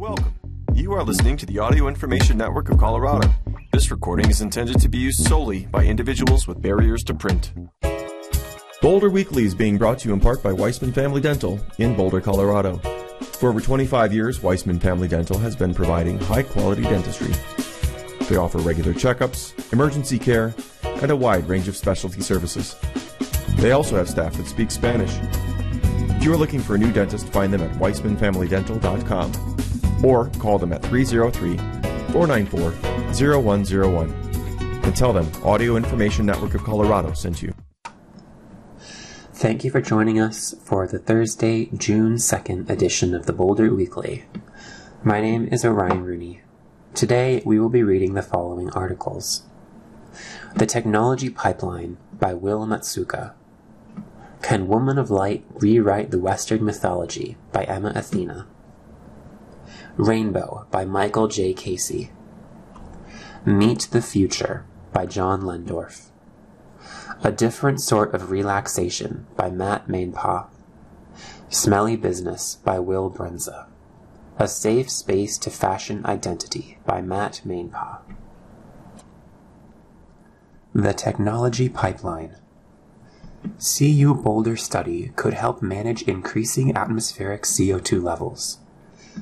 Welcome. 0.00 0.32
You 0.72 0.94
are 0.94 1.04
listening 1.04 1.36
to 1.36 1.44
the 1.44 1.58
Audio 1.58 1.86
Information 1.86 2.38
Network 2.38 2.70
of 2.70 2.78
Colorado. 2.78 3.28
This 3.70 3.90
recording 3.90 4.30
is 4.30 4.40
intended 4.40 4.80
to 4.80 4.88
be 4.88 4.96
used 4.96 5.26
solely 5.26 5.66
by 5.66 5.84
individuals 5.84 6.48
with 6.48 6.62
barriers 6.62 7.04
to 7.04 7.12
print. 7.12 7.52
Boulder 8.80 9.10
Weekly 9.10 9.44
is 9.44 9.54
being 9.54 9.76
brought 9.76 9.98
to 9.98 10.08
you 10.08 10.14
in 10.14 10.20
part 10.20 10.42
by 10.42 10.54
Weissman 10.54 10.94
Family 10.94 11.20
Dental 11.20 11.60
in 11.76 11.94
Boulder, 11.94 12.22
Colorado. 12.22 12.78
For 13.18 13.50
over 13.50 13.60
25 13.60 14.14
years, 14.14 14.42
Weissman 14.42 14.80
Family 14.80 15.06
Dental 15.06 15.36
has 15.36 15.54
been 15.54 15.74
providing 15.74 16.18
high 16.18 16.44
quality 16.44 16.80
dentistry. 16.80 17.34
They 18.24 18.36
offer 18.36 18.56
regular 18.56 18.94
checkups, 18.94 19.70
emergency 19.70 20.18
care, 20.18 20.54
and 20.82 21.10
a 21.10 21.16
wide 21.16 21.46
range 21.46 21.68
of 21.68 21.76
specialty 21.76 22.22
services. 22.22 22.74
They 23.56 23.72
also 23.72 23.96
have 23.96 24.08
staff 24.08 24.32
that 24.38 24.46
speak 24.46 24.70
Spanish. 24.70 25.14
If 26.16 26.24
you 26.24 26.32
are 26.32 26.38
looking 26.38 26.60
for 26.60 26.76
a 26.76 26.78
new 26.78 26.90
dentist, 26.90 27.28
find 27.28 27.52
them 27.52 27.60
at 27.60 27.72
weissmanfamilydental.com 27.72 29.60
or 30.02 30.30
call 30.38 30.58
them 30.58 30.72
at 30.72 30.82
303 30.82 31.56
494 32.12 32.72
0101 33.42 34.10
and 34.82 34.96
tell 34.96 35.12
them 35.12 35.30
Audio 35.44 35.76
Information 35.76 36.26
Network 36.26 36.54
of 36.54 36.64
Colorado 36.64 37.12
sent 37.12 37.42
you. 37.42 37.54
Thank 39.32 39.64
you 39.64 39.70
for 39.70 39.80
joining 39.80 40.20
us 40.20 40.54
for 40.64 40.86
the 40.86 40.98
Thursday, 40.98 41.70
June 41.76 42.16
2nd 42.16 42.68
edition 42.68 43.14
of 43.14 43.26
the 43.26 43.32
Boulder 43.32 43.74
Weekly. 43.74 44.24
My 45.02 45.20
name 45.20 45.48
is 45.50 45.64
Orion 45.64 46.04
Rooney. 46.04 46.42
Today 46.94 47.42
we 47.46 47.58
will 47.58 47.70
be 47.70 47.82
reading 47.82 48.14
the 48.14 48.22
following 48.22 48.68
articles 48.70 49.44
The 50.54 50.66
Technology 50.66 51.30
Pipeline 51.30 51.96
by 52.18 52.34
Will 52.34 52.66
Matsuka. 52.66 53.32
Can 54.42 54.68
Woman 54.68 54.98
of 54.98 55.10
Light 55.10 55.44
Rewrite 55.54 56.10
the 56.10 56.18
Western 56.18 56.64
Mythology 56.64 57.36
by 57.52 57.64
Emma 57.64 57.92
Athena. 57.94 58.46
Rainbow 60.00 60.66
by 60.70 60.86
Michael 60.86 61.28
J. 61.28 61.52
Casey. 61.52 62.10
Meet 63.44 63.88
the 63.90 64.00
Future 64.00 64.64
by 64.94 65.04
John 65.04 65.42
Lehndorff. 65.42 66.08
A 67.22 67.30
Different 67.30 67.82
Sort 67.82 68.14
of 68.14 68.30
Relaxation 68.30 69.26
by 69.36 69.50
Matt 69.50 69.88
Maenpaa. 69.88 70.46
Smelly 71.50 71.96
Business 71.96 72.56
by 72.64 72.78
Will 72.78 73.10
Brendza. 73.10 73.66
A 74.38 74.48
Safe 74.48 74.88
Space 74.88 75.36
to 75.36 75.50
Fashion 75.50 76.00
Identity 76.06 76.78
by 76.86 77.02
Matt 77.02 77.42
Maenpaa. 77.44 77.98
The 80.74 80.94
Technology 80.94 81.68
Pipeline. 81.68 82.36
CU 83.58 84.14
Boulder 84.14 84.56
study 84.56 85.12
could 85.16 85.34
help 85.34 85.60
manage 85.60 86.00
increasing 86.04 86.74
atmospheric 86.74 87.42
CO2 87.42 88.02
levels 88.02 88.60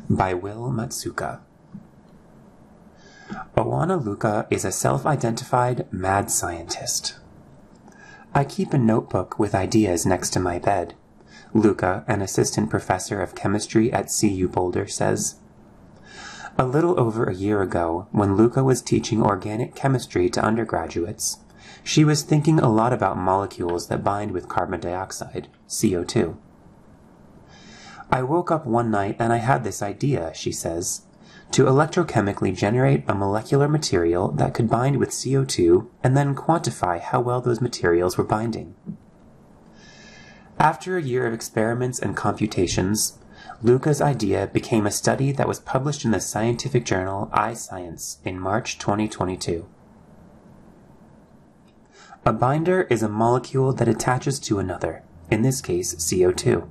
by 0.08 0.34
Will 0.34 0.70
Matsuka. 0.70 1.40
Oana 3.56 4.02
Luca 4.02 4.46
is 4.50 4.64
a 4.64 4.72
self 4.72 5.04
identified 5.04 5.86
mad 5.92 6.30
scientist. 6.30 7.16
I 8.34 8.44
keep 8.44 8.72
a 8.72 8.78
notebook 8.78 9.38
with 9.38 9.54
ideas 9.54 10.06
next 10.06 10.30
to 10.30 10.40
my 10.40 10.58
bed. 10.58 10.94
Luca, 11.54 12.04
an 12.06 12.22
assistant 12.22 12.70
professor 12.70 13.20
of 13.20 13.34
chemistry 13.34 13.92
at 13.92 14.12
CU 14.12 14.48
Boulder, 14.48 14.86
says. 14.86 15.36
A 16.58 16.66
little 16.66 16.98
over 16.98 17.24
a 17.24 17.34
year 17.34 17.62
ago, 17.62 18.06
when 18.12 18.36
Luca 18.36 18.64
was 18.64 18.82
teaching 18.82 19.22
organic 19.22 19.74
chemistry 19.74 20.28
to 20.30 20.44
undergraduates, 20.44 21.38
she 21.82 22.04
was 22.04 22.22
thinking 22.22 22.58
a 22.58 22.70
lot 22.70 22.92
about 22.92 23.16
molecules 23.16 23.88
that 23.88 24.04
bind 24.04 24.32
with 24.32 24.48
carbon 24.48 24.80
dioxide, 24.80 25.48
CO2. 25.68 26.36
I 28.10 28.22
woke 28.22 28.50
up 28.50 28.66
one 28.66 28.90
night 28.90 29.16
and 29.18 29.32
I 29.32 29.36
had 29.36 29.64
this 29.64 29.82
idea, 29.82 30.32
she 30.34 30.50
says, 30.50 31.02
to 31.50 31.64
electrochemically 31.64 32.56
generate 32.56 33.04
a 33.06 33.14
molecular 33.14 33.68
material 33.68 34.28
that 34.32 34.54
could 34.54 34.68
bind 34.68 34.96
with 34.96 35.10
CO2 35.10 35.88
and 36.02 36.16
then 36.16 36.34
quantify 36.34 37.00
how 37.00 37.20
well 37.20 37.40
those 37.40 37.60
materials 37.60 38.16
were 38.16 38.24
binding. 38.24 38.74
After 40.58 40.96
a 40.96 41.02
year 41.02 41.26
of 41.26 41.34
experiments 41.34 41.98
and 41.98 42.16
computations, 42.16 43.18
Luca's 43.62 44.00
idea 44.00 44.46
became 44.46 44.86
a 44.86 44.90
study 44.90 45.30
that 45.32 45.48
was 45.48 45.60
published 45.60 46.04
in 46.04 46.10
the 46.10 46.20
scientific 46.20 46.84
journal 46.84 47.30
iScience 47.32 48.18
in 48.24 48.40
March 48.40 48.78
2022. 48.78 49.68
A 52.24 52.32
binder 52.32 52.82
is 52.82 53.02
a 53.02 53.08
molecule 53.08 53.72
that 53.72 53.88
attaches 53.88 54.38
to 54.40 54.58
another, 54.58 55.02
in 55.30 55.42
this 55.42 55.60
case 55.60 55.94
CO2. 55.94 56.68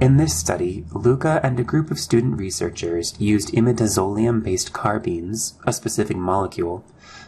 In 0.00 0.16
this 0.16 0.38
study, 0.38 0.84
Luca 0.92 1.40
and 1.42 1.58
a 1.58 1.64
group 1.64 1.90
of 1.90 1.98
student 1.98 2.38
researchers 2.38 3.20
used 3.20 3.52
imidazolium-based 3.52 4.72
carbenes, 4.72 5.54
a 5.66 5.72
specific 5.72 6.16
molecule, 6.16 6.84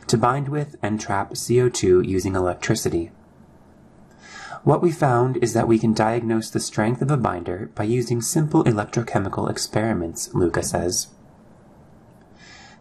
to 0.07 0.17
bind 0.17 0.49
with 0.49 0.77
and 0.81 1.01
trap 1.01 1.33
CO2 1.33 2.07
using 2.07 2.37
electricity. 2.37 3.11
What 4.63 4.83
we 4.83 4.93
found 4.93 5.39
is 5.39 5.53
that 5.53 5.67
we 5.67 5.81
can 5.81 5.95
diagnose 5.95 6.49
the 6.49 6.61
strength 6.61 7.03
of 7.03 7.11
a 7.11 7.17
binder 7.17 7.73
by 7.75 7.85
using 7.85 8.23
simple 8.23 8.63
electrochemical 8.63 9.51
experiments, 9.51 10.33
Luca 10.33 10.63
says. 10.63 11.09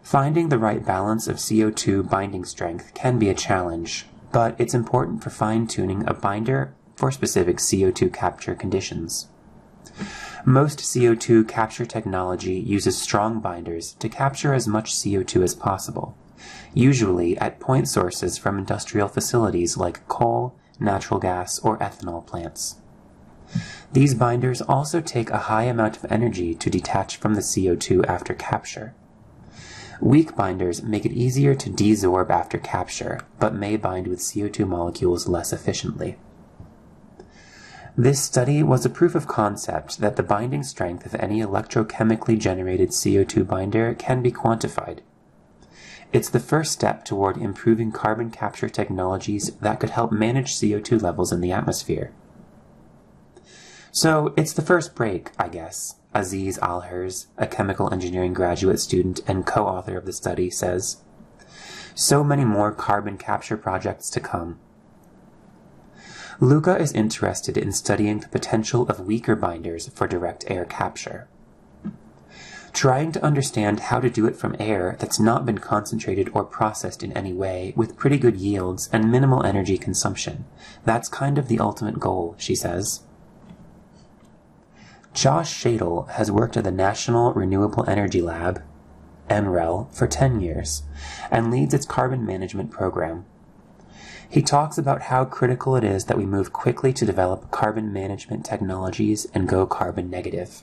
Finding 0.04 0.50
the 0.50 0.58
right 0.58 0.86
balance 0.86 1.26
of 1.26 1.38
CO2 1.38 2.08
binding 2.08 2.44
strength 2.44 2.94
can 2.94 3.18
be 3.18 3.28
a 3.28 3.34
challenge, 3.34 4.06
but 4.30 4.54
it's 4.56 4.72
important 4.72 5.24
for 5.24 5.30
fine-tuning 5.30 6.06
a 6.06 6.14
binder 6.14 6.74
for 6.94 7.10
specific 7.10 7.56
CO2 7.56 8.12
capture 8.12 8.54
conditions. 8.54 9.26
Most 10.44 10.78
CO2 10.78 11.46
capture 11.46 11.84
technology 11.84 12.54
uses 12.54 12.96
strong 12.96 13.40
binders 13.40 13.92
to 13.94 14.08
capture 14.08 14.54
as 14.54 14.66
much 14.66 14.92
CO2 14.92 15.42
as 15.42 15.54
possible, 15.54 16.16
usually 16.72 17.36
at 17.38 17.60
point 17.60 17.88
sources 17.88 18.38
from 18.38 18.58
industrial 18.58 19.08
facilities 19.08 19.76
like 19.76 20.06
coal, 20.08 20.54
natural 20.78 21.20
gas, 21.20 21.58
or 21.58 21.78
ethanol 21.78 22.26
plants. 22.26 22.76
These 23.92 24.14
binders 24.14 24.62
also 24.62 25.00
take 25.00 25.30
a 25.30 25.48
high 25.50 25.64
amount 25.64 25.96
of 25.96 26.10
energy 26.10 26.54
to 26.54 26.70
detach 26.70 27.16
from 27.16 27.34
the 27.34 27.40
CO2 27.40 28.06
after 28.06 28.34
capture. 28.34 28.94
Weak 30.00 30.34
binders 30.34 30.82
make 30.82 31.04
it 31.04 31.12
easier 31.12 31.54
to 31.54 31.68
desorb 31.68 32.30
after 32.30 32.56
capture, 32.56 33.20
but 33.38 33.54
may 33.54 33.76
bind 33.76 34.06
with 34.06 34.20
CO2 34.20 34.66
molecules 34.66 35.28
less 35.28 35.52
efficiently. 35.52 36.16
This 37.96 38.22
study 38.22 38.62
was 38.62 38.86
a 38.86 38.90
proof 38.90 39.14
of 39.14 39.26
concept 39.26 39.98
that 39.98 40.16
the 40.16 40.22
binding 40.22 40.62
strength 40.62 41.04
of 41.06 41.14
any 41.16 41.40
electrochemically 41.40 42.38
generated 42.38 42.90
CO2 42.90 43.46
binder 43.46 43.94
can 43.94 44.22
be 44.22 44.30
quantified. 44.30 45.00
It's 46.12 46.30
the 46.30 46.40
first 46.40 46.72
step 46.72 47.04
toward 47.04 47.36
improving 47.36 47.92
carbon 47.92 48.30
capture 48.30 48.68
technologies 48.68 49.52
that 49.60 49.80
could 49.80 49.90
help 49.90 50.12
manage 50.12 50.54
CO2 50.54 51.02
levels 51.02 51.32
in 51.32 51.40
the 51.40 51.52
atmosphere. 51.52 52.12
So, 53.92 54.32
it's 54.36 54.52
the 54.52 54.62
first 54.62 54.94
break, 54.94 55.30
I 55.36 55.48
guess, 55.48 55.96
Aziz 56.14 56.58
Alhers, 56.58 57.26
a 57.36 57.46
chemical 57.46 57.92
engineering 57.92 58.34
graduate 58.34 58.78
student 58.78 59.20
and 59.26 59.46
co-author 59.46 59.96
of 59.96 60.06
the 60.06 60.12
study, 60.12 60.48
says. 60.48 60.98
So 61.96 62.22
many 62.22 62.44
more 62.44 62.72
carbon 62.72 63.18
capture 63.18 63.56
projects 63.56 64.10
to 64.10 64.20
come. 64.20 64.60
Luca 66.42 66.78
is 66.78 66.92
interested 66.92 67.58
in 67.58 67.70
studying 67.70 68.20
the 68.20 68.28
potential 68.28 68.88
of 68.88 69.06
weaker 69.06 69.36
binders 69.36 69.88
for 69.88 70.06
direct 70.06 70.42
air 70.50 70.64
capture. 70.64 71.28
Trying 72.72 73.12
to 73.12 73.22
understand 73.22 73.80
how 73.80 74.00
to 74.00 74.08
do 74.08 74.24
it 74.24 74.36
from 74.36 74.56
air 74.58 74.96
that's 74.98 75.20
not 75.20 75.44
been 75.44 75.58
concentrated 75.58 76.30
or 76.32 76.44
processed 76.44 77.02
in 77.02 77.12
any 77.12 77.34
way 77.34 77.74
with 77.76 77.98
pretty 77.98 78.16
good 78.16 78.36
yields 78.38 78.88
and 78.90 79.12
minimal 79.12 79.44
energy 79.44 79.76
consumption. 79.76 80.46
That's 80.86 81.10
kind 81.10 81.36
of 81.36 81.48
the 81.48 81.60
ultimate 81.60 82.00
goal, 82.00 82.36
she 82.38 82.54
says. 82.54 83.02
Josh 85.12 85.52
Schaidle 85.52 86.08
has 86.12 86.30
worked 86.30 86.56
at 86.56 86.64
the 86.64 86.70
National 86.70 87.34
Renewable 87.34 87.84
Energy 87.86 88.22
Lab, 88.22 88.62
NREL, 89.28 89.92
for 89.92 90.06
10 90.06 90.40
years 90.40 90.84
and 91.30 91.50
leads 91.50 91.74
its 91.74 91.84
carbon 91.84 92.24
management 92.24 92.70
program. 92.70 93.26
He 94.30 94.42
talks 94.42 94.78
about 94.78 95.02
how 95.02 95.24
critical 95.24 95.74
it 95.74 95.82
is 95.82 96.04
that 96.04 96.16
we 96.16 96.24
move 96.24 96.52
quickly 96.52 96.92
to 96.92 97.04
develop 97.04 97.50
carbon 97.50 97.92
management 97.92 98.44
technologies 98.44 99.26
and 99.34 99.48
go 99.48 99.66
carbon 99.66 100.08
negative. 100.08 100.62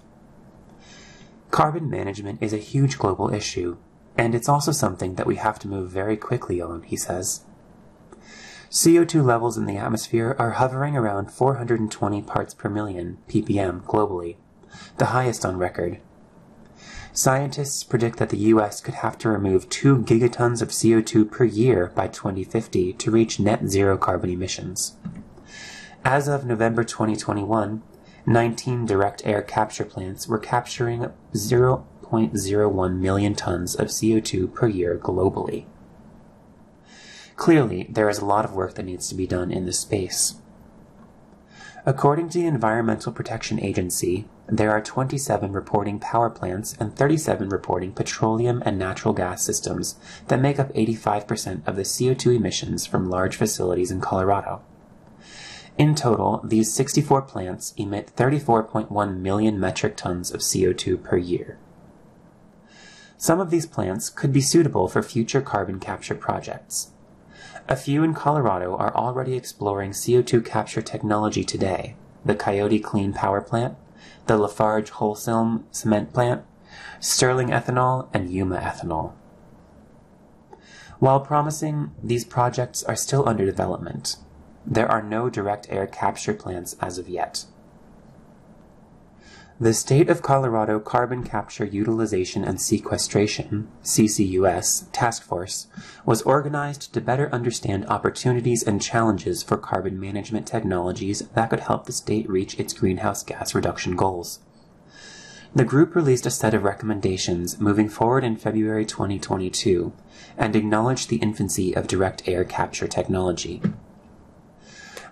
Carbon 1.52 1.90
management 1.90 2.42
is 2.42 2.54
a 2.54 2.58
huge 2.58 2.98
global 2.98 3.34
issue, 3.34 3.75
and 4.18 4.34
it's 4.34 4.48
also 4.48 4.72
something 4.72 5.16
that 5.16 5.28
we 5.28 5.36
have 5.36 5.60
to 5.60 5.68
move 5.68 5.92
very 5.92 6.16
quickly 6.16 6.62
on, 6.62 6.84
he 6.84 6.96
says. 6.96 7.42
CO2 8.69 9.22
levels 9.25 9.58
in 9.58 9.66
the 9.66 9.75
atmosphere 9.75 10.34
are 10.40 10.52
hovering 10.52 10.96
around 10.96 11.31
420 11.31 12.22
parts 12.22 12.54
per 12.54 12.69
million, 12.69 13.18
ppm, 13.28 13.84
globally, 13.84 14.38
the 14.98 15.08
highest 15.08 15.46
on 15.46 15.58
record. 15.58 16.00
Scientists 17.18 17.84
predict 17.84 18.19
that 18.19 18.30
the 18.30 18.54
US 18.54 18.80
could 18.80 18.94
have 18.94 19.18
to 19.18 19.28
remove 19.28 19.68
2 19.69 20.04
gigatons 20.04 20.62
of 20.62 20.69
CO2 20.69 21.31
per 21.31 21.46
year 21.46 21.92
by 21.96 22.08
2050 22.08 22.94
to 22.94 23.10
reach 23.10 23.40
net 23.40 23.68
zero 23.68 23.98
carbon 23.98 24.30
emissions. 24.30 24.98
As 26.06 26.28
of 26.28 26.46
November 26.46 26.84
2021, 26.84 27.81
19 28.28 28.86
direct 28.86 29.25
air 29.25 29.42
capture 29.42 29.84
plants 29.84 30.28
were 30.28 30.38
capturing 30.38 31.10
0.01 31.34 33.00
million 33.00 33.34
tons 33.34 33.74
of 33.74 33.88
CO2 33.88 34.54
per 34.54 34.68
year 34.68 34.96
globally. 35.02 35.66
Clearly, 37.36 37.88
there 37.90 38.10
is 38.10 38.19
a 38.19 38.25
lot 38.25 38.46
of 38.46 38.54
work 38.54 38.75
that 38.75 38.86
needs 38.86 39.10
to 39.10 39.16
be 39.16 39.25
done 39.25 39.50
in 39.50 39.66
this 39.66 39.80
space. 39.80 40.36
According 41.84 42.30
to 42.30 42.38
the 42.38 42.46
Environmental 42.46 43.12
Protection 43.12 43.60
Agency, 43.60 44.28
there 44.49 44.71
are 44.71 44.81
27 44.81 45.51
reporting 45.51 45.99
power 45.99 46.29
plants 46.29 46.73
and 46.79 46.95
37 46.95 47.49
reporting 47.49 47.91
petroleum 47.91 48.63
and 48.65 48.79
natural 48.79 49.13
gas 49.13 49.44
systems 49.44 49.95
that 50.27 50.39
make 50.39 50.57
up 50.57 50.73
85% 50.73 51.67
of 51.67 51.75
the 51.75 51.81
CO2 51.81 52.35
emissions 52.35 52.85
from 52.85 53.09
large 53.09 53.35
facilities 53.35 53.91
in 53.91 53.99
Colorado. 53.99 54.61
In 55.77 55.95
total, 55.95 56.41
these 56.44 56.73
64 56.73 57.23
plants 57.23 57.73
emit 57.77 58.11
34.1 58.15 59.17
million 59.17 59.59
metric 59.59 59.97
tons 59.97 60.31
of 60.31 60.39
CO2 60.39 61.03
per 61.03 61.17
year. 61.17 61.59
Some 63.17 63.39
of 63.39 63.49
these 63.49 63.65
plants 63.65 64.09
could 64.09 64.31
be 64.31 64.41
suitable 64.41 64.88
for 64.88 65.03
future 65.03 65.41
carbon 65.41 65.79
capture 65.79 66.15
projects. 66.15 66.91
A 67.67 67.75
few 67.75 68.01
in 68.01 68.13
Colorado 68.13 68.75
are 68.77 68.95
already 68.95 69.35
exploring 69.35 69.91
CO2 69.91 70.45
capture 70.45 70.81
technology 70.81 71.44
today 71.44 71.95
the 72.25 72.35
Coyote 72.35 72.79
Clean 72.79 73.13
Power 73.13 73.39
Plant, 73.39 73.77
the 74.27 74.38
Lafarge 74.38 74.91
Holcim 74.91 75.63
Cement 75.71 76.13
Plant, 76.13 76.44
Sterling 76.99 77.49
Ethanol, 77.49 78.07
and 78.13 78.31
Yuma 78.31 78.57
Ethanol. 78.57 79.13
While 80.99 81.19
promising, 81.19 81.91
these 82.01 82.25
projects 82.25 82.83
are 82.83 82.95
still 82.95 83.27
under 83.29 83.45
development. 83.45 84.17
There 84.65 84.89
are 84.89 85.03
no 85.03 85.29
direct 85.29 85.67
air 85.69 85.88
capture 85.88 86.33
plants 86.33 86.75
as 86.81 86.97
of 86.97 87.07
yet. 87.07 87.45
The 89.59 89.74
State 89.74 90.07
of 90.07 90.21
Colorado 90.21 90.80
Carbon 90.80 91.24
Capture 91.24 91.65
Utilization 91.65 92.44
and 92.44 92.62
Sequestration 92.62 93.68
(CCUS) 93.83 94.86
Task 94.92 95.24
Force 95.24 95.65
was 96.06 96.21
organized 96.21 96.94
to 96.94 97.01
better 97.01 97.27
understand 97.33 97.88
opportunities 97.88 98.62
and 98.62 98.80
challenges 98.80 99.42
for 99.42 99.57
carbon 99.57 100.00
management 100.00 100.45
technologies 100.45 101.24
that 101.33 101.50
could 101.50 101.62
help 101.62 101.88
the 101.88 101.92
state 101.92 102.30
reach 102.30 102.59
its 102.59 102.71
greenhouse 102.71 103.24
gas 103.24 103.56
reduction 103.56 103.95
goals. 103.95 104.42
The 105.56 105.65
group 105.65 105.95
released 105.95 106.27
a 106.27 106.30
set 106.30 106.54
of 106.54 106.63
recommendations 106.63 107.59
moving 107.59 107.89
forward 107.89 108.24
in 108.24 108.38
February 108.38 108.86
2022 108.86 109.92
and 110.38 110.56
acknowledged 110.56 111.09
the 111.09 111.15
infancy 111.15 111.75
of 111.75 111.88
direct 111.88 112.27
air 112.30 112.44
capture 112.44 112.88
technology. 112.88 113.63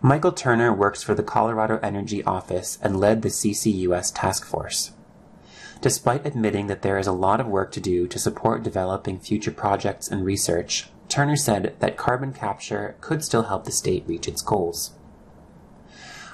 Michael 0.06 0.34
Turner 0.34 0.72
works 0.72 1.02
for 1.02 1.16
the 1.16 1.24
Colorado 1.24 1.80
Energy 1.81 2.24
Office 2.25 2.78
and 2.80 3.00
led 3.00 3.24
the 3.24 3.30
CCUS 3.30 4.12
task 4.13 4.46
force. 4.46 4.92
Despite 5.81 6.28
admitting 6.28 6.68
that 6.68 6.84
there 6.84 7.00
is 7.00 7.07
a 7.07 7.12
lot 7.12 7.40
of 7.40 7.48
work 7.48 7.72
to 7.72 7.80
do 7.80 8.07
to 8.10 8.19
support 8.19 8.62
developing 8.62 9.18
future 9.18 9.50
projects 9.50 10.07
and 10.07 10.24
research, 10.24 10.90
Turner 11.10 11.36
said 11.36 11.74
that 11.80 11.98
carbon 11.98 12.34
capture 12.34 12.96
could 13.02 13.24
still 13.24 13.46
help 13.46 13.66
the 13.66 13.72
state 13.72 14.04
reach 14.06 14.28
its 14.28 14.44
goals. 14.44 14.92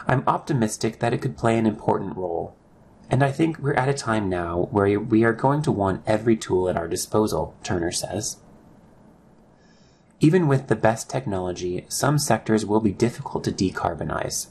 I'm 0.06 0.26
optimistic 0.28 1.00
that 1.00 1.14
it 1.14 1.22
could 1.22 1.38
play 1.38 1.58
an 1.58 1.66
important 1.66 2.18
role, 2.18 2.58
and 3.10 3.24
I 3.24 3.32
think 3.32 3.58
we're 3.58 3.76
at 3.76 3.88
a 3.88 3.94
time 3.94 4.28
now 4.28 4.68
where 4.72 5.00
we 5.00 5.24
are 5.24 5.32
going 5.32 5.62
to 5.62 5.72
want 5.72 6.04
every 6.06 6.36
tool 6.36 6.68
at 6.68 6.76
our 6.76 6.90
disposal, 6.90 7.56
Turner 7.64 7.94
says. 7.94 8.36
Even 10.24 10.48
with 10.48 10.68
the 10.68 10.76
best 10.76 11.10
technology, 11.10 11.86
some 11.90 12.20
sectors 12.20 12.64
will 12.64 12.80
be 12.80 12.92
difficult 12.92 13.44
to 13.44 13.52
decarbonize. 13.52 14.48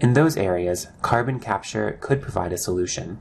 In 0.00 0.12
those 0.12 0.36
areas, 0.36 0.88
carbon 1.00 1.40
capture 1.40 1.96
could 2.02 2.20
provide 2.20 2.52
a 2.52 2.58
solution. 2.58 3.18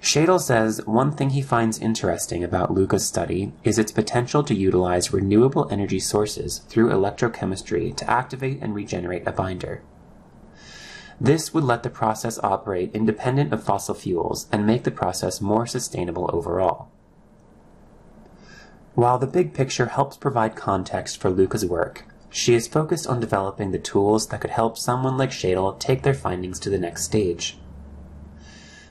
Schaidle 0.00 0.40
says 0.40 0.80
one 0.86 1.12
thing 1.12 1.30
he 1.30 1.42
finds 1.42 1.78
interesting 1.78 2.42
about 2.42 2.72
Luca's 2.72 3.06
study 3.06 3.52
is 3.62 3.78
its 3.78 3.92
potential 3.92 4.42
to 4.44 4.54
utilize 4.54 5.12
renewable 5.12 5.68
energy 5.70 6.00
sources 6.00 6.60
through 6.68 6.88
electrochemistry 6.88 7.94
to 7.96 8.10
activate 8.10 8.62
and 8.62 8.74
regenerate 8.74 9.26
a 9.26 9.32
binder. 9.32 9.82
This 11.20 11.52
would 11.52 11.64
let 11.64 11.82
the 11.82 11.90
process 11.90 12.38
operate 12.42 12.94
independent 12.94 13.52
of 13.52 13.62
fossil 13.62 13.94
fuels 13.94 14.48
and 14.50 14.66
make 14.66 14.84
the 14.84 14.90
process 14.90 15.40
more 15.40 15.66
sustainable 15.66 16.30
overall. 16.32 16.88
While 18.96 19.18
the 19.18 19.26
big 19.26 19.52
picture 19.52 19.88
helps 19.88 20.16
provide 20.16 20.56
context 20.56 21.20
for 21.20 21.28
Luca's 21.28 21.66
work, 21.66 22.06
she 22.30 22.54
is 22.54 22.66
focused 22.66 23.06
on 23.06 23.20
developing 23.20 23.70
the 23.70 23.78
tools 23.78 24.28
that 24.28 24.40
could 24.40 24.52
help 24.52 24.78
someone 24.78 25.18
like 25.18 25.32
Schaidle 25.32 25.78
take 25.78 26.02
their 26.02 26.14
findings 26.14 26.58
to 26.60 26.70
the 26.70 26.78
next 26.78 27.04
stage. 27.04 27.58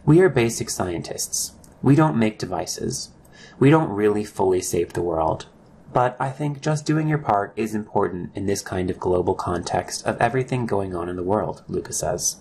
We 0.05 0.19
are 0.19 0.29
basic 0.29 0.69
scientists. 0.69 1.53
We 1.81 1.95
don't 1.95 2.19
make 2.19 2.37
devices. 2.37 3.09
We 3.57 3.71
don't 3.71 3.89
really 3.89 4.23
fully 4.23 4.61
save 4.61 4.93
the 4.93 5.01
world. 5.01 5.47
But 5.91 6.15
I 6.19 6.29
think 6.29 6.61
just 6.61 6.85
doing 6.85 7.07
your 7.07 7.17
part 7.17 7.51
is 7.55 7.73
important 7.73 8.29
in 8.35 8.45
this 8.45 8.61
kind 8.61 8.91
of 8.91 8.99
global 8.99 9.33
context 9.33 10.05
of 10.05 10.21
everything 10.21 10.67
going 10.67 10.95
on 10.95 11.09
in 11.09 11.15
the 11.15 11.23
world, 11.23 11.63
Luca 11.67 11.93
says. 11.93 12.37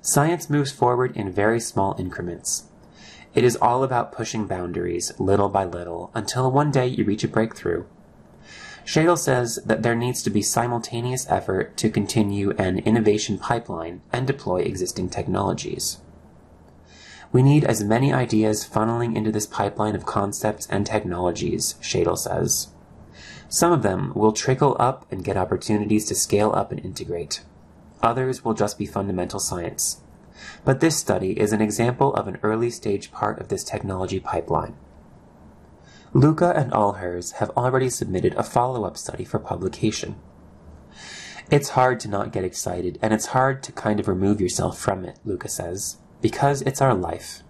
Science 0.00 0.50
moves 0.50 0.72
forward 0.72 1.16
in 1.16 1.30
very 1.30 1.60
small 1.60 1.94
increments. 1.96 2.64
It 3.34 3.44
is 3.44 3.56
all 3.56 3.82
about 3.82 4.12
pushing 4.12 4.46
boundaries 4.46 5.12
little 5.18 5.48
by 5.48 5.64
little 5.64 6.10
until 6.14 6.50
one 6.50 6.70
day 6.70 6.86
you 6.86 7.04
reach 7.04 7.24
a 7.24 7.28
breakthrough. 7.28 7.84
Schaidle 8.84 9.16
says 9.16 9.60
that 9.64 9.82
there 9.82 9.94
needs 9.94 10.22
to 10.22 10.30
be 10.30 10.42
simultaneous 10.42 11.26
effort 11.30 11.76
to 11.78 11.88
continue 11.88 12.50
an 12.58 12.80
innovation 12.80 13.38
pipeline 13.38 14.02
and 14.12 14.26
deploy 14.26 14.60
existing 14.60 15.08
technologies. 15.08 15.98
We 17.32 17.42
need 17.42 17.64
as 17.64 17.82
many 17.82 18.12
ideas 18.12 18.68
funneling 18.68 19.16
into 19.16 19.32
this 19.32 19.46
pipeline 19.46 19.94
of 19.94 20.04
concepts 20.04 20.66
and 20.66 20.84
technologies, 20.84 21.76
Schaidle 21.80 22.18
says. 22.18 22.68
Some 23.48 23.72
of 23.72 23.82
them 23.82 24.12
will 24.14 24.32
trickle 24.32 24.76
up 24.78 25.10
and 25.10 25.24
get 25.24 25.38
opportunities 25.38 26.04
to 26.06 26.14
scale 26.14 26.52
up 26.54 26.70
and 26.70 26.84
integrate. 26.84 27.42
Others 28.02 28.44
will 28.44 28.52
just 28.52 28.78
be 28.78 28.84
fundamental 28.84 29.40
science. 29.40 30.01
But 30.64 30.80
this 30.80 30.96
study 30.96 31.38
is 31.38 31.52
an 31.52 31.60
example 31.60 32.14
of 32.14 32.28
an 32.28 32.38
early 32.42 32.70
stage 32.70 33.12
part 33.12 33.38
of 33.40 33.48
this 33.48 33.64
technology 33.64 34.20
pipeline. 34.20 34.76
Luca 36.14 36.52
and 36.54 36.70
Allhers 36.72 37.32
have 37.34 37.50
already 37.50 37.88
submitted 37.88 38.34
a 38.34 38.42
follow-up 38.42 38.96
study 38.98 39.24
for 39.24 39.38
publication. 39.38 40.16
It's 41.50 41.70
hard 41.70 42.00
to 42.00 42.08
not 42.08 42.32
get 42.32 42.44
excited, 42.44 42.98
and 43.02 43.12
it's 43.12 43.26
hard 43.26 43.62
to 43.64 43.72
kind 43.72 43.98
of 43.98 44.08
remove 44.08 44.40
yourself 44.40 44.78
from 44.78 45.04
it, 45.04 45.18
Luca 45.24 45.48
says, 45.48 45.98
because 46.20 46.62
it's 46.62 46.82
our 46.82 46.94
life. 46.94 47.42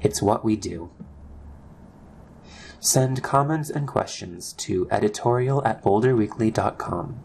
It's 0.00 0.20
what 0.20 0.44
we 0.44 0.56
do. 0.56 0.90
Send 2.80 3.22
comments 3.22 3.70
and 3.70 3.86
questions 3.86 4.52
to 4.54 4.88
editorial 4.90 5.64
at 5.64 5.82
boulderweekly.com. 5.84 7.22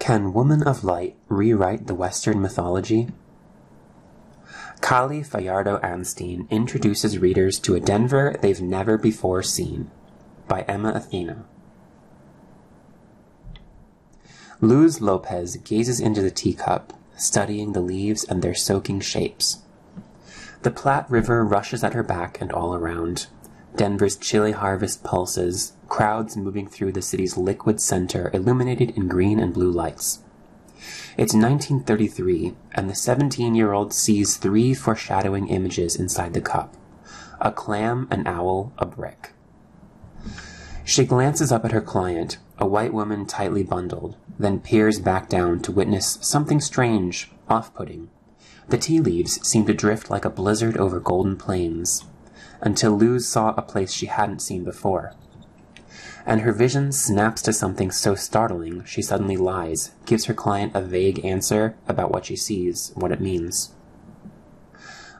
Can 0.00 0.32
Woman 0.32 0.62
of 0.62 0.82
Light 0.82 1.14
rewrite 1.28 1.86
the 1.86 1.94
Western 1.94 2.40
mythology? 2.40 3.10
Kali 4.80 5.22
Fajardo 5.22 5.78
Anstine 5.82 6.48
introduces 6.48 7.18
readers 7.18 7.58
to 7.60 7.74
a 7.74 7.80
Denver 7.80 8.34
they've 8.40 8.62
never 8.62 8.96
before 8.96 9.42
seen 9.42 9.90
by 10.48 10.62
Emma 10.62 10.92
Athena. 10.94 11.44
Luz 14.62 15.02
Lopez 15.02 15.58
gazes 15.58 16.00
into 16.00 16.22
the 16.22 16.30
teacup, 16.30 16.94
studying 17.18 17.72
the 17.72 17.82
leaves 17.82 18.24
and 18.24 18.40
their 18.40 18.54
soaking 18.54 19.00
shapes. 19.00 19.58
The 20.62 20.70
Platte 20.70 21.10
River 21.10 21.44
rushes 21.44 21.84
at 21.84 21.92
her 21.92 22.02
back 22.02 22.40
and 22.40 22.50
all 22.50 22.74
around. 22.74 23.26
Denver's 23.76 24.16
chilly 24.16 24.52
harvest 24.52 25.04
pulses, 25.04 25.72
crowds 25.88 26.36
moving 26.36 26.66
through 26.66 26.92
the 26.92 27.02
city's 27.02 27.36
liquid 27.36 27.80
center 27.80 28.30
illuminated 28.34 28.90
in 28.90 29.08
green 29.08 29.38
and 29.38 29.54
blue 29.54 29.70
lights. 29.70 30.20
It's 31.16 31.34
1933, 31.34 32.54
and 32.72 32.88
the 32.88 32.94
17 32.94 33.54
year 33.54 33.72
old 33.72 33.92
sees 33.92 34.36
three 34.36 34.74
foreshadowing 34.74 35.48
images 35.48 35.96
inside 35.96 36.34
the 36.34 36.40
cup 36.40 36.76
a 37.40 37.50
clam, 37.50 38.06
an 38.10 38.26
owl, 38.26 38.72
a 38.76 38.84
brick. 38.84 39.32
She 40.84 41.06
glances 41.06 41.50
up 41.50 41.64
at 41.64 41.72
her 41.72 41.80
client, 41.80 42.38
a 42.58 42.66
white 42.66 42.92
woman 42.92 43.24
tightly 43.24 43.62
bundled, 43.62 44.16
then 44.38 44.60
peers 44.60 44.98
back 44.98 45.28
down 45.28 45.60
to 45.60 45.72
witness 45.72 46.18
something 46.20 46.60
strange, 46.60 47.30
off 47.48 47.72
putting. 47.74 48.10
The 48.68 48.78
tea 48.78 49.00
leaves 49.00 49.46
seem 49.46 49.64
to 49.66 49.74
drift 49.74 50.10
like 50.10 50.24
a 50.24 50.30
blizzard 50.30 50.76
over 50.76 51.00
golden 51.00 51.36
plains, 51.36 52.04
until 52.60 52.98
Luz 52.98 53.26
saw 53.26 53.54
a 53.56 53.62
place 53.62 53.92
she 53.92 54.06
hadn't 54.06 54.40
seen 54.40 54.64
before 54.64 55.14
and 56.26 56.42
her 56.42 56.52
vision 56.52 56.92
snaps 56.92 57.42
to 57.42 57.52
something 57.52 57.90
so 57.90 58.14
startling 58.14 58.84
she 58.84 59.02
suddenly 59.02 59.36
lies, 59.36 59.92
gives 60.06 60.26
her 60.26 60.34
client 60.34 60.74
a 60.74 60.80
vague 60.80 61.24
answer 61.24 61.76
about 61.88 62.10
what 62.10 62.26
she 62.26 62.36
sees, 62.36 62.92
what 62.94 63.12
it 63.12 63.20
means. 63.20 63.72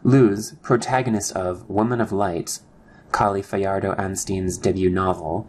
Luz, 0.03 0.55
protagonist 0.63 1.33
of 1.33 1.69
Woman 1.69 2.01
of 2.01 2.13
Light, 2.13 2.61
Kali 3.13 3.43
Fajardo 3.43 3.93
Anstine's 3.95 4.57
debut 4.57 4.91
novel, 4.91 5.49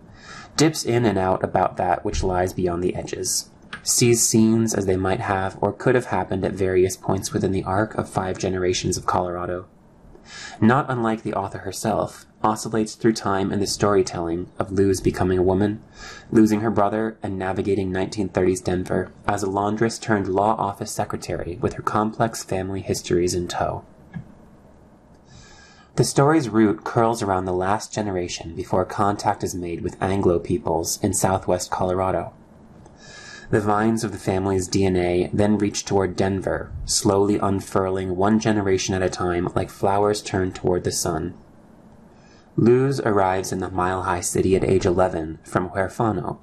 dips 0.58 0.84
in 0.84 1.06
and 1.06 1.18
out 1.18 1.44
about 1.44 1.78
that 1.78 2.04
which 2.04 2.24
lies 2.24 2.54
beyond 2.54 2.84
the 2.84 2.96
edges. 2.96 3.50
sees 3.84 4.28
scenes 4.28 4.74
as 4.74 4.86
they 4.86 4.98
might 4.98 5.22
have 5.22 5.58
or 5.62 5.72
could 5.72 5.96
have 5.96 6.08
happened 6.08 6.46
at 6.46 6.54
various 6.54 6.98
points 6.98 7.34
within 7.34 7.52
the 7.52 7.64
arc 7.64 7.96
of 7.96 8.10
five 8.10 8.38
generations 8.38 8.98
of 8.98 9.06
Colorado. 9.06 9.66
Not 10.60 10.86
unlike 10.90 11.24
the 11.24 11.34
author 11.34 11.60
herself, 11.60 12.26
oscillates 12.44 12.96
through 12.96 13.14
time 13.14 13.52
in 13.52 13.60
the 13.60 13.68
storytelling 13.68 14.50
of 14.60 14.72
Lou's 14.72 15.02
becoming 15.02 15.38
a 15.38 15.44
woman, 15.44 15.82
losing 16.32 16.62
her 16.62 16.72
brother, 16.72 17.18
and 17.24 17.38
navigating 17.38 17.92
1930s 17.92 18.64
Denver 18.64 19.12
as 19.28 19.44
a 19.44 19.50
laundress 19.50 20.00
turned 20.00 20.28
law 20.28 20.56
office 20.58 20.92
secretary 20.92 21.58
with 21.62 21.74
her 21.74 21.84
complex 21.84 22.44
family 22.44 22.82
histories 22.82 23.34
in 23.34 23.48
tow. 23.48 23.84
The 25.96 26.04
story's 26.06 26.50
root 26.50 26.84
curls 26.84 27.22
around 27.22 27.46
the 27.46 27.54
last 27.54 27.94
generation 27.94 28.56
before 28.56 28.86
contact 28.86 29.44
is 29.44 29.54
made 29.54 29.82
with 29.82 30.02
Anglo 30.02 30.40
peoples 30.40 30.98
in 31.04 31.14
southwest 31.14 31.70
Colorado. 31.70 32.34
The 33.52 33.60
vines 33.60 34.06
of 34.06 34.14
the 34.14 34.18
family's 34.18 34.70
DNA 34.70 35.30
then 35.34 35.58
reach 35.58 35.84
toward 35.84 36.16
Denver, 36.16 36.72
slowly 36.86 37.38
unfurling 37.38 38.16
one 38.16 38.40
generation 38.40 38.96
at 38.96 39.02
a 39.02 39.10
time 39.10 39.50
like 39.54 39.70
flowers 39.70 40.22
turned 40.22 40.56
toward 40.56 40.86
the 40.86 40.92
sun. 40.94 41.34
Luz 42.56 43.02
arrives 43.02 43.52
in 43.52 43.60
the 43.60 43.70
Mile 43.70 44.04
High 44.04 44.22
City 44.22 44.56
at 44.56 44.64
age 44.64 44.86
11 44.86 45.40
from 45.44 45.72
Huerfano, 45.72 46.38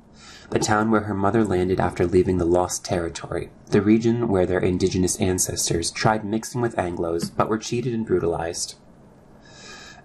the 0.51 0.59
town 0.59 0.91
where 0.91 1.03
her 1.03 1.15
mother 1.15 1.45
landed 1.45 1.81
after 1.81 2.07
leaving 2.07 2.37
the 2.37 2.45
Lost 2.45 2.85
Territory, 2.85 3.49
the 3.71 3.81
region 3.81 4.29
where 4.29 4.45
their 4.45 4.61
indigenous 4.61 5.19
ancestors 5.19 5.91
tried 5.91 6.27
mixing 6.27 6.61
with 6.61 6.77
Anglos 6.77 7.35
but 7.35 7.49
were 7.49 7.57
cheated 7.57 7.95
and 7.95 8.05
brutalized. 8.05 8.75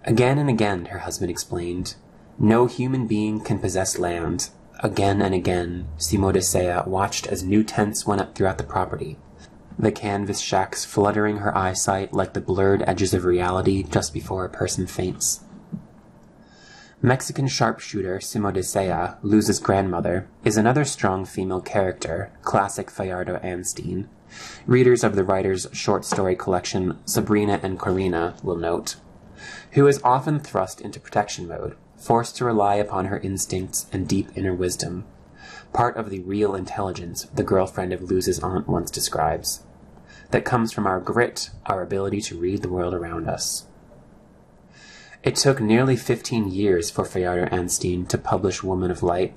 Again 0.05 0.37
and 0.37 0.49
again, 0.49 0.85
her 0.85 0.99
husband 0.99 1.29
explained, 1.29 1.95
no 2.39 2.65
human 2.65 3.07
being 3.07 3.41
can 3.41 3.59
possess 3.59 3.99
land, 3.99 4.51
Again 4.83 5.21
and 5.21 5.33
again, 5.33 5.87
Simo 5.97 6.33
Simodecea 6.33 6.85
watched 6.85 7.25
as 7.27 7.41
new 7.41 7.63
tents 7.63 8.05
went 8.05 8.19
up 8.19 8.35
throughout 8.35 8.57
the 8.57 8.65
property, 8.65 9.17
the 9.79 9.93
canvas 9.93 10.41
shacks 10.41 10.83
fluttering 10.83 11.37
her 11.37 11.57
eyesight 11.57 12.13
like 12.13 12.33
the 12.33 12.41
blurred 12.41 12.83
edges 12.85 13.13
of 13.13 13.23
reality 13.23 13.83
just 13.83 14.13
before 14.13 14.43
a 14.43 14.49
person 14.49 14.85
faints. 14.85 15.39
Mexican 17.01 17.47
sharpshooter 17.47 18.19
Simo 18.19 18.51
Simodecea, 18.51 19.17
Luz's 19.23 19.59
grandmother, 19.59 20.27
is 20.43 20.57
another 20.57 20.83
strong 20.83 21.23
female 21.23 21.61
character, 21.61 22.31
classic 22.41 22.91
Fajardo 22.91 23.39
Anstine. 23.39 24.09
Readers 24.65 25.03
of 25.03 25.15
the 25.15 25.23
writer's 25.23 25.65
short 25.71 26.03
story 26.03 26.35
collection 26.35 26.99
Sabrina 27.05 27.59
and 27.63 27.79
Corina 27.79 28.41
will 28.43 28.57
note, 28.57 28.97
who 29.71 29.87
is 29.87 30.01
often 30.03 30.39
thrust 30.39 30.81
into 30.81 30.99
protection 30.99 31.47
mode, 31.47 31.75
forced 32.03 32.35
to 32.35 32.45
rely 32.45 32.75
upon 32.75 33.05
her 33.05 33.19
instincts 33.19 33.87
and 33.93 34.07
deep 34.07 34.27
inner 34.35 34.53
wisdom, 34.53 35.05
part 35.71 35.95
of 35.95 36.09
the 36.09 36.19
real 36.19 36.53
intelligence 36.53 37.23
the 37.33 37.43
girlfriend 37.43 37.93
of 37.93 38.01
Luz's 38.01 38.39
aunt 38.39 38.67
once 38.67 38.91
describes, 38.91 39.63
that 40.31 40.43
comes 40.43 40.73
from 40.73 40.85
our 40.85 40.99
grit, 40.99 41.49
our 41.65 41.81
ability 41.81 42.19
to 42.19 42.37
read 42.37 42.61
the 42.61 42.69
world 42.69 42.93
around 42.93 43.29
us. 43.29 43.65
It 45.23 45.37
took 45.37 45.61
nearly 45.61 45.95
15 45.95 46.51
years 46.51 46.89
for 46.89 47.05
Fajardo 47.05 47.45
Anstine 47.45 48.05
to 48.09 48.17
publish 48.17 48.63
Woman 48.63 48.91
of 48.91 49.01
Light, 49.01 49.33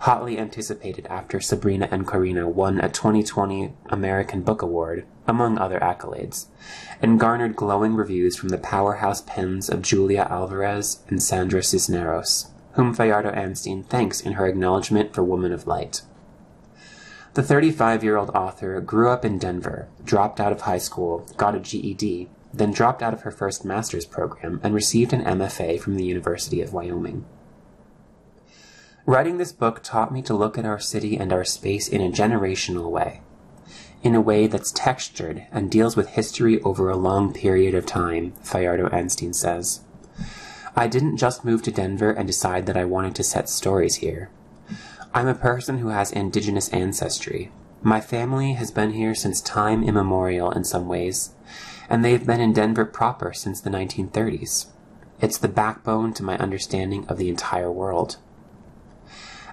hotly 0.00 0.38
anticipated 0.38 1.06
after 1.06 1.40
Sabrina 1.40 1.88
and 1.90 2.06
Corina 2.06 2.46
won 2.46 2.78
a 2.78 2.88
2020 2.88 3.72
American 3.86 4.42
Book 4.42 4.62
Award, 4.62 5.04
among 5.26 5.58
other 5.58 5.78
accolades, 5.80 6.46
and 7.02 7.18
garnered 7.18 7.56
glowing 7.56 7.94
reviews 7.94 8.36
from 8.36 8.50
the 8.50 8.58
powerhouse 8.58 9.20
pens 9.20 9.68
of 9.68 9.82
Julia 9.82 10.26
Alvarez 10.30 11.00
and 11.08 11.22
Sandra 11.22 11.62
Cisneros, 11.62 12.50
whom 12.72 12.94
Fajardo 12.94 13.30
Anstine 13.32 13.84
thanks 13.84 14.20
in 14.20 14.34
her 14.34 14.46
acknowledgement 14.46 15.14
for 15.14 15.24
Woman 15.24 15.52
of 15.52 15.66
Light. 15.66 16.02
The 17.34 17.42
35 17.42 18.02
year 18.02 18.16
old 18.16 18.30
author 18.30 18.80
grew 18.80 19.10
up 19.10 19.24
in 19.24 19.38
Denver, 19.38 19.88
dropped 20.04 20.40
out 20.40 20.52
of 20.52 20.62
high 20.62 20.78
school, 20.78 21.26
got 21.36 21.54
a 21.54 21.60
GED, 21.60 22.28
then 22.54 22.72
dropped 22.72 23.02
out 23.02 23.12
of 23.12 23.22
her 23.22 23.30
first 23.30 23.64
master's 23.64 24.06
program 24.06 24.60
and 24.62 24.74
received 24.74 25.12
an 25.12 25.24
MFA 25.24 25.80
from 25.80 25.96
the 25.96 26.04
University 26.04 26.60
of 26.62 26.72
Wyoming. 26.72 27.24
Writing 29.08 29.38
this 29.38 29.52
book 29.52 29.80
taught 29.82 30.12
me 30.12 30.20
to 30.20 30.34
look 30.34 30.58
at 30.58 30.66
our 30.66 30.78
city 30.78 31.16
and 31.16 31.32
our 31.32 31.42
space 31.42 31.88
in 31.88 32.02
a 32.02 32.12
generational 32.12 32.90
way, 32.90 33.22
in 34.02 34.14
a 34.14 34.20
way 34.20 34.46
that's 34.46 34.70
textured 34.70 35.46
and 35.50 35.70
deals 35.70 35.96
with 35.96 36.10
history 36.10 36.60
over 36.60 36.90
a 36.90 36.96
long 36.96 37.32
period 37.32 37.74
of 37.74 37.86
time, 37.86 38.34
Fajardo 38.42 38.86
Anstine 38.90 39.34
says. 39.34 39.80
I 40.76 40.88
didn't 40.88 41.16
just 41.16 41.42
move 41.42 41.62
to 41.62 41.70
Denver 41.70 42.10
and 42.10 42.26
decide 42.26 42.66
that 42.66 42.76
I 42.76 42.84
wanted 42.84 43.14
to 43.14 43.24
set 43.24 43.48
stories 43.48 43.94
here. 43.94 44.28
I'm 45.14 45.26
a 45.26 45.34
person 45.34 45.78
who 45.78 45.88
has 45.88 46.12
indigenous 46.12 46.68
ancestry. 46.68 47.50
My 47.80 48.02
family 48.02 48.52
has 48.52 48.70
been 48.70 48.92
here 48.92 49.14
since 49.14 49.40
time 49.40 49.82
immemorial 49.82 50.50
in 50.50 50.64
some 50.64 50.86
ways, 50.86 51.30
and 51.88 52.04
they've 52.04 52.26
been 52.26 52.42
in 52.42 52.52
Denver 52.52 52.84
proper 52.84 53.32
since 53.32 53.58
the 53.58 53.70
1930s. 53.70 54.66
It's 55.18 55.38
the 55.38 55.48
backbone 55.48 56.12
to 56.12 56.22
my 56.22 56.36
understanding 56.36 57.06
of 57.08 57.16
the 57.16 57.30
entire 57.30 57.72
world. 57.72 58.18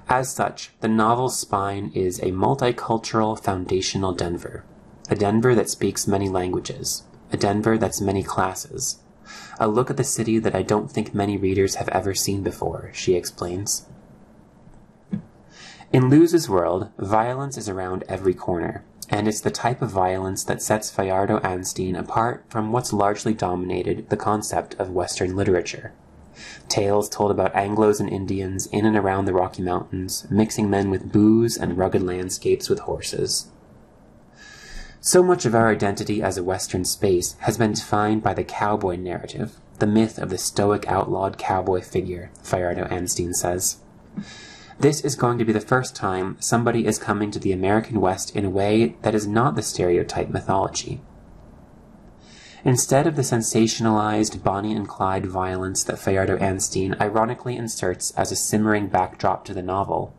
As 0.07 0.31
such, 0.31 0.71
the 0.81 0.87
novel's 0.87 1.39
spine 1.39 1.91
is 1.95 2.19
a 2.19 2.31
multicultural 2.31 3.39
foundational 3.39 4.13
Denver. 4.13 4.63
A 5.09 5.15
Denver 5.15 5.55
that 5.55 5.69
speaks 5.69 6.07
many 6.07 6.29
languages. 6.29 7.03
A 7.31 7.37
Denver 7.37 7.77
that's 7.77 8.01
many 8.01 8.21
classes. 8.21 8.99
A 9.59 9.67
look 9.67 9.89
at 9.89 9.97
the 9.97 10.03
city 10.03 10.37
that 10.37 10.53
I 10.53 10.61
don't 10.61 10.91
think 10.91 11.15
many 11.15 11.37
readers 11.37 11.75
have 11.75 11.89
ever 11.89 12.13
seen 12.13 12.43
before, 12.43 12.91
she 12.93 13.15
explains. 13.15 13.87
In 15.91 16.09
Luz's 16.09 16.47
world, 16.47 16.91
violence 16.99 17.57
is 17.57 17.67
around 17.67 18.03
every 18.07 18.35
corner, 18.35 18.83
and 19.09 19.27
it's 19.27 19.41
the 19.41 19.49
type 19.49 19.81
of 19.81 19.89
violence 19.89 20.43
that 20.43 20.61
sets 20.61 20.91
Fajardo 20.91 21.39
Anstine 21.39 21.97
apart 21.97 22.45
from 22.49 22.71
what's 22.71 22.93
largely 22.93 23.33
dominated 23.33 24.09
the 24.09 24.17
concept 24.17 24.75
of 24.75 24.91
Western 24.91 25.35
literature. 25.35 25.93
Tales 26.67 27.09
told 27.09 27.31
about 27.31 27.53
Anglos 27.53 27.99
and 27.99 28.09
Indians 28.09 28.67
in 28.67 28.85
and 28.85 28.97
around 28.97 29.25
the 29.25 29.33
Rocky 29.33 29.61
Mountains, 29.61 30.27
mixing 30.29 30.69
men 30.69 30.89
with 30.89 31.11
booze 31.11 31.57
and 31.57 31.77
rugged 31.77 32.03
landscapes 32.03 32.69
with 32.69 32.79
horses. 32.79 33.47
So 34.99 35.21
much 35.21 35.45
of 35.45 35.53
our 35.53 35.69
identity 35.69 36.23
as 36.23 36.37
a 36.37 36.43
Western 36.43 36.83
space 36.83 37.35
has 37.41 37.57
been 37.57 37.73
defined 37.73 38.23
by 38.23 38.33
the 38.33 38.43
cowboy 38.43 38.95
narrative, 38.95 39.57
the 39.77 39.85
myth 39.85 40.17
of 40.17 40.29
the 40.29 40.37
stoic 40.37 40.87
outlawed 40.87 41.37
cowboy 41.37 41.81
figure, 41.81 42.31
Fajardo 42.41 42.85
Anstine 42.85 43.33
says. 43.33 43.77
This 44.79 45.01
is 45.01 45.15
going 45.15 45.37
to 45.37 45.45
be 45.45 45.53
the 45.53 45.61
first 45.61 45.95
time 45.95 46.37
somebody 46.39 46.85
is 46.85 46.97
coming 46.97 47.31
to 47.31 47.39
the 47.39 47.51
American 47.51 48.01
West 48.01 48.35
in 48.35 48.45
a 48.45 48.49
way 48.49 48.95
that 49.03 49.15
is 49.15 49.27
not 49.27 49.55
the 49.55 49.61
stereotype 49.61 50.29
mythology. 50.29 51.01
Instead 52.65 53.05
of 53.05 53.15
the 53.15 53.21
sensationalized 53.21 54.41
Bonnie 54.41 54.73
and 54.73 54.87
Clyde 54.87 55.27
violence 55.27 55.83
that 55.83 55.99
Fajardo 55.99 56.35
Anstine 56.39 56.99
ironically 56.99 57.55
inserts 57.55 58.09
as 58.17 58.31
a 58.31 58.35
simmering 58.35 58.87
backdrop 58.87 59.45
to 59.45 59.53
the 59.53 59.61
novel, 59.61 60.15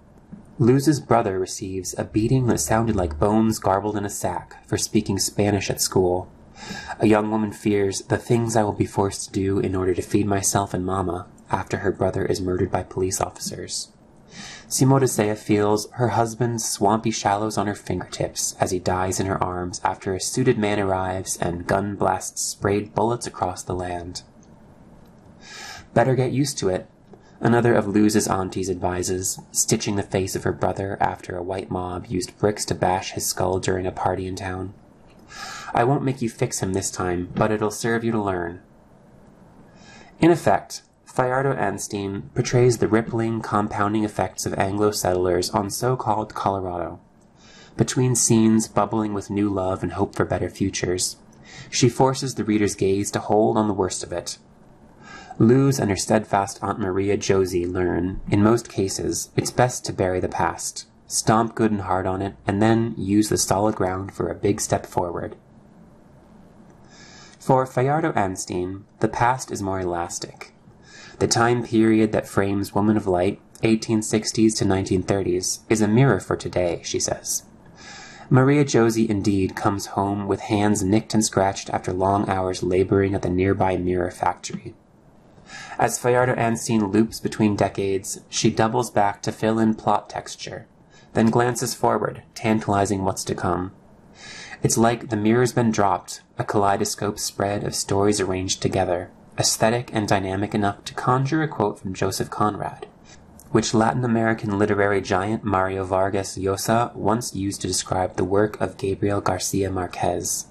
Luz's 0.57 1.01
brother 1.01 1.41
receives 1.41 1.93
a 1.99 2.05
beating 2.05 2.47
that 2.47 2.61
sounded 2.61 2.95
like 2.95 3.19
bones 3.19 3.59
garbled 3.59 3.97
in 3.97 4.05
a 4.05 4.09
sack 4.09 4.65
for 4.65 4.79
speaking 4.79 5.19
Spanish 5.19 5.69
at 5.71 5.81
school. 5.81 6.31
A 7.01 7.09
young 7.09 7.33
woman 7.33 7.51
fears 7.51 8.03
the 8.03 8.17
things 8.17 8.55
I 8.55 8.63
will 8.63 8.73
be 8.73 8.87
forced 8.87 9.25
to 9.25 9.33
do 9.33 9.59
in 9.59 9.75
order 9.75 9.93
to 9.93 10.01
feed 10.01 10.27
myself 10.27 10.73
and 10.73 10.87
Mama 10.87 11.27
after 11.51 11.79
her 11.79 11.91
brother 11.91 12.25
is 12.25 12.41
murdered 12.41 12.71
by 12.71 12.85
police 12.85 13.21
officers. 13.21 13.89
Simodecea 14.69 15.37
feels 15.37 15.89
her 15.93 16.09
husband's 16.09 16.69
swampy 16.69 17.13
shallows 17.13 17.57
on 17.57 17.69
her 17.69 17.75
fingertips 17.75 18.57
as 18.59 18.73
he 18.73 18.81
dies 18.81 19.21
in 19.21 19.27
her 19.27 19.43
arms 19.43 19.81
after 19.85 20.13
a 20.13 20.21
suited 20.21 20.59
man 20.59 20.81
arrives 20.81 21.37
and 21.37 21.69
gun 21.69 21.95
blasts 21.95 22.43
sprayed 22.43 22.93
bullets 22.93 23.29
across 23.29 23.63
the 23.63 23.75
land. 23.75 24.23
Better 25.95 26.17
get 26.17 26.33
used 26.33 26.59
to 26.59 26.69
it, 26.69 26.89
another 27.41 27.75
of 27.75 27.87
Luz's 27.87 28.27
aunties 28.27 28.69
advises, 28.69 29.39
stitching 29.53 29.95
the 29.95 30.03
face 30.03 30.35
of 30.35 30.43
her 30.43 30.53
brother 30.53 30.97
after 31.01 31.37
a 31.37 31.45
white 31.45 31.71
mob 31.71 32.07
used 32.07 32.37
bricks 32.37 32.65
to 32.65 32.75
bash 32.75 33.13
his 33.13 33.25
skull 33.25 33.61
during 33.61 33.87
a 33.87 33.93
party 33.93 34.27
in 34.27 34.35
town. 34.35 34.75
I 35.73 35.85
won't 35.85 36.05
make 36.05 36.21
you 36.21 36.29
fix 36.29 36.59
him 36.59 36.73
this 36.73 36.91
time, 36.91 37.31
but 37.35 37.53
it'll 37.53 37.71
serve 37.71 38.03
you 38.03 38.11
to 38.13 38.21
learn. 38.21 38.63
In 40.19 40.31
effect, 40.33 40.83
Fajardo 41.17 41.55
Anstine 41.55 42.25
portrays 42.35 42.77
the 42.77 42.89
rippling, 42.89 43.41
compounding 43.41 44.05
effects 44.05 44.45
of 44.45 44.53
Anglo 44.59 44.91
settlers 44.91 45.49
on 45.49 45.71
so-called 45.71 46.35
Colorado. 46.35 47.01
Between 47.75 48.15
scenes 48.15 48.69
bubbling 48.69 49.15
with 49.15 49.31
new 49.31 49.49
love 49.49 49.83
and 49.83 49.93
hope 49.93 50.15
for 50.15 50.27
better 50.27 50.51
futures, 50.51 51.17
she 51.71 51.89
forces 51.89 52.35
the 52.35 52.45
reader's 52.45 52.75
gaze 52.75 53.11
to 53.13 53.21
hold 53.21 53.57
on 53.57 53.67
the 53.67 53.73
worst 53.73 54.05
of 54.05 54.13
it. 54.13 54.37
Luz 55.39 55.79
and 55.81 55.89
her 55.89 55.97
steadfast 55.97 56.59
Aunt 56.61 56.79
Maria 56.79 57.17
Josie 57.17 57.65
learn, 57.65 58.21
in 58.31 58.43
most 58.43 58.69
cases, 58.69 59.31
it's 59.37 59.51
best 59.51 59.87
to 59.87 59.95
bury 59.95 60.21
the 60.21 60.29
past, 60.29 60.87
stomp 61.07 61.55
good 61.55 61.71
and 61.71 61.81
hard 61.81 62.07
on 62.07 62.21
it, 62.21 62.35
and 62.47 62.61
then 62.61 62.95
use 62.99 63.31
the 63.31 63.39
solid 63.39 63.75
ground 63.75 64.13
for 64.13 64.29
a 64.29 64.35
big 64.35 64.61
step 64.61 64.85
forward. 64.85 65.35
For 67.39 67.65
Fajardo 67.65 68.13
Anstine, 68.13 68.83
the 69.01 69.09
past 69.09 69.51
is 69.51 69.63
more 69.63 69.81
elastic. 69.81 70.53
The 71.19 71.27
time 71.27 71.65
period 71.65 72.13
that 72.13 72.29
frames 72.29 72.75
Woman 72.75 72.97
of 72.97 73.07
Light, 73.07 73.41
1860s 73.63 74.55
to 74.59 74.65
1930s, 74.67 75.61
is 75.71 75.81
a 75.81 75.89
mirror 75.89 76.21
for 76.21 76.37
today, 76.37 76.83
she 76.85 77.01
says. 77.01 77.45
Maria 78.29 78.65
Josie 78.65 79.09
indeed 79.09 79.57
comes 79.57 79.87
home 79.87 80.27
with 80.27 80.41
hands 80.41 80.83
nicked 80.83 81.15
and 81.15 81.25
scratched 81.25 81.71
after 81.71 81.93
long 81.93 82.29
hours 82.29 82.63
laboring 82.63 83.15
at 83.15 83.23
the 83.23 83.31
nearby 83.31 83.79
mirror 83.79 84.11
factory. 84.11 84.75
As 85.79 85.99
Fajardo 85.99 86.35
Anstine 86.35 86.93
loops 86.93 87.19
between 87.19 87.57
decades, 87.57 88.21
she 88.29 88.51
doubles 88.51 88.91
back 88.91 89.23
to 89.23 89.33
fill 89.33 89.59
in 89.59 89.75
plot 89.75 90.11
texture, 90.11 90.67
then 91.15 91.31
glances 91.31 91.73
forward, 91.73 92.25
tantalizing 92.35 93.05
what's 93.05 93.25
to 93.25 93.35
come. 93.35 93.73
It's 94.63 94.77
like 94.77 95.09
the 95.09 95.17
mirror's 95.17 95.53
been 95.53 95.71
dropped, 95.71 96.23
a 96.37 96.45
kaleidoscope 96.45 97.19
spread 97.19 97.65
of 97.65 97.75
stories 97.75 98.21
arranged 98.21 98.61
together, 98.61 99.11
aesthetic 99.39 99.91
and 99.93 100.09
dynamic 100.09 100.55
enough 100.55 100.85
to 100.85 100.95
conjure 100.95 101.43
a 101.43 101.49
quote 101.49 101.79
from 101.79 101.95
Joseph 101.95 102.31
Conrad, 102.31 102.87
which 103.51 103.75
Latin 103.75 104.05
American 104.05 104.59
literary 104.59 105.01
giant 105.01 105.45
Mario 105.45 105.85
Vargas 105.85 106.37
Llosa 106.37 106.95
once 106.95 107.35
used 107.35 107.61
to 107.61 107.67
describe 107.67 108.17
the 108.17 108.25
work 108.25 108.61
of 108.61 108.77
Gabriel 108.77 109.21
Garcia 109.21 109.71
Marquez. 109.71 110.47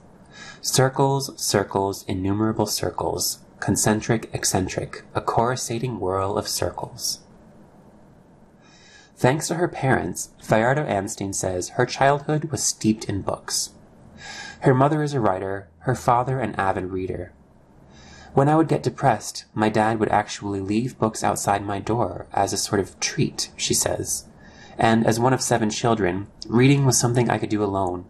Circles, 0.61 1.31
circles, 1.41 2.03
innumerable 2.07 2.65
circles, 2.65 3.39
concentric, 3.59 4.29
eccentric, 4.33 5.03
a 5.13 5.21
coruscating 5.21 5.99
whirl 5.99 6.37
of 6.37 6.47
circles. 6.47 7.19
Thanks 9.17 9.47
to 9.47 9.55
her 9.55 9.67
parents, 9.67 10.29
Fajardo 10.43 10.85
Anstine 10.85 11.33
says 11.33 11.69
her 11.69 11.85
childhood 11.85 12.45
was 12.45 12.63
steeped 12.63 13.05
in 13.05 13.21
books. 13.21 13.71
Her 14.61 14.73
mother 14.73 15.03
is 15.03 15.13
a 15.13 15.19
writer, 15.19 15.69
her 15.79 15.95
father 15.95 16.39
an 16.39 16.55
avid 16.55 16.85
reader. 16.85 17.31
When 18.35 18.49
I 18.49 18.57
would 18.57 18.67
get 18.67 18.83
depressed, 18.83 19.45
my 19.53 19.69
dad 19.69 19.97
would 19.97 20.09
actually 20.09 20.59
leave 20.59 20.99
books 20.99 21.23
outside 21.23 21.65
my 21.65 21.79
door 21.79 22.27
as 22.33 22.51
a 22.51 22.57
sort 22.57 22.81
of 22.81 22.99
treat, 22.99 23.49
she 23.55 23.73
says. 23.73 24.25
And 24.77 25.07
as 25.07 25.21
one 25.21 25.31
of 25.31 25.41
seven 25.41 25.69
children, 25.69 26.27
reading 26.45 26.85
was 26.85 26.99
something 26.99 27.29
I 27.29 27.37
could 27.37 27.49
do 27.49 27.63
alone. 27.63 28.03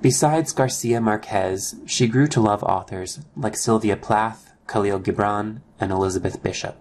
Besides 0.00 0.52
Garcia 0.52 1.00
Marquez, 1.00 1.74
she 1.84 2.06
grew 2.06 2.28
to 2.28 2.40
love 2.40 2.62
authors 2.62 3.18
like 3.36 3.56
Sylvia 3.56 3.96
Plath, 3.96 4.52
Khalil 4.68 5.00
Gibran, 5.00 5.62
and 5.80 5.90
Elizabeth 5.90 6.40
Bishop. 6.40 6.76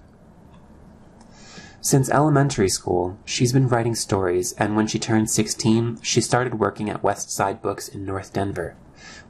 Since 1.82 2.12
elementary 2.12 2.70
school, 2.70 3.18
she's 3.26 3.52
been 3.52 3.68
writing 3.68 3.96
stories, 3.96 4.54
and 4.60 4.76
when 4.76 4.86
she 4.86 5.00
turned 5.00 5.32
16, 5.32 6.02
she 6.04 6.22
started 6.22 6.60
working 6.60 6.88
at 6.88 7.02
West 7.02 7.32
Side 7.32 7.64
Books 7.64 7.88
in 7.88 8.06
North 8.06 8.32
Denver 8.32 8.76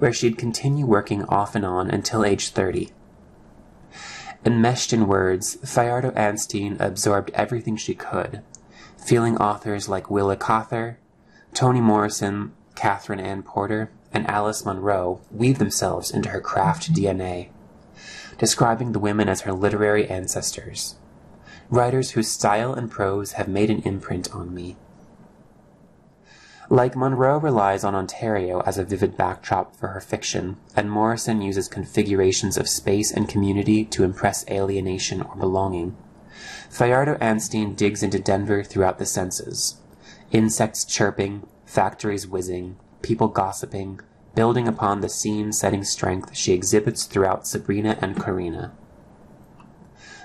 where 0.01 0.12
she'd 0.12 0.36
continue 0.36 0.84
working 0.84 1.24
off 1.25 1.53
and 1.53 1.63
on 1.63 1.88
until 1.91 2.25
age 2.25 2.50
30. 2.50 2.89
Enmeshed 4.43 4.91
in 4.91 5.05
words, 5.05 5.58
Fajardo 5.63 6.10
Anstine 6.15 6.75
absorbed 6.79 7.29
everything 7.36 7.77
she 7.77 7.93
could, 7.93 8.41
feeling 8.98 9.38
authors 9.38 9.88
like 9.88 10.10
Willa 10.10 10.36
Cather, 10.36 10.98
Toni 11.53 11.81
Morrison, 11.81 12.51
Katherine 12.74 13.20
Anne 13.20 13.43
Porter, 13.43 13.91
and 14.12 14.27
Alice 14.27 14.65
Munro 14.65 15.22
weave 15.29 15.60
themselves 15.60 16.10
into 16.10 16.29
her 16.29 16.41
craft 16.41 16.91
DNA, 16.91 17.50
describing 18.39 18.93
the 18.93 19.00
women 19.00 19.29
as 19.29 19.41
her 19.41 19.53
literary 19.53 20.10
ancestors, 20.10 20.96
writers 21.70 22.12
whose 22.12 22.27
style 22.27 22.74
and 22.74 22.89
prose 22.89 23.34
have 23.34 23.48
made 23.48 23.70
an 23.70 23.84
imprint 23.84 24.34
on 24.34 24.51
me. 24.51 24.77
Like 26.72 26.96
Munro 26.96 27.38
relies 27.38 27.84
on 27.84 27.96
Ontario 27.96 28.62
as 28.62 28.78
a 28.78 28.86
vivid 28.86 29.18
backdrop 29.18 29.75
for 29.75 29.90
her 29.90 30.00
fiction, 30.00 30.56
and 30.74 30.90
Morrison 30.90 31.42
uses 31.42 31.68
configurations 31.68 32.56
of 32.56 32.70
space 32.70 33.12
and 33.12 33.28
community 33.28 33.84
to 33.84 34.06
impress 34.06 34.50
alienation 34.50 35.22
or 35.22 35.36
belonging. 35.36 35.98
Fajardo 36.70 37.16
Anstine 37.16 37.75
digs 37.75 38.04
into 38.04 38.20
Denver 38.20 38.63
throughout 38.63 39.00
the 39.00 39.06
senses. 39.06 39.82
Insects 40.32 40.86
chirping, 40.86 41.46
factories 41.66 42.25
whizzing, 42.25 42.78
people 43.01 43.28
gossiping, 43.28 44.00
building 44.34 44.66
upon 44.66 45.01
the 45.01 45.10
scene-setting 45.10 45.84
strength 45.84 46.34
she 46.38 46.54
exhibits 46.54 47.04
throughout 47.04 47.46
Sabrina 47.46 47.98
and 48.00 48.16
Corina. 48.16 48.72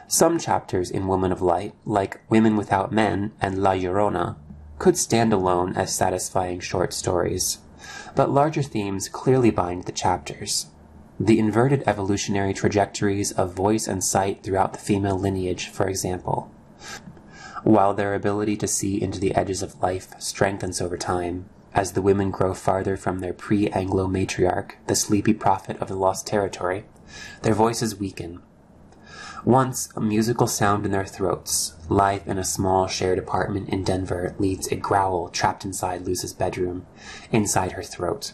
Some 0.07 0.39
chapters 0.39 0.93
in 0.93 1.09
Woman 1.09 1.33
of 1.33 1.43
Light, 1.43 1.75
like 1.85 2.21
Women 2.31 2.57
Without 2.57 2.93
Men 2.93 3.33
and 3.41 3.61
La 3.61 3.73
Llorona, 3.73 4.37
could 4.79 4.97
stand 4.97 5.33
alone 5.33 5.75
as 5.75 5.95
satisfying 5.95 6.61
short 6.61 6.93
stories, 6.93 7.59
but 8.15 8.31
larger 8.31 8.63
themes 8.63 9.09
clearly 9.09 9.51
bind 9.51 9.85
the 9.85 9.93
chapters. 9.93 10.67
The 11.19 11.39
inverted 11.39 11.83
evolutionary 11.87 12.53
trajectories 12.53 13.33
of 13.33 13.55
voice 13.55 13.89
and 13.89 14.05
sight 14.05 14.43
throughout 14.43 14.73
the 14.73 14.79
female 14.79 15.19
lineage, 15.19 15.69
for 15.69 15.89
example. 15.89 16.51
While 17.65 17.95
their 17.95 18.15
ability 18.15 18.57
to 18.59 18.69
see 18.69 19.01
into 19.01 19.19
the 19.19 19.35
edges 19.35 19.63
of 19.63 19.83
life 19.83 20.09
strengthens 20.19 20.81
over 20.81 20.97
time, 20.97 21.49
as 21.75 21.93
the 21.93 22.03
women 22.03 22.31
grow 22.31 22.55
farther 22.55 22.97
from 22.97 23.19
their 23.19 23.33
pre 23.33 23.69
Anglo 23.69 24.07
matriarch, 24.07 24.73
the 24.87 24.95
sleepy 24.97 25.35
prophet 25.35 25.77
of 25.79 25.89
the 25.89 25.97
lost 25.97 26.27
territory, 26.27 26.85
their 27.43 27.55
voices 27.55 27.99
weaken, 27.99 28.41
once, 29.47 29.89
a 29.95 30.01
musical 30.01 30.49
sound 30.49 30.85
in 30.85 30.91
their 30.91 31.07
throats. 31.07 31.75
Life 31.89 32.27
in 32.27 32.37
a 32.37 32.45
small 32.45 32.89
shared 32.89 33.17
apartment 33.17 33.69
in 33.69 33.85
Denver 33.85 34.35
leads 34.41 34.67
a 34.67 34.77
growl 34.77 35.29
trapped 35.29 35.65
inside 35.65 36.03
Luz's 36.03 36.33
bedroom, 36.33 36.85
inside 37.31 37.73
her 37.73 37.83
throat. 37.83 38.33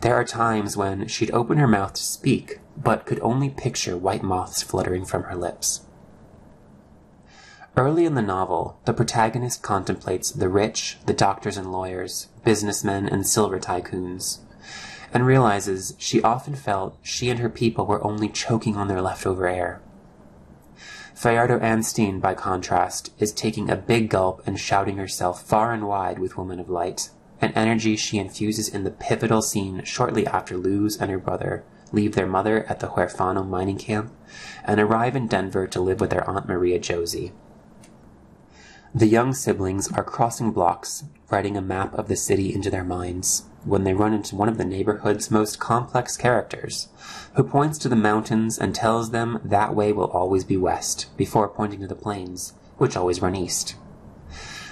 There 0.00 0.14
are 0.14 0.24
times 0.24 0.78
when 0.78 1.08
she'd 1.08 1.30
open 1.32 1.58
her 1.58 1.68
mouth 1.68 1.92
to 1.92 2.02
speak, 2.02 2.60
but 2.74 3.04
could 3.04 3.20
only 3.20 3.50
picture 3.50 3.98
white 3.98 4.22
moths 4.22 4.62
fluttering 4.62 5.04
from 5.04 5.24
her 5.24 5.36
lips. 5.36 5.82
Early 7.76 8.06
in 8.06 8.14
the 8.14 8.22
novel, 8.22 8.80
the 8.86 8.94
protagonist 8.94 9.62
contemplates 9.62 10.30
the 10.30 10.48
rich, 10.48 10.96
the 11.04 11.12
doctors 11.12 11.58
and 11.58 11.70
lawyers, 11.70 12.28
businessmen 12.44 13.06
and 13.06 13.26
silver 13.26 13.60
tycoons, 13.60 14.38
and 15.12 15.26
realizes 15.26 15.94
she 15.98 16.22
often 16.22 16.54
felt 16.54 16.96
she 17.02 17.28
and 17.28 17.40
her 17.40 17.50
people 17.50 17.84
were 17.84 18.02
only 18.02 18.30
choking 18.30 18.74
on 18.74 18.88
their 18.88 19.02
leftover 19.02 19.46
air. 19.46 19.82
Fajardo 21.18 21.58
Anstine, 21.58 22.20
by 22.20 22.32
contrast, 22.32 23.10
is 23.18 23.32
taking 23.32 23.68
a 23.68 23.74
big 23.74 24.08
gulp 24.08 24.40
and 24.46 24.56
shouting 24.56 24.98
herself 24.98 25.42
far 25.42 25.72
and 25.72 25.88
wide 25.88 26.20
with 26.20 26.38
Woman 26.38 26.60
of 26.60 26.70
Light, 26.70 27.10
an 27.40 27.50
energy 27.56 27.96
she 27.96 28.18
infuses 28.18 28.68
in 28.68 28.84
the 28.84 28.92
pivotal 28.92 29.42
scene 29.42 29.82
shortly 29.82 30.24
after 30.28 30.56
Luz 30.56 30.96
and 30.96 31.10
her 31.10 31.18
brother 31.18 31.64
leave 31.90 32.14
their 32.14 32.28
mother 32.28 32.64
at 32.68 32.78
the 32.78 32.90
Huerfano 32.90 33.44
mining 33.44 33.78
camp 33.78 34.12
and 34.64 34.78
arrive 34.78 35.16
in 35.16 35.26
Denver 35.26 35.66
to 35.66 35.80
live 35.80 36.00
with 36.00 36.10
their 36.10 36.28
Aunt 36.30 36.46
Maria 36.46 36.78
Josie. 36.78 37.32
The 38.94 39.06
young 39.08 39.34
siblings 39.34 39.90
are 39.90 40.04
crossing 40.04 40.52
blocks, 40.52 41.02
writing 41.30 41.56
a 41.56 41.60
map 41.60 41.94
of 41.94 42.06
the 42.06 42.14
city 42.14 42.54
into 42.54 42.70
their 42.70 42.84
minds, 42.84 43.42
when 43.64 43.84
they 43.84 43.94
run 43.94 44.14
into 44.14 44.36
one 44.36 44.48
of 44.48 44.58
the 44.58 44.64
neighborhood's 44.64 45.30
most 45.30 45.58
complex 45.58 46.16
characters, 46.16 46.88
who 47.34 47.42
points 47.42 47.78
to 47.78 47.88
the 47.88 47.96
mountains 47.96 48.58
and 48.58 48.74
tells 48.74 49.10
them 49.10 49.40
that 49.44 49.74
way 49.74 49.92
will 49.92 50.10
always 50.10 50.44
be 50.44 50.56
west, 50.56 51.06
before 51.16 51.48
pointing 51.48 51.80
to 51.80 51.86
the 51.86 51.94
plains, 51.94 52.52
which 52.76 52.96
always 52.96 53.20
run 53.20 53.34
east. 53.34 53.74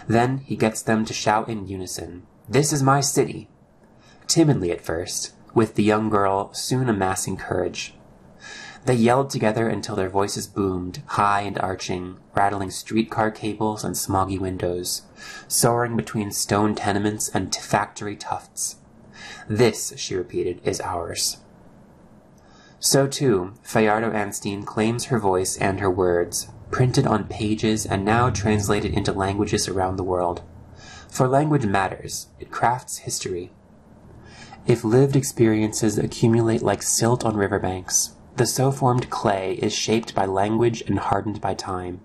Then 0.06 0.38
he 0.38 0.56
gets 0.56 0.82
them 0.82 1.04
to 1.04 1.12
shout 1.12 1.48
in 1.48 1.66
unison, 1.66 2.26
This 2.48 2.72
is 2.72 2.82
my 2.82 3.00
city! 3.00 3.48
Timidly 4.26 4.70
at 4.70 4.80
first, 4.80 5.32
with 5.54 5.74
the 5.74 5.82
young 5.82 6.08
girl 6.08 6.52
soon 6.54 6.88
amassing 6.88 7.36
courage. 7.36 7.95
They 8.86 8.94
yelled 8.94 9.30
together 9.30 9.68
until 9.68 9.96
their 9.96 10.08
voices 10.08 10.46
boomed, 10.46 11.02
high 11.06 11.40
and 11.40 11.58
arching, 11.58 12.18
rattling 12.36 12.70
streetcar 12.70 13.32
cables 13.32 13.82
and 13.82 13.96
smoggy 13.96 14.38
windows, 14.38 15.02
soaring 15.48 15.96
between 15.96 16.30
stone 16.30 16.76
tenements 16.76 17.28
and 17.28 17.52
factory 17.52 18.14
tufts. 18.14 18.76
This, 19.48 19.92
she 19.96 20.14
repeated, 20.14 20.60
is 20.62 20.80
ours. 20.80 21.38
So 22.78 23.08
too, 23.08 23.54
Fajardo 23.64 24.12
Anstine 24.12 24.64
claims 24.64 25.06
her 25.06 25.18
voice 25.18 25.56
and 25.56 25.80
her 25.80 25.90
words, 25.90 26.46
printed 26.70 27.08
on 27.08 27.24
pages 27.24 27.86
and 27.86 28.04
now 28.04 28.30
translated 28.30 28.92
into 28.92 29.12
languages 29.12 29.66
around 29.66 29.96
the 29.96 30.04
world. 30.04 30.42
For 31.08 31.26
language 31.26 31.66
matters, 31.66 32.28
it 32.38 32.52
crafts 32.52 32.98
history. 32.98 33.50
If 34.64 34.84
lived 34.84 35.16
experiences 35.16 35.98
accumulate 35.98 36.62
like 36.62 36.84
silt 36.84 37.24
on 37.24 37.36
riverbanks, 37.36 38.12
the 38.36 38.46
so 38.46 38.70
formed 38.70 39.10
clay 39.10 39.54
is 39.54 39.72
shaped 39.72 40.14
by 40.14 40.26
language 40.26 40.82
and 40.86 40.98
hardened 40.98 41.40
by 41.40 41.54
time. 41.54 42.00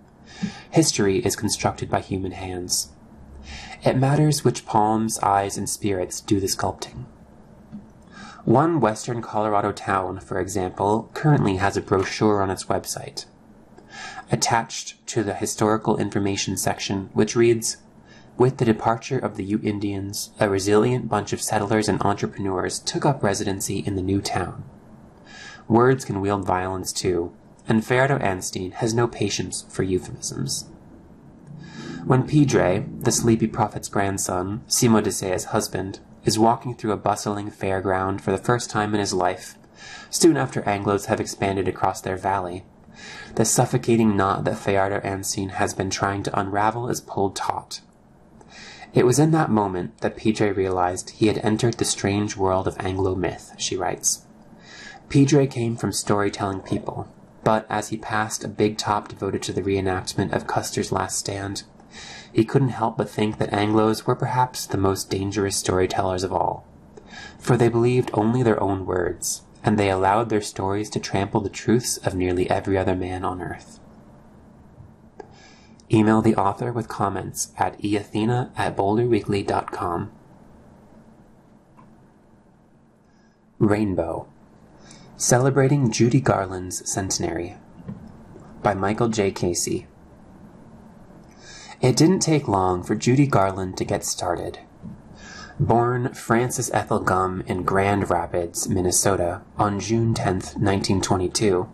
History 0.71 1.19
is 1.19 1.35
constructed 1.35 1.89
by 1.89 2.01
human 2.01 2.31
hands. 2.31 2.89
It 3.83 3.97
matters 3.97 4.43
which 4.43 4.65
palms, 4.65 5.19
eyes, 5.19 5.57
and 5.57 5.69
spirits 5.69 6.21
do 6.21 6.39
the 6.39 6.47
sculpting. 6.47 7.05
One 8.45 8.79
western 8.79 9.21
Colorado 9.21 9.71
town, 9.71 10.19
for 10.19 10.39
example, 10.39 11.09
currently 11.13 11.57
has 11.57 11.77
a 11.77 11.81
brochure 11.81 12.41
on 12.41 12.49
its 12.49 12.65
website. 12.65 13.25
Attached 14.31 15.05
to 15.07 15.23
the 15.23 15.33
historical 15.33 15.97
information 15.97 16.57
section, 16.57 17.09
which 17.13 17.35
reads, 17.35 17.77
with 18.37 18.57
the 18.57 18.65
departure 18.65 19.19
of 19.19 19.35
the 19.35 19.43
Ute 19.43 19.65
Indians, 19.65 20.31
a 20.39 20.49
resilient 20.49 21.09
bunch 21.09 21.33
of 21.33 21.41
settlers 21.41 21.87
and 21.87 22.01
entrepreneurs 22.01 22.79
took 22.79 23.05
up 23.05 23.21
residency 23.21 23.79
in 23.79 23.95
the 23.95 24.01
new 24.01 24.21
town. 24.21 24.63
Words 25.71 26.03
can 26.03 26.19
wield 26.19 26.43
violence 26.43 26.91
too, 26.91 27.31
and 27.65 27.81
Fajardo 27.81 28.17
Anstine 28.19 28.73
has 28.73 28.93
no 28.93 29.07
patience 29.07 29.63
for 29.69 29.83
euphemisms. 29.83 30.65
When 32.03 32.27
Pidre, 32.27 32.85
the 33.01 33.11
sleepy 33.13 33.47
prophet's 33.47 33.87
grandson, 33.87 34.63
Simodecea's 34.67 35.45
husband, 35.45 36.01
is 36.25 36.37
walking 36.37 36.75
through 36.75 36.91
a 36.91 36.97
bustling 36.97 37.49
fairground 37.49 38.19
for 38.19 38.31
the 38.31 38.37
first 38.37 38.69
time 38.69 38.93
in 38.93 38.99
his 38.99 39.13
life, 39.13 39.57
soon 40.09 40.35
after 40.35 40.61
Anglos 40.63 41.05
have 41.05 41.21
expanded 41.21 41.69
across 41.69 42.01
their 42.01 42.17
valley, 42.17 42.65
the 43.35 43.45
suffocating 43.45 44.17
knot 44.17 44.43
that 44.43 44.57
Fajardo 44.57 44.99
Anstine 45.05 45.51
has 45.51 45.73
been 45.73 45.89
trying 45.89 46.21
to 46.23 46.37
unravel 46.37 46.89
is 46.89 46.99
pulled 46.99 47.37
taut. 47.37 47.79
It 48.93 49.05
was 49.05 49.19
in 49.19 49.31
that 49.31 49.49
moment 49.49 49.99
that 49.99 50.17
Pidre 50.17 50.53
realized 50.53 51.11
he 51.11 51.27
had 51.27 51.37
entered 51.37 51.75
the 51.75 51.85
strange 51.85 52.35
world 52.35 52.67
of 52.67 52.75
Anglo 52.77 53.15
myth, 53.15 53.53
she 53.57 53.77
writes. 53.77 54.25
Pidre 55.11 55.51
came 55.51 55.75
from 55.75 55.91
storytelling 55.91 56.61
people, 56.61 57.05
but 57.43 57.65
as 57.69 57.89
he 57.89 57.97
passed 57.97 58.45
a 58.45 58.47
big 58.47 58.77
top 58.77 59.09
devoted 59.09 59.41
to 59.43 59.51
the 59.51 59.61
reenactment 59.61 60.31
of 60.31 60.47
Custer's 60.47 60.93
last 60.93 61.19
stand, 61.19 61.63
he 62.31 62.45
couldn't 62.45 62.69
help 62.69 62.95
but 62.95 63.09
think 63.09 63.37
that 63.37 63.51
Anglos 63.51 64.05
were 64.05 64.15
perhaps 64.15 64.65
the 64.65 64.77
most 64.77 65.09
dangerous 65.09 65.57
storytellers 65.57 66.23
of 66.23 66.31
all. 66.31 66.65
For 67.37 67.57
they 67.57 67.67
believed 67.67 68.09
only 68.13 68.41
their 68.41 68.63
own 68.63 68.85
words, 68.85 69.41
and 69.65 69.77
they 69.77 69.89
allowed 69.89 70.29
their 70.29 70.39
stories 70.39 70.89
to 70.91 70.99
trample 71.01 71.41
the 71.41 71.49
truths 71.49 71.97
of 71.97 72.15
nearly 72.15 72.49
every 72.49 72.77
other 72.77 72.95
man 72.95 73.25
on 73.25 73.41
earth. 73.41 73.81
Email 75.91 76.21
the 76.21 76.37
author 76.37 76.71
with 76.71 76.87
comments 76.87 77.51
at 77.57 77.77
eathena 77.81 78.51
at 78.55 78.77
boulderweekly.com. 78.77 80.09
Rainbow 83.59 84.27
Celebrating 85.21 85.91
Judy 85.91 86.19
Garland's 86.19 86.81
Centenary 86.91 87.55
by 88.63 88.73
Michael 88.73 89.07
J. 89.07 89.29
Casey. 89.29 89.85
It 91.79 91.95
didn't 91.95 92.21
take 92.21 92.47
long 92.47 92.81
for 92.81 92.95
Judy 92.95 93.27
Garland 93.27 93.77
to 93.77 93.85
get 93.85 94.03
started. 94.03 94.57
Born 95.59 96.15
Frances 96.15 96.71
Ethel 96.73 97.01
Gum 97.01 97.43
in 97.45 97.61
Grand 97.61 98.09
Rapids, 98.09 98.67
Minnesota, 98.67 99.43
on 99.57 99.79
June 99.79 100.15
10, 100.15 100.33
1922, 100.33 101.71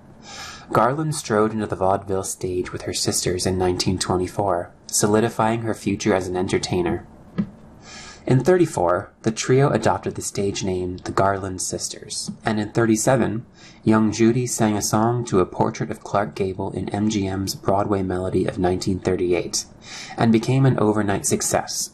Garland 0.73 1.15
strode 1.15 1.53
into 1.53 1.67
the 1.67 1.77
vaudeville 1.77 2.23
stage 2.23 2.73
with 2.73 2.81
her 2.81 2.93
sisters 2.93 3.45
in 3.45 3.53
1924, 3.53 4.73
solidifying 4.87 5.61
her 5.61 5.73
future 5.73 6.13
as 6.13 6.27
an 6.27 6.35
entertainer. 6.35 7.07
In 8.27 8.43
34, 8.43 9.09
the 9.21 9.31
trio 9.31 9.69
adopted 9.69 10.15
the 10.15 10.21
stage 10.21 10.61
name 10.61 10.97
the 10.97 11.13
Garland 11.13 11.61
Sisters, 11.61 12.29
and 12.43 12.59
in 12.59 12.71
37, 12.71 13.45
young 13.85 14.11
Judy 14.11 14.45
sang 14.45 14.75
a 14.75 14.81
song 14.81 15.23
to 15.25 15.39
a 15.39 15.45
portrait 15.45 15.89
of 15.89 16.03
Clark 16.03 16.35
Gable 16.35 16.71
in 16.71 16.87
MGM's 16.87 17.55
Broadway 17.55 18.03
Melody 18.03 18.41
of 18.41 18.59
1938, 18.59 19.63
and 20.17 20.33
became 20.33 20.65
an 20.65 20.77
overnight 20.77 21.25
success, 21.25 21.91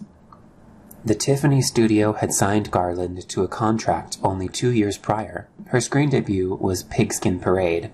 the 1.06 1.14
Tiffany 1.14 1.62
studio 1.62 2.14
had 2.14 2.34
signed 2.34 2.72
Garland 2.72 3.28
to 3.28 3.44
a 3.44 3.48
contract 3.50 4.18
only 4.24 4.48
two 4.48 4.72
years 4.72 4.98
prior. 4.98 5.50
Her 5.68 5.82
screen 5.82 6.10
debut 6.10 6.56
was 6.56 6.84
Pigskin 6.84 7.42
Parade. 7.42 7.92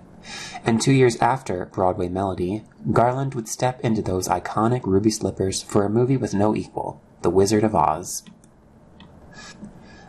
And 0.64 0.80
two 0.80 0.92
years 0.92 1.16
after 1.16 1.66
Broadway 1.66 2.08
Melody, 2.08 2.62
Garland 2.92 3.34
would 3.34 3.48
step 3.48 3.80
into 3.80 4.00
those 4.00 4.28
iconic 4.28 4.86
ruby 4.86 5.10
slippers 5.10 5.60
for 5.60 5.84
a 5.84 5.90
movie 5.90 6.16
with 6.16 6.34
no 6.34 6.54
equal, 6.54 7.02
The 7.22 7.30
Wizard 7.30 7.64
of 7.64 7.74
Oz. 7.74 8.22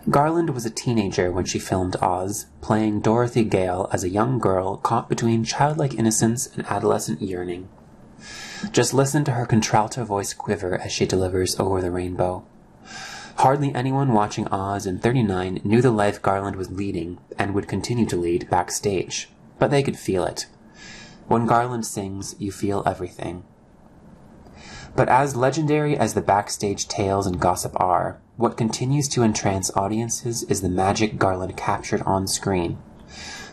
Garland 0.09 0.51
was 0.51 0.65
a 0.65 0.69
teenager 0.69 1.29
when 1.29 1.43
she 1.43 1.59
filmed 1.59 1.97
Oz, 1.97 2.45
playing 2.61 3.01
Dorothy 3.01 3.43
Gale 3.43 3.89
as 3.91 4.03
a 4.03 4.09
young 4.09 4.39
girl 4.39 4.77
caught 4.77 5.09
between 5.09 5.43
childlike 5.43 5.93
innocence 5.93 6.47
and 6.47 6.65
adolescent 6.67 7.21
yearning. 7.21 7.67
Just 8.71 8.93
listen 8.93 9.25
to 9.25 9.33
her 9.33 9.45
contralto 9.45 10.05
voice 10.05 10.33
quiver 10.33 10.79
as 10.79 10.91
she 10.91 11.05
delivers 11.05 11.59
Over 11.59 11.81
the 11.81 11.91
Rainbow. 11.91 12.45
Hardly 13.37 13.75
anyone 13.75 14.13
watching 14.13 14.47
Oz 14.47 14.85
in 14.85 14.99
39 14.99 15.61
knew 15.63 15.81
the 15.81 15.91
life 15.91 16.21
Garland 16.21 16.55
was 16.55 16.71
leading 16.71 17.17
and 17.37 17.53
would 17.53 17.67
continue 17.67 18.05
to 18.05 18.15
lead 18.15 18.49
backstage, 18.49 19.29
but 19.59 19.69
they 19.69 19.83
could 19.83 19.97
feel 19.97 20.23
it. 20.23 20.45
When 21.27 21.45
Garland 21.45 21.85
sings, 21.85 22.35
you 22.39 22.51
feel 22.51 22.83
everything. 22.85 23.43
But 24.95 25.09
as 25.09 25.35
legendary 25.35 25.97
as 25.97 26.13
the 26.13 26.21
backstage 26.21 26.87
tales 26.87 27.25
and 27.25 27.39
gossip 27.39 27.73
are, 27.79 28.19
what 28.35 28.57
continues 28.57 29.07
to 29.09 29.23
entrance 29.23 29.71
audiences 29.75 30.43
is 30.43 30.61
the 30.61 30.69
magic 30.69 31.17
Garland 31.17 31.55
captured 31.55 32.01
on 32.03 32.27
screen. 32.27 32.77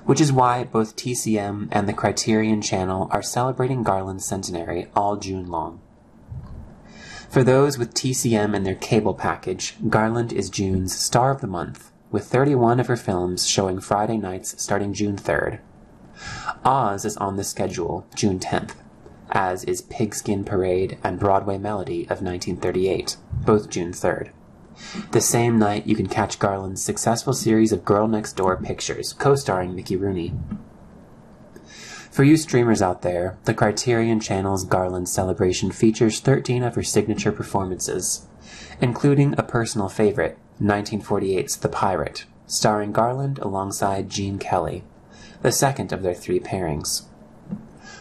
Which 0.05 0.21
is 0.21 0.33
why 0.33 0.65
both 0.65 0.97
TCM 0.97 1.69
and 1.71 1.89
the 1.89 1.93
Criterion 1.93 2.63
Channel 2.63 3.09
are 3.11 3.23
celebrating 3.23 3.83
Garland's 3.83 4.25
centenary 4.25 4.89
all 4.97 5.17
June 5.17 5.49
long. 5.49 5.81
For 7.29 7.45
those 7.45 7.77
with 7.77 7.93
TCM 7.93 8.55
in 8.55 8.63
their 8.63 8.75
cable 8.75 9.15
package, 9.15 9.77
Garland 9.89 10.33
is 10.33 10.49
June's 10.49 10.97
star 10.97 11.31
of 11.31 11.43
the 11.43 11.47
month, 11.47 11.93
with 12.11 12.25
31 12.25 12.81
of 12.81 12.87
her 12.87 12.97
films 12.97 13.47
showing 13.47 13.81
Friday 13.81 14.17
nights 14.17 14.55
starting 14.61 14.95
June 14.95 15.17
3rd. 15.17 15.61
Oz 16.65 17.05
is 17.05 17.19
on 17.19 17.37
the 17.37 17.45
schedule 17.45 18.07
June 18.15 18.39
10th, 18.39 18.77
as 19.31 19.65
is 19.65 19.83
Pigskin 19.83 20.45
Parade 20.45 20.99
and 21.03 21.19
Broadway 21.19 21.59
Melody 21.59 22.03
of 22.05 22.23
1938, 22.23 23.17
both 23.45 23.69
June 23.69 23.93
3rd. 23.93 24.31
The 25.11 25.21
same 25.21 25.59
night, 25.59 25.87
you 25.87 25.97
can 25.97 26.07
catch 26.07 26.39
Garland's 26.39 26.83
successful 26.83 27.33
series 27.33 27.73
of 27.73 27.85
Girl 27.85 28.07
Next 28.07 28.35
Door 28.35 28.59
pictures, 28.59 29.13
co-starring 29.13 29.75
Mickey 29.75 29.97
Rooney. 29.97 30.35
For 32.11 32.25
you 32.25 32.37
streamers 32.37 32.83
out 32.83 33.03
there, 33.03 33.39
the 33.45 33.55
Criterion 33.55 34.21
Channel's 34.21 34.65
Garland 34.65 35.09
celebration 35.09 35.71
features 35.71 36.21
13 36.21 36.63
of 36.63 36.75
her 36.75 36.83
signature 36.83 37.33
performances, 37.33 38.27
including 38.81 39.35
a 39.37 39.43
personal 39.43 39.89
favorite, 39.89 40.39
1948's 40.61 41.57
The 41.57 41.69
Pirate, 41.69 42.25
starring 42.47 42.93
Garland 42.93 43.39
alongside 43.39 44.11
Gene 44.11 44.39
Kelly, 44.39 44.83
the 45.43 45.53
second 45.53 45.93
of 45.93 46.03
their 46.03 46.15
three 46.15 46.41
pairings. 46.41 47.03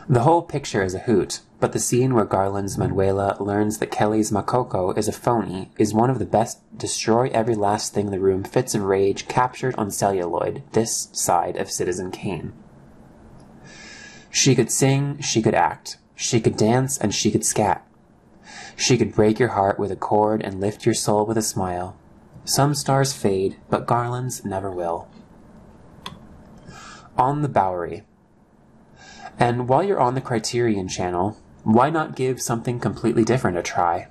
The 0.10 0.22
whole 0.22 0.42
picture 0.42 0.84
is 0.84 0.94
a 0.94 1.00
hoot, 1.00 1.42
but 1.60 1.74
the 1.74 1.80
scene 1.80 2.14
where 2.14 2.24
Garland's 2.24 2.78
Manuela 2.78 3.36
learns 3.42 3.80
that 3.80 3.92
Kelly's 3.92 4.32
Macoco 4.32 4.98
is 4.98 5.10
a 5.10 5.12
phony 5.12 5.70
is 5.78 5.94
one 5.94 6.10
of 6.10 6.18
the 6.18 6.26
best 6.26 6.60
destroy 6.78 7.30
every 7.34 7.56
last 7.56 7.94
thing 7.94 8.06
in 8.06 8.12
the 8.14 8.20
room 8.20 8.46
fits 8.46 8.74
of 8.74 8.84
rage 8.84 9.28
captured 9.28 9.76
on 9.76 9.92
celluloid 9.92 10.64
this 10.72 11.10
side 11.12 11.58
of 11.58 11.70
Citizen 11.70 12.10
Kane. 12.12 12.54
She 14.30 14.56
could 14.56 14.72
sing, 14.72 15.20
she 15.20 15.42
could 15.42 15.56
act, 15.56 15.98
she 16.16 16.40
could 16.40 16.56
dance, 16.56 16.98
and 16.98 17.14
she 17.14 17.30
could 17.30 17.44
scat. 17.44 17.86
She 18.78 18.98
could 18.98 19.14
break 19.14 19.40
your 19.40 19.50
heart 19.50 19.78
with 19.78 19.92
a 19.92 19.98
chord 19.98 20.42
and 20.42 20.62
lift 20.62 20.86
your 20.86 20.96
soul 20.96 21.26
with 21.26 21.38
a 21.38 21.42
smile. 21.42 21.98
Some 22.46 22.76
stars 22.76 23.12
fade, 23.12 23.58
but 23.70 23.88
Garland's 23.88 24.46
never 24.46 24.72
will. 24.72 25.10
On 27.18 27.42
the 27.42 27.50
Bowery. 27.50 28.04
And 29.40 29.68
while 29.68 29.84
you're 29.84 30.00
on 30.00 30.16
the 30.16 30.22
Criterion 30.22 30.88
channel, 30.88 31.38
why 31.64 31.90
not 31.90 32.16
give 32.16 32.42
something 32.42 32.80
completely 32.80 33.24
different 33.24 33.58
a 33.58 33.62
try? 33.62 34.08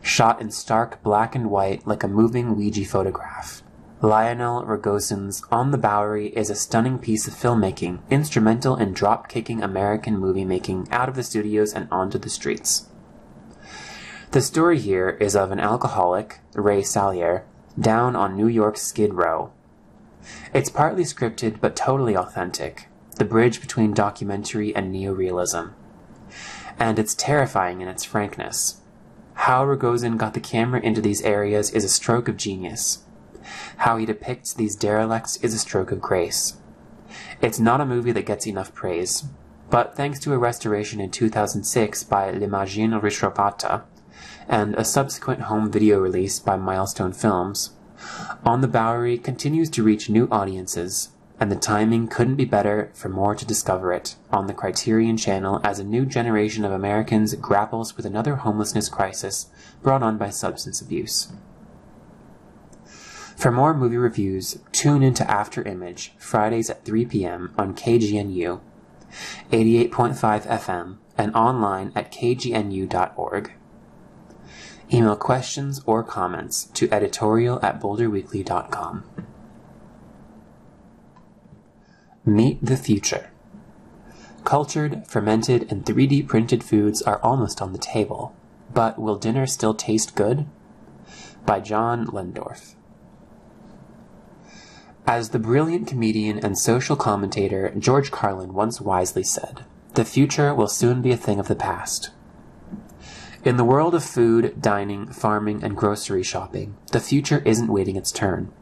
Shot 0.00 0.40
in 0.40 0.50
stark 0.50 1.02
black 1.02 1.34
and 1.34 1.50
white 1.50 1.86
like 1.86 2.04
a 2.04 2.08
moving 2.08 2.54
Weegee 2.54 2.86
photograph, 2.86 3.62
Lionel 4.00 4.64
Rogosin's 4.64 5.42
On 5.50 5.70
the 5.70 5.78
Bowery 5.78 6.28
is 6.36 6.50
a 6.50 6.54
stunning 6.54 6.98
piece 6.98 7.26
of 7.26 7.34
filmmaking, 7.34 8.00
instrumental 8.10 8.76
in 8.76 8.92
drop-kicking 8.92 9.62
American 9.62 10.18
movie 10.18 10.44
making 10.44 10.88
out 10.90 11.08
of 11.08 11.14
the 11.14 11.22
studios 11.22 11.72
and 11.72 11.88
onto 11.90 12.18
the 12.18 12.28
streets. 12.28 12.88
The 14.32 14.40
story 14.40 14.78
here 14.78 15.10
is 15.20 15.36
of 15.36 15.52
an 15.52 15.60
alcoholic, 15.60 16.40
Ray 16.54 16.82
Salyer, 16.82 17.44
down 17.78 18.16
on 18.16 18.36
New 18.36 18.48
York's 18.48 18.82
Skid 18.82 19.14
Row. 19.14 19.52
It's 20.52 20.70
partly 20.70 21.04
scripted 21.04 21.60
but 21.60 21.76
totally 21.76 22.16
authentic, 22.16 22.88
the 23.16 23.24
bridge 23.24 23.60
between 23.60 23.94
documentary 23.94 24.74
and 24.74 24.94
neorealism. 24.94 25.72
And 26.78 26.98
it's 26.98 27.14
terrifying 27.14 27.80
in 27.80 27.88
its 27.88 28.04
frankness. 28.04 28.80
How 29.34 29.64
Rogosin 29.64 30.16
got 30.16 30.34
the 30.34 30.40
camera 30.40 30.80
into 30.80 31.00
these 31.00 31.22
areas 31.22 31.70
is 31.70 31.84
a 31.84 31.88
stroke 31.88 32.28
of 32.28 32.36
genius. 32.36 33.04
How 33.78 33.96
he 33.96 34.06
depicts 34.06 34.52
these 34.52 34.76
derelicts 34.76 35.36
is 35.42 35.52
a 35.54 35.58
stroke 35.58 35.90
of 35.90 36.00
grace. 36.00 36.56
It's 37.40 37.58
not 37.58 37.80
a 37.80 37.86
movie 37.86 38.12
that 38.12 38.26
gets 38.26 38.46
enough 38.46 38.72
praise, 38.74 39.24
but 39.68 39.96
thanks 39.96 40.18
to 40.20 40.32
a 40.32 40.38
restoration 40.38 41.00
in 41.00 41.10
2006 41.10 42.04
by 42.04 42.30
L'Immagine 42.30 42.92
Ritrovata 43.00 43.82
and 44.48 44.74
a 44.74 44.84
subsequent 44.84 45.42
home 45.42 45.70
video 45.70 45.98
release 45.98 46.38
by 46.38 46.56
Milestone 46.56 47.12
Films, 47.12 47.70
On 48.44 48.60
the 48.60 48.68
Bowery 48.68 49.18
continues 49.18 49.70
to 49.70 49.82
reach 49.82 50.10
new 50.10 50.28
audiences, 50.30 51.10
and 51.42 51.50
the 51.50 51.56
timing 51.56 52.06
couldn't 52.06 52.36
be 52.36 52.44
better 52.44 52.88
for 52.94 53.08
more 53.08 53.34
to 53.34 53.44
discover 53.44 53.92
it 53.92 54.14
on 54.30 54.46
the 54.46 54.54
Criterion 54.54 55.16
Channel 55.16 55.60
as 55.64 55.80
a 55.80 55.84
new 55.84 56.06
generation 56.06 56.64
of 56.64 56.70
Americans 56.70 57.34
grapples 57.34 57.96
with 57.96 58.06
another 58.06 58.36
homelessness 58.36 58.88
crisis 58.88 59.48
brought 59.82 60.04
on 60.04 60.16
by 60.16 60.30
substance 60.30 60.80
abuse. 60.80 61.32
For 63.36 63.50
more 63.50 63.74
movie 63.74 63.96
reviews, 63.96 64.60
tune 64.70 65.02
into 65.02 65.28
After 65.28 65.64
Image, 65.64 66.12
Fridays 66.16 66.70
at 66.70 66.84
3 66.84 67.06
p.m. 67.06 67.52
on 67.58 67.74
KGNU, 67.74 68.60
88.5 69.50 70.46
FM, 70.46 70.98
and 71.18 71.34
online 71.34 71.90
at 71.96 72.12
kgnu.org. 72.12 73.52
Email 74.92 75.16
questions 75.16 75.82
or 75.86 76.04
comments 76.04 76.66
to 76.74 76.88
editorial 76.92 77.58
at 77.64 77.80
boulderweekly.com. 77.80 79.31
Meet 82.24 82.64
the 82.64 82.76
future. 82.76 83.30
Cultured, 84.44 85.04
fermented, 85.08 85.66
and 85.72 85.84
3D 85.84 86.28
printed 86.28 86.62
foods 86.62 87.02
are 87.02 87.20
almost 87.20 87.60
on 87.60 87.72
the 87.72 87.80
table, 87.80 88.32
but 88.72 88.96
will 88.96 89.16
dinner 89.16 89.44
still 89.44 89.74
taste 89.74 90.14
good? 90.14 90.46
By 91.44 91.58
John 91.58 92.06
Lehndorff. 92.06 92.76
As 95.04 95.30
the 95.30 95.40
brilliant 95.40 95.88
comedian 95.88 96.38
and 96.38 96.56
social 96.56 96.94
commentator 96.94 97.74
George 97.76 98.12
Carlin 98.12 98.54
once 98.54 98.80
wisely 98.80 99.24
said, 99.24 99.64
the 99.94 100.04
future 100.04 100.54
will 100.54 100.68
soon 100.68 101.02
be 101.02 101.10
a 101.10 101.16
thing 101.16 101.40
of 101.40 101.48
the 101.48 101.56
past. 101.56 102.10
In 103.44 103.56
the 103.56 103.64
world 103.64 103.96
of 103.96 104.04
food, 104.04 104.62
dining, 104.62 105.08
farming, 105.08 105.64
and 105.64 105.76
grocery 105.76 106.22
shopping, 106.22 106.76
the 106.92 107.00
future 107.00 107.42
isn't 107.44 107.66
waiting 107.72 107.96
its 107.96 108.12
turn. 108.12 108.52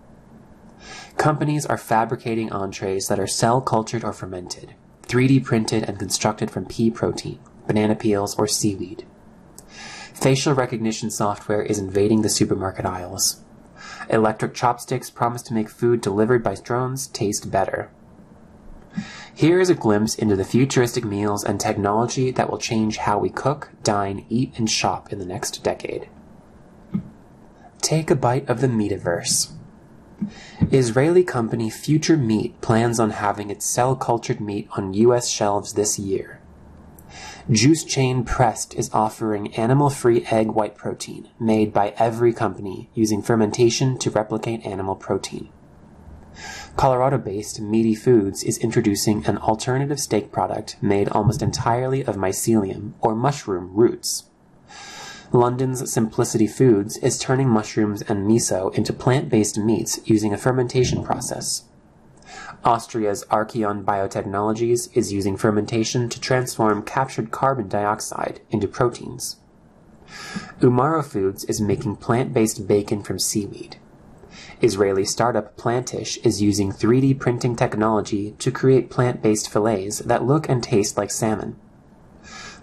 Companies 1.21 1.67
are 1.67 1.77
fabricating 1.77 2.51
entrees 2.51 3.09
that 3.09 3.21
are 3.21 3.27
cell 3.27 3.61
cultured 3.61 4.05
or 4.05 4.13
fermented, 4.15 4.75
3D 5.03 5.45
printed 5.45 5.83
and 5.83 5.99
constructed 5.99 6.51
from 6.51 6.65
pea 6.65 6.91
protein, 6.91 7.39
banana 7.67 7.95
peels, 7.95 8.35
or 8.39 8.47
seaweed. 8.47 9.07
Facial 10.15 10.55
recognition 10.55 11.11
software 11.11 11.61
is 11.61 11.79
invading 11.79 12.23
the 12.23 12.31
supermarket 12.31 12.87
aisles. 12.87 13.43
Electric 14.09 14.55
chopsticks 14.55 15.11
promise 15.11 15.43
to 15.43 15.53
make 15.53 15.69
food 15.69 16.01
delivered 16.01 16.43
by 16.43 16.55
drones 16.55 17.07
taste 17.09 17.51
better. 17.51 17.91
Here 19.35 19.61
is 19.61 19.69
a 19.69 19.75
glimpse 19.75 20.15
into 20.15 20.37
the 20.37 20.43
futuristic 20.43 21.05
meals 21.05 21.45
and 21.45 21.61
technology 21.61 22.31
that 22.31 22.49
will 22.49 22.57
change 22.57 22.97
how 22.97 23.19
we 23.19 23.29
cook, 23.29 23.69
dine, 23.83 24.25
eat, 24.31 24.55
and 24.57 24.71
shop 24.71 25.13
in 25.13 25.19
the 25.19 25.27
next 25.27 25.63
decade. 25.63 26.09
Take 27.83 28.11
a 28.11 28.17
bite 28.17 28.49
of 28.49 28.63
the 28.63 28.69
Meativerse. 28.69 29.53
Israeli 30.71 31.25
company 31.25 31.71
Future 31.71 32.17
Meat 32.17 32.61
plans 32.61 33.01
on 33.01 33.11
having 33.11 33.51
its 33.51 33.67
cell 33.67 33.97
cultured 33.97 34.41
meat 34.41 34.69
on 34.77 34.95
U.S. 34.95 35.29
shelves 35.29 35.75
this 35.75 35.99
year. 35.99 36.41
Juice 37.51 37.83
Chain 37.83 38.25
Pressed 38.25 38.75
is 38.75 38.91
offering 38.93 39.55
animal 39.57 39.91
free 39.91 40.25
egg 40.31 40.49
white 40.49 40.77
protein 40.77 41.29
made 41.41 41.73
by 41.73 41.95
every 41.97 42.33
company 42.33 42.91
using 42.95 43.23
fermentation 43.23 43.99
to 43.99 44.11
replicate 44.11 44.65
animal 44.65 44.95
protein. 44.95 45.49
Colorado 46.77 47.19
based 47.19 47.61
Meati 47.61 47.99
Foods 47.99 48.45
is 48.45 48.59
introducing 48.59 49.27
an 49.27 49.39
alternative 49.39 49.99
steak 49.99 50.31
product 50.31 50.77
made 50.81 51.09
almost 51.09 51.43
entirely 51.43 52.05
of 52.05 52.15
mycelium 52.15 52.93
or 53.01 53.17
mushroom 53.17 53.75
roots. 53.75 54.30
London's 55.33 55.93
Simplicity 55.93 56.49
Foods 56.49 56.97
is 56.97 57.17
turning 57.17 57.49
mushrooms 57.49 58.03
and 58.03 58.29
miso 58.29 58.75
into 58.75 58.93
plant 58.93 59.29
based 59.29 59.57
meats 59.57 60.01
using 60.05 60.35
a 60.35 60.39
fermentation 60.39 61.05
process. 61.05 61.67
Austria's 62.65 63.25
Arkeon 63.31 63.85
Biotechnologies 63.85 64.89
is 64.93 65.13
using 65.13 65.37
fermentation 65.37 66.09
to 66.09 66.21
transform 66.21 66.83
captured 66.83 67.31
carbon 67.31 67.69
dioxide 67.69 68.41
into 68.51 68.67
proteins. 68.67 69.37
Umaro 70.59 71.05
Foods 71.05 71.45
is 71.45 71.61
making 71.61 71.97
plant 71.97 72.35
based 72.35 72.67
bacon 72.67 73.01
from 73.01 73.21
seaweed. 73.21 73.77
Israeli 74.61 75.05
startup 75.05 75.57
Plantish 75.57 76.19
is 76.27 76.43
using 76.43 76.73
3D 76.73 77.21
printing 77.21 77.55
technology 77.55 78.33
to 78.41 78.51
create 78.51 78.91
plant 78.91 79.23
based 79.23 79.49
fillets 79.49 80.01
that 80.01 80.25
look 80.25 80.49
and 80.49 80.61
taste 80.61 80.97
like 80.97 81.13
salmon. 81.13 81.57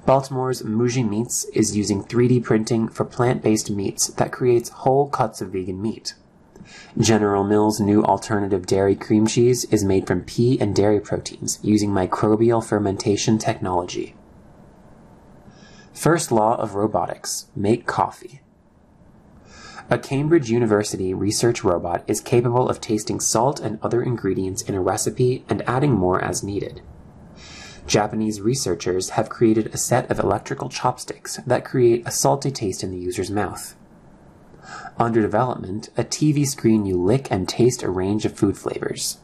Baltimore's 0.07 0.61
Mooji 0.61 1.05
Meats 1.05 1.43
is 1.53 1.75
using 1.75 2.01
3D 2.01 2.41
printing 2.41 2.87
for 2.87 3.03
plant 3.03 3.43
based 3.43 3.69
meats 3.69 4.07
that 4.07 4.31
creates 4.31 4.69
whole 4.69 5.09
cuts 5.09 5.41
of 5.41 5.51
vegan 5.51 5.81
meat. 5.81 6.13
General 6.97 7.43
Mills' 7.43 7.81
new 7.81 8.05
alternative 8.05 8.65
dairy 8.65 8.95
cream 8.95 9.27
cheese 9.27 9.65
is 9.65 9.83
made 9.83 10.07
from 10.07 10.21
pea 10.21 10.57
and 10.61 10.73
dairy 10.73 11.01
proteins 11.01 11.59
using 11.61 11.89
microbial 11.89 12.65
fermentation 12.65 13.37
technology. 13.37 14.15
First 15.91 16.31
law 16.31 16.55
of 16.55 16.75
robotics 16.75 17.47
make 17.53 17.85
coffee. 17.85 18.39
A 19.89 19.97
Cambridge 19.97 20.49
University 20.49 21.13
research 21.13 21.65
robot 21.65 22.05
is 22.07 22.21
capable 22.21 22.69
of 22.69 22.79
tasting 22.79 23.19
salt 23.19 23.59
and 23.59 23.77
other 23.81 24.01
ingredients 24.01 24.61
in 24.61 24.73
a 24.73 24.81
recipe 24.81 25.43
and 25.49 25.67
adding 25.67 25.91
more 25.91 26.23
as 26.23 26.43
needed. 26.43 26.81
Japanese 27.87 28.41
researchers 28.41 29.11
have 29.11 29.29
created 29.29 29.67
a 29.67 29.77
set 29.77 30.09
of 30.11 30.19
electrical 30.19 30.69
chopsticks 30.69 31.37
that 31.47 31.65
create 31.65 32.05
a 32.05 32.11
salty 32.11 32.51
taste 32.51 32.83
in 32.83 32.91
the 32.91 32.97
user's 32.97 33.31
mouth. 33.31 33.75
Under 34.97 35.21
development, 35.21 35.89
a 35.97 36.03
TV 36.03 36.45
screen 36.45 36.85
you 36.85 37.01
lick 37.01 37.31
and 37.31 37.47
taste 37.47 37.83
a 37.83 37.89
range 37.89 38.25
of 38.25 38.37
food 38.37 38.57
flavors. 38.57 39.19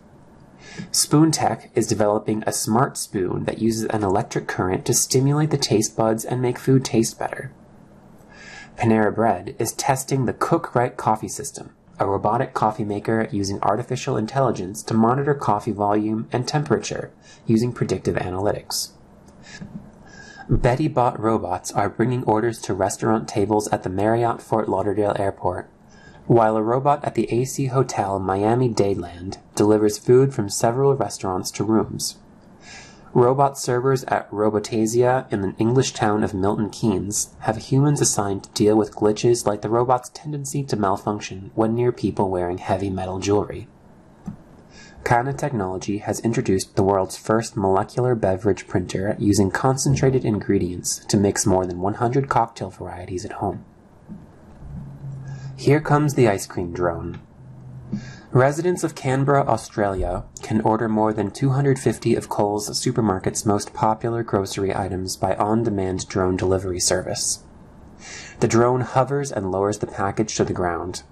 Spoontech 0.91 1.69
is 1.75 1.87
developing 1.87 2.43
a 2.47 2.53
smart 2.53 2.97
spoon 2.97 3.43
that 3.43 3.61
uses 3.61 3.85
an 3.85 4.03
electric 4.03 4.47
current 4.47 4.85
to 4.85 4.93
stimulate 4.93 5.51
the 5.51 5.57
taste 5.57 5.95
buds 5.95 6.23
and 6.23 6.41
make 6.41 6.57
food 6.57 6.85
taste 6.85 7.19
better. 7.19 7.51
Panera 8.77 9.13
Bread 9.13 9.55
is 9.59 9.73
testing 9.73 10.25
the 10.25 10.33
Cook 10.33 10.73
Right 10.73 10.95
coffee 10.95 11.27
system, 11.27 11.75
a 12.03 12.05
robotic 12.05 12.53
coffee 12.53 12.83
maker 12.83 13.29
using 13.31 13.61
artificial 13.61 14.17
intelligence 14.17 14.83
to 14.83 14.93
monitor 14.93 15.33
coffee 15.33 15.71
volume 15.71 16.27
and 16.33 16.45
temperature 16.45 17.11
using 17.47 17.71
predictive 17.71 18.15
analytics. 18.17 18.89
Betty 20.49 20.89
Bot 20.89 21.17
robots 21.17 21.71
are 21.71 21.89
bringing 21.89 22.25
orders 22.25 22.59
to 22.63 22.73
restaurant 22.73 23.29
tables 23.29 23.69
at 23.69 23.83
the 23.83 23.89
Marriott 23.89 24.41
Fort 24.41 24.67
Lauderdale 24.67 25.15
Airport, 25.17 25.69
while 26.27 26.57
a 26.57 26.61
robot 26.61 27.03
at 27.05 27.15
the 27.15 27.31
AC 27.31 27.67
Hotel 27.67 28.19
Miami 28.19 28.67
Dadeland 28.67 29.37
delivers 29.55 29.97
food 29.97 30.33
from 30.33 30.49
several 30.49 30.95
restaurants 30.95 31.49
to 31.51 31.63
rooms. 31.63 32.17
Robot 33.15 33.59
servers 33.59 34.03
at 34.05 34.29
Robotazia 34.31 35.31
in 35.31 35.41
the 35.41 35.53
English 35.59 35.93
town 35.93 36.23
of 36.23 36.33
Milton 36.33 36.71
Keynes 36.71 37.35
have 37.41 37.57
humans 37.57 38.01
assigned 38.01 38.43
to 38.43 38.51
deal 38.53 38.75
with 38.75 38.95
glitches 38.95 39.45
like 39.45 39.61
the 39.61 39.69
robot's 39.69 40.09
tendency 40.09 40.63
to 40.63 40.75
malfunction 40.75 41.51
when 41.53 41.75
near 41.75 41.91
people 41.91 42.31
wearing 42.31 42.57
heavy 42.57 42.89
metal 42.89 43.19
jewelry. 43.19 43.67
Cana 45.03 45.31
Technology 45.31 45.99
has 45.99 46.21
introduced 46.21 46.75
the 46.75 46.81
world's 46.81 47.15
first 47.15 47.55
molecular 47.55 48.15
beverage 48.15 48.67
printer 48.67 49.15
using 49.19 49.51
concentrated 49.51 50.25
ingredients 50.25 50.97
to 51.05 51.15
mix 51.15 51.45
more 51.45 51.67
than 51.67 51.81
100 51.81 52.29
cocktail 52.29 52.71
varieties 52.71 53.25
at 53.25 53.33
home. 53.33 53.63
Here 55.55 55.81
comes 55.81 56.15
the 56.15 56.27
ice 56.27 56.47
cream 56.47 56.73
drone. 56.73 57.21
Residents 58.33 58.83
of 58.83 58.95
Canberra, 58.95 59.45
Australia 59.45 60.23
can 60.41 60.59
order 60.61 60.89
more 60.89 61.13
than 61.13 61.29
250 61.29 62.15
of 62.15 62.29
Coles 62.29 62.67
Supermarket's 62.67 63.45
most 63.45 63.75
popular 63.75 64.23
grocery 64.23 64.75
items 64.75 65.15
by 65.15 65.35
on-demand 65.35 66.07
drone 66.07 66.35
delivery 66.35 66.79
service. 66.79 67.43
The 68.39 68.47
drone 68.47 68.81
hovers 68.81 69.31
and 69.31 69.51
lowers 69.51 69.77
the 69.77 69.85
package 69.85 70.33
to 70.37 70.43
the 70.43 70.51
ground. 70.51 71.03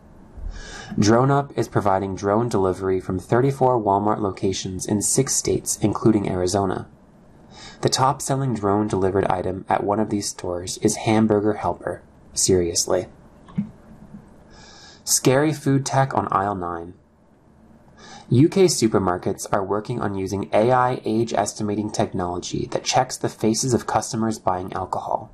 DroneUp 0.98 1.56
is 1.56 1.68
providing 1.68 2.16
drone 2.16 2.50
delivery 2.50 3.00
from 3.00 3.20
34 3.20 3.80
Walmart 3.80 4.18
locations 4.18 4.88
in 4.88 5.04
six 5.04 5.36
states, 5.36 5.78
including 5.80 6.28
Arizona. 6.28 6.90
The 7.82 7.90
top 7.90 8.24
selling 8.24 8.56
drone 8.56 8.88
delivered 8.88 9.26
item 9.26 9.64
at 9.70 9.84
one 9.84 10.00
of 10.00 10.10
these 10.10 10.30
stores 10.30 10.80
is 10.80 10.96
Hamburger 10.96 11.54
Helper. 11.54 12.02
Seriously. 12.34 13.10
Scary 15.04 15.54
food 15.54 15.86
tech 15.86 16.16
on 16.16 16.28
aisle 16.32 16.56
9. 16.56 16.96
UK 18.32 18.72
supermarkets 18.72 19.46
are 19.52 19.62
working 19.62 20.00
on 20.00 20.16
using 20.16 20.50
AI 20.54 21.02
age 21.04 21.34
estimating 21.34 21.92
technology 21.92 22.66
that 22.68 22.86
checks 22.86 23.18
the 23.18 23.28
faces 23.28 23.74
of 23.74 23.86
customers 23.86 24.40
buying 24.40 24.72
alcohol. 24.72 25.30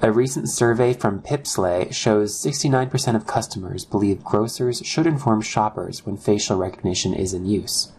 A 0.00 0.10
recent 0.10 0.48
survey 0.48 0.94
from 0.94 1.20
Piplsay 1.20 1.92
shows 1.92 2.34
69% 2.34 3.14
of 3.14 3.26
customers 3.26 3.84
believe 3.84 4.24
grocers 4.24 4.80
should 4.86 5.06
inform 5.06 5.42
shoppers 5.42 6.06
when 6.06 6.16
facial 6.16 6.56
recognition 6.56 7.12
is 7.12 7.34
in 7.34 7.44
use. 7.44 7.92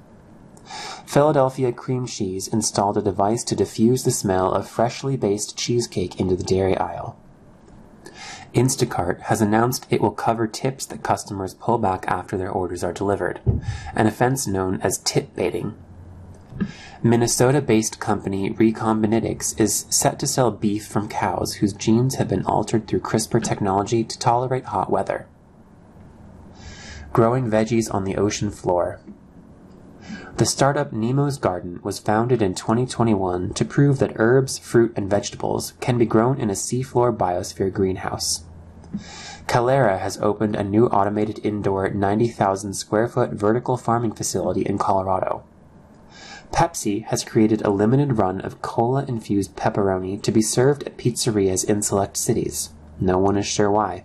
Philadelphia 1.05 1.71
Cream 1.71 2.07
Cheese 2.07 2.47
installed 2.47 2.97
a 2.97 3.01
device 3.03 3.43
to 3.43 3.55
diffuse 3.55 4.05
the 4.05 4.11
smell 4.11 4.51
of 4.51 4.67
freshly 4.67 5.15
baked 5.15 5.55
cheesecake 5.55 6.19
into 6.19 6.35
the 6.35 6.43
dairy 6.43 6.75
aisle. 6.77 7.15
Instacart 8.53 9.21
has 9.21 9.41
announced 9.41 9.87
it 9.89 10.01
will 10.01 10.11
cover 10.11 10.45
tips 10.47 10.85
that 10.85 11.03
customers 11.03 11.55
pull 11.55 11.79
back 11.79 12.05
after 12.07 12.37
their 12.37 12.51
orders 12.51 12.83
are 12.83 12.93
delivered, 12.93 13.41
an 13.95 14.05
offense 14.05 14.45
known 14.45 14.79
as 14.81 14.99
tip 14.99 15.35
baiting. 15.35 15.75
Minnesota 17.01 17.61
based 17.61 17.99
company 17.99 18.51
Recombinetics 18.51 19.59
is 19.59 19.85
set 19.89 20.19
to 20.19 20.27
sell 20.27 20.51
beef 20.51 20.85
from 20.85 21.09
cows 21.09 21.55
whose 21.55 21.73
genes 21.73 22.15
have 22.15 22.27
been 22.27 22.45
altered 22.45 22.87
through 22.87 23.01
CRISPR 23.01 23.43
technology 23.43 24.03
to 24.03 24.19
tolerate 24.19 24.65
hot 24.65 24.89
weather. 24.89 25.27
Growing 27.11 27.49
veggies 27.49 27.93
on 27.93 28.05
the 28.05 28.17
ocean 28.17 28.51
floor. 28.51 28.99
The 30.37 30.47
startup 30.47 30.91
Nemo's 30.91 31.37
Garden 31.37 31.79
was 31.83 31.99
founded 31.99 32.41
in 32.41 32.55
2021 32.55 33.53
to 33.53 33.63
prove 33.63 33.99
that 33.99 34.13
herbs, 34.15 34.57
fruit, 34.57 34.91
and 34.95 35.07
vegetables 35.07 35.73
can 35.79 35.99
be 35.99 36.07
grown 36.07 36.39
in 36.39 36.49
a 36.49 36.53
seafloor 36.53 37.15
biosphere 37.15 37.71
greenhouse. 37.71 38.43
Kalera 39.45 39.99
has 39.99 40.17
opened 40.17 40.55
a 40.55 40.63
new 40.63 40.87
automated 40.87 41.39
indoor 41.45 41.87
90,000 41.87 42.73
square 42.73 43.07
foot 43.07 43.29
vertical 43.33 43.77
farming 43.77 44.13
facility 44.13 44.61
in 44.61 44.79
Colorado. 44.79 45.43
Pepsi 46.51 47.03
has 47.05 47.23
created 47.23 47.61
a 47.61 47.69
limited 47.69 48.17
run 48.17 48.41
of 48.41 48.61
cola 48.63 49.05
infused 49.07 49.55
pepperoni 49.55 50.19
to 50.23 50.31
be 50.31 50.41
served 50.41 50.81
at 50.83 50.97
pizzerias 50.97 51.63
in 51.63 51.83
select 51.83 52.17
cities. 52.17 52.71
No 52.99 53.19
one 53.19 53.37
is 53.37 53.45
sure 53.45 53.69
why. 53.69 54.03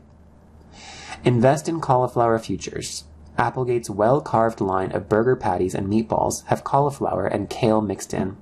Invest 1.25 1.71
in 1.71 1.81
cauliflower 1.81 2.39
futures. 2.39 3.05
Applegate's 3.39 3.89
well 3.89 4.21
carved 4.21 4.61
line 4.61 4.91
of 4.93 5.09
burger 5.09 5.37
patties 5.37 5.75
and 5.75 5.87
meatballs 5.87 6.45
have 6.47 6.65
cauliflower 6.65 7.25
and 7.25 7.49
kale 7.49 7.81
mixed 7.81 8.13
in. 8.13 8.37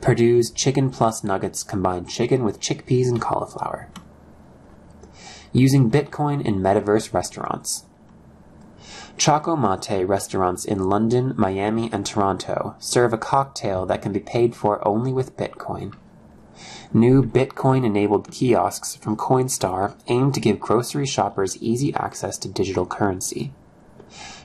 Perdue's 0.00 0.50
Chicken 0.50 0.90
Plus 0.90 1.22
Nuggets 1.22 1.62
combine 1.62 2.06
chicken 2.06 2.42
with 2.42 2.60
chickpeas 2.60 3.08
and 3.08 3.20
cauliflower. 3.20 3.88
Using 5.52 5.88
Bitcoin 5.88 6.44
in 6.44 6.56
metaverse 6.56 7.14
restaurants. 7.14 7.84
Choco 9.16 9.54
Mate 9.54 10.04
restaurants 10.08 10.64
in 10.64 10.88
London, 10.88 11.34
Miami, 11.36 11.88
and 11.92 12.04
Toronto 12.04 12.74
serve 12.80 13.12
a 13.12 13.18
cocktail 13.18 13.86
that 13.86 14.02
can 14.02 14.12
be 14.12 14.18
paid 14.18 14.56
for 14.56 14.86
only 14.86 15.12
with 15.12 15.36
Bitcoin. 15.36 15.94
New 16.92 17.22
Bitcoin 17.22 17.84
enabled 17.84 18.30
kiosks 18.30 18.94
from 18.94 19.16
Coinstar 19.16 19.94
aim 20.08 20.30
to 20.32 20.40
give 20.40 20.60
grocery 20.60 21.06
shoppers 21.06 21.56
easy 21.62 21.94
access 21.94 22.36
to 22.38 22.48
digital 22.48 22.84
currency. 22.84 23.52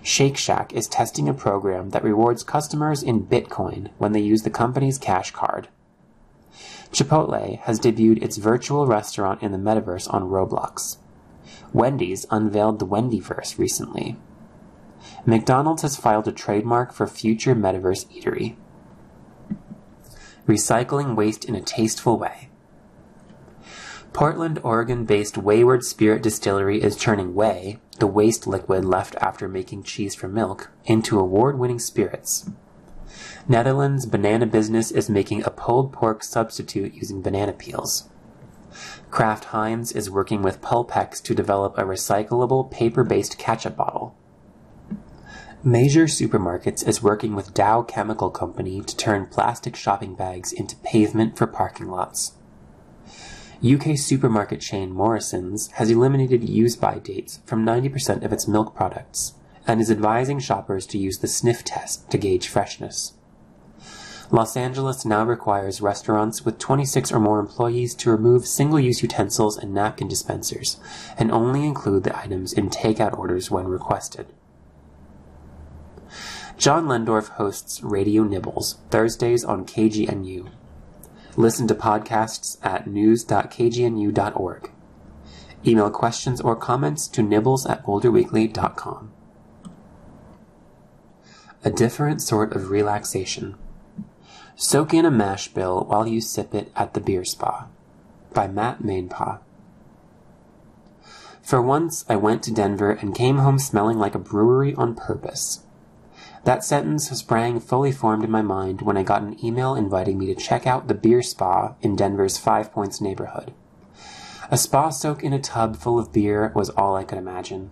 Shake 0.01 0.38
Shack 0.38 0.71
is 0.71 0.88
testing 0.88 1.27
a 1.27 1.34
program 1.34 1.89
that 1.89 2.03
rewards 2.03 2.43
customers 2.43 3.03
in 3.03 3.25
Bitcoin 3.25 3.89
when 3.97 4.13
they 4.13 4.21
use 4.21 4.43
the 4.43 4.49
company's 4.49 4.97
cash 4.97 5.32
card. 5.32 5.67
Chipotle 6.91 7.60
has 7.60 7.80
debuted 7.80 8.23
its 8.23 8.38
virtual 8.38 8.88
restaurant 8.88 9.43
in 9.43 9.51
the 9.51 9.58
metaverse 9.58 10.12
on 10.13 10.30
Roblox. 10.30 10.97
Wendy's 11.73 12.25
unveiled 12.32 12.80
the 12.80 12.88
Wendyverse 12.88 13.58
recently. 13.58 14.15
McDonald's 15.25 15.82
has 15.82 15.97
filed 15.97 16.27
a 16.27 16.32
trademark 16.32 16.93
for 16.93 17.06
future 17.08 17.53
metaverse 17.53 18.08
eatery 18.08 18.56
recycling 20.48 21.16
waste 21.16 21.46
in 21.46 21.56
a 21.56 21.62
tasteful 21.62 22.18
way. 22.18 22.50
Portland, 24.14 24.60
Oregon 24.64 25.06
based 25.06 25.38
Wayward 25.38 25.84
Spirit 25.84 26.24
Distillery 26.24 26.82
is 26.82 26.96
turning 26.96 27.36
whey, 27.36 27.80
the 28.00 28.08
waste 28.08 28.48
liquid 28.48 28.84
left 28.84 29.16
after 29.22 29.48
making 29.48 29.84
cheese 29.84 30.16
from 30.16 30.34
milk, 30.34 30.72
into 30.86 31.20
award 31.20 31.60
winning 31.60 31.80
spirits. 31.80 32.50
Netherlands 33.48 34.06
banana 34.06 34.46
business 34.46 34.92
is 34.92 35.10
making 35.10 35.44
a 35.44 35.52
pulled 35.52 35.94
pork 35.94 36.24
substitute 36.24 36.94
using 36.94 37.22
banana 37.22 37.54
peels. 37.54 38.10
Kraft 39.10 39.46
Heinz 39.46 39.92
is 39.92 40.10
working 40.10 40.42
with 40.42 40.62
Pulpex 40.62 41.22
to 41.24 41.36
develop 41.36 41.78
a 41.78 41.84
recyclable 41.84 42.70
paper 42.70 43.04
based 43.04 43.38
ketchup 43.38 43.76
bottle. 43.76 44.16
Meijer 45.65 46.06
Supermarkets 46.06 46.88
is 46.88 47.02
working 47.02 47.34
with 47.34 47.56
Dow 47.56 47.82
Chemical 47.82 48.30
Company 48.30 48.80
to 48.82 48.96
turn 48.96 49.26
plastic 49.26 49.76
shopping 49.76 50.13
bags 50.13 50.54
into 50.54 50.76
pavement 50.78 51.36
for 51.36 51.48
parking 51.48 51.88
lots. 51.89 52.34
UK 53.65 53.98
supermarket 53.98 54.62
chain 54.62 54.91
Morrisons 54.91 55.72
has 55.72 55.89
eliminated 55.89 56.48
use-by 56.48 57.00
dates 57.00 57.39
from 57.48 57.65
90% 57.65 58.24
of 58.24 58.32
its 58.32 58.48
milk 58.48 58.76
products 58.76 59.34
and 59.65 59.82
is 59.82 59.89
advising 59.89 60.38
shoppers 60.38 60.86
to 60.86 61.00
use 61.00 61.17
the 61.17 61.28
sniff 61.28 61.63
test 61.63 62.08
to 62.12 62.20
gauge 62.20 62.48
freshness. 62.48 63.13
Los 64.30 64.56
Angeles 64.56 65.06
now 65.06 65.26
requires 65.26 65.82
restaurants 65.82 66.46
with 66.46 66.60
26 66.60 67.12
or 67.12 67.20
more 67.20 67.39
employees 67.39 67.96
to 67.96 68.12
remove 68.12 68.46
single-use 68.46 69.02
utensils 69.02 69.58
and 69.58 69.74
napkin 69.74 70.08
dispensers 70.08 70.80
and 71.17 71.32
only 71.32 71.65
include 71.65 72.04
the 72.04 72.15
items 72.15 72.54
in 72.54 72.70
takeout 72.70 73.17
orders 73.17 73.50
when 73.50 73.67
requested. 73.67 74.28
Jon 76.58 76.88
Lehndorff 76.88 77.30
hosts 77.30 77.84
Radio 77.84 78.24
Nibbles, 78.24 78.80
Thursdays 78.89 79.46
on 79.46 79.63
KGNU. 79.63 80.50
Listen 81.36 81.67
to 81.67 81.76
podcasts 81.76 82.58
at 82.63 82.88
news.kgnu.org. 82.88 84.72
Email 85.67 85.91
questions 85.91 86.41
or 86.41 86.56
comments 86.56 87.08
to 87.10 87.22
nibbles 87.22 87.67
at 87.67 87.86
boulderweekly.com. 87.86 89.12
A 91.63 91.70
different 91.70 92.24
sort 92.24 92.56
of 92.56 92.72
relaxation. 92.72 93.56
Soak 94.56 94.96
in 94.96 95.06
a 95.06 95.12
mash 95.12 95.50
bill 95.50 95.86
while 95.88 96.08
you 96.08 96.20
sip 96.20 96.56
it 96.56 96.72
at 96.76 96.96
the 96.96 97.00
beer 97.00 97.24
spa. 97.24 97.67
By 98.34 98.48
Matt 98.48 98.82
Maenpaa. 98.82 99.41
For 101.43 101.62
once, 101.62 102.04
I 102.10 102.15
went 102.15 102.41
to 102.43 102.54
Denver 102.54 102.91
and 102.93 103.13
came 103.13 103.38
home 103.38 103.60
smelling 103.60 104.00
like 104.00 104.15
a 104.15 104.20
brewery 104.20 104.74
on 104.74 104.96
purpose. 104.96 105.63
That 106.43 106.63
sentence 106.63 107.10
sprang 107.10 107.60
fully 107.60 107.91
formed 107.91 108.23
in 108.23 108.32
my 108.32 108.41
mind 108.41 108.82
when 108.82 108.97
I 108.97 109.04
got 109.04 109.21
an 109.21 109.43
email 109.43 109.76
inviting 109.76 110.17
me 110.17 110.28
to 110.28 110.36
check 110.36 110.65
out 110.65 110.88
the 110.88 110.93
beer 110.93 111.21
spa 111.21 111.76
in 111.82 111.95
Denver's 111.95 112.38
Five 112.38 112.71
Points 112.71 113.02
neighborhood. 113.02 113.54
A 114.50 114.58
spa 114.58 114.89
soak 114.89 115.23
in 115.23 115.34
a 115.34 115.39
tub 115.39 115.76
full 115.76 116.00
of 116.00 116.13
beer 116.13 116.52
was 116.56 116.69
all 116.69 116.95
I 116.95 117.04
could 117.04 117.17
imagine. 117.17 117.69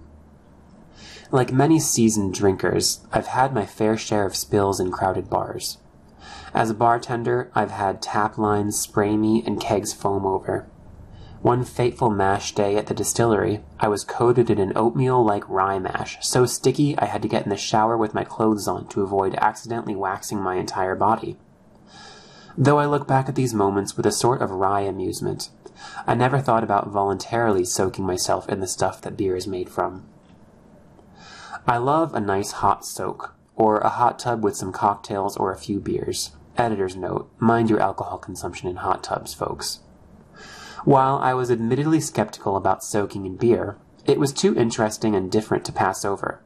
Like 1.32 1.52
many 1.52 1.80
seasoned 1.80 2.34
drinkers, 2.34 3.06
I've 3.12 3.28
had 3.28 3.54
my 3.54 3.66
fair 3.66 3.98
share 3.98 4.26
of 4.26 4.36
spills 4.36 4.80
in 4.80 4.92
crowded 4.92 5.30
bars. 5.30 5.78
As 6.54 6.70
a 6.70 6.74
bartender, 6.74 7.52
I've 7.56 7.72
had 7.72 8.02
tap 8.02 8.38
lines 8.38 8.80
spray 8.80 9.16
me 9.16 9.44
and 9.46 9.60
kegs 9.60 9.94
foam 9.94 10.26
over. 10.26 10.68
One 11.46 11.64
fateful 11.64 12.10
mash 12.10 12.56
day 12.56 12.76
at 12.76 12.88
the 12.88 12.96
distillery, 12.96 13.64
I 13.80 13.88
was 13.88 14.04
coated 14.04 14.50
in 14.50 14.58
an 14.58 14.74
oatmeal 14.76 15.24
like 15.24 15.48
rye 15.48 15.78
mash, 15.78 16.18
so 16.22 16.48
sticky 16.48 16.98
I 16.98 17.06
had 17.06 17.22
to 17.22 17.28
get 17.28 17.44
in 17.44 17.52
the 17.52 17.56
shower 17.56 17.96
with 17.96 18.16
my 18.16 18.24
clothes 18.24 18.68
on 18.68 18.88
to 18.88 19.04
avoid 19.04 19.36
accidentally 19.36 19.96
waxing 19.96 20.42
my 20.42 20.56
entire 20.56 20.96
body. 20.96 21.38
Though 22.58 22.80
I 22.80 22.88
look 22.88 23.08
back 23.08 23.30
at 23.30 23.36
these 23.36 23.54
moments 23.54 23.96
with 23.96 24.08
a 24.08 24.12
sort 24.12 24.42
of 24.42 24.50
wry 24.50 24.82
amusement, 24.82 25.50
I 26.08 26.16
never 26.16 26.40
thought 26.40 26.64
about 26.64 26.88
voluntarily 26.88 27.64
soaking 27.64 28.08
myself 28.08 28.50
in 28.50 28.60
the 28.60 28.66
stuff 28.66 29.00
that 29.04 29.16
beer 29.16 29.36
is 29.36 29.46
made 29.46 29.70
from. 29.70 30.04
I 31.68 31.78
love 31.78 32.16
a 32.16 32.20
nice 32.20 32.54
hot 32.54 32.88
soak, 32.88 33.36
or 33.56 33.78
a 33.78 33.90
hot 33.90 34.18
tub 34.18 34.44
with 34.44 34.56
some 34.56 34.72
cocktails 34.72 35.38
or 35.38 35.52
a 35.52 35.60
few 35.60 35.80
beers. 35.80 36.32
Editor's 36.58 36.96
note, 36.96 37.30
mind 37.38 37.70
your 37.70 37.82
alcohol 37.82 38.18
consumption 38.18 38.68
in 38.68 38.78
hot 38.78 39.04
tubs, 39.04 39.36
folks. 39.36 39.82
While 40.86 41.18
I 41.18 41.34
was 41.34 41.50
admittedly 41.50 42.00
skeptical 42.00 42.56
about 42.56 42.84
soaking 42.84 43.26
in 43.26 43.38
beer, 43.38 43.78
it 44.06 44.20
was 44.20 44.32
too 44.32 44.56
interesting 44.56 45.16
and 45.16 45.32
different 45.32 45.66
to 45.66 45.72
pass 45.72 46.06
over. 46.06 46.42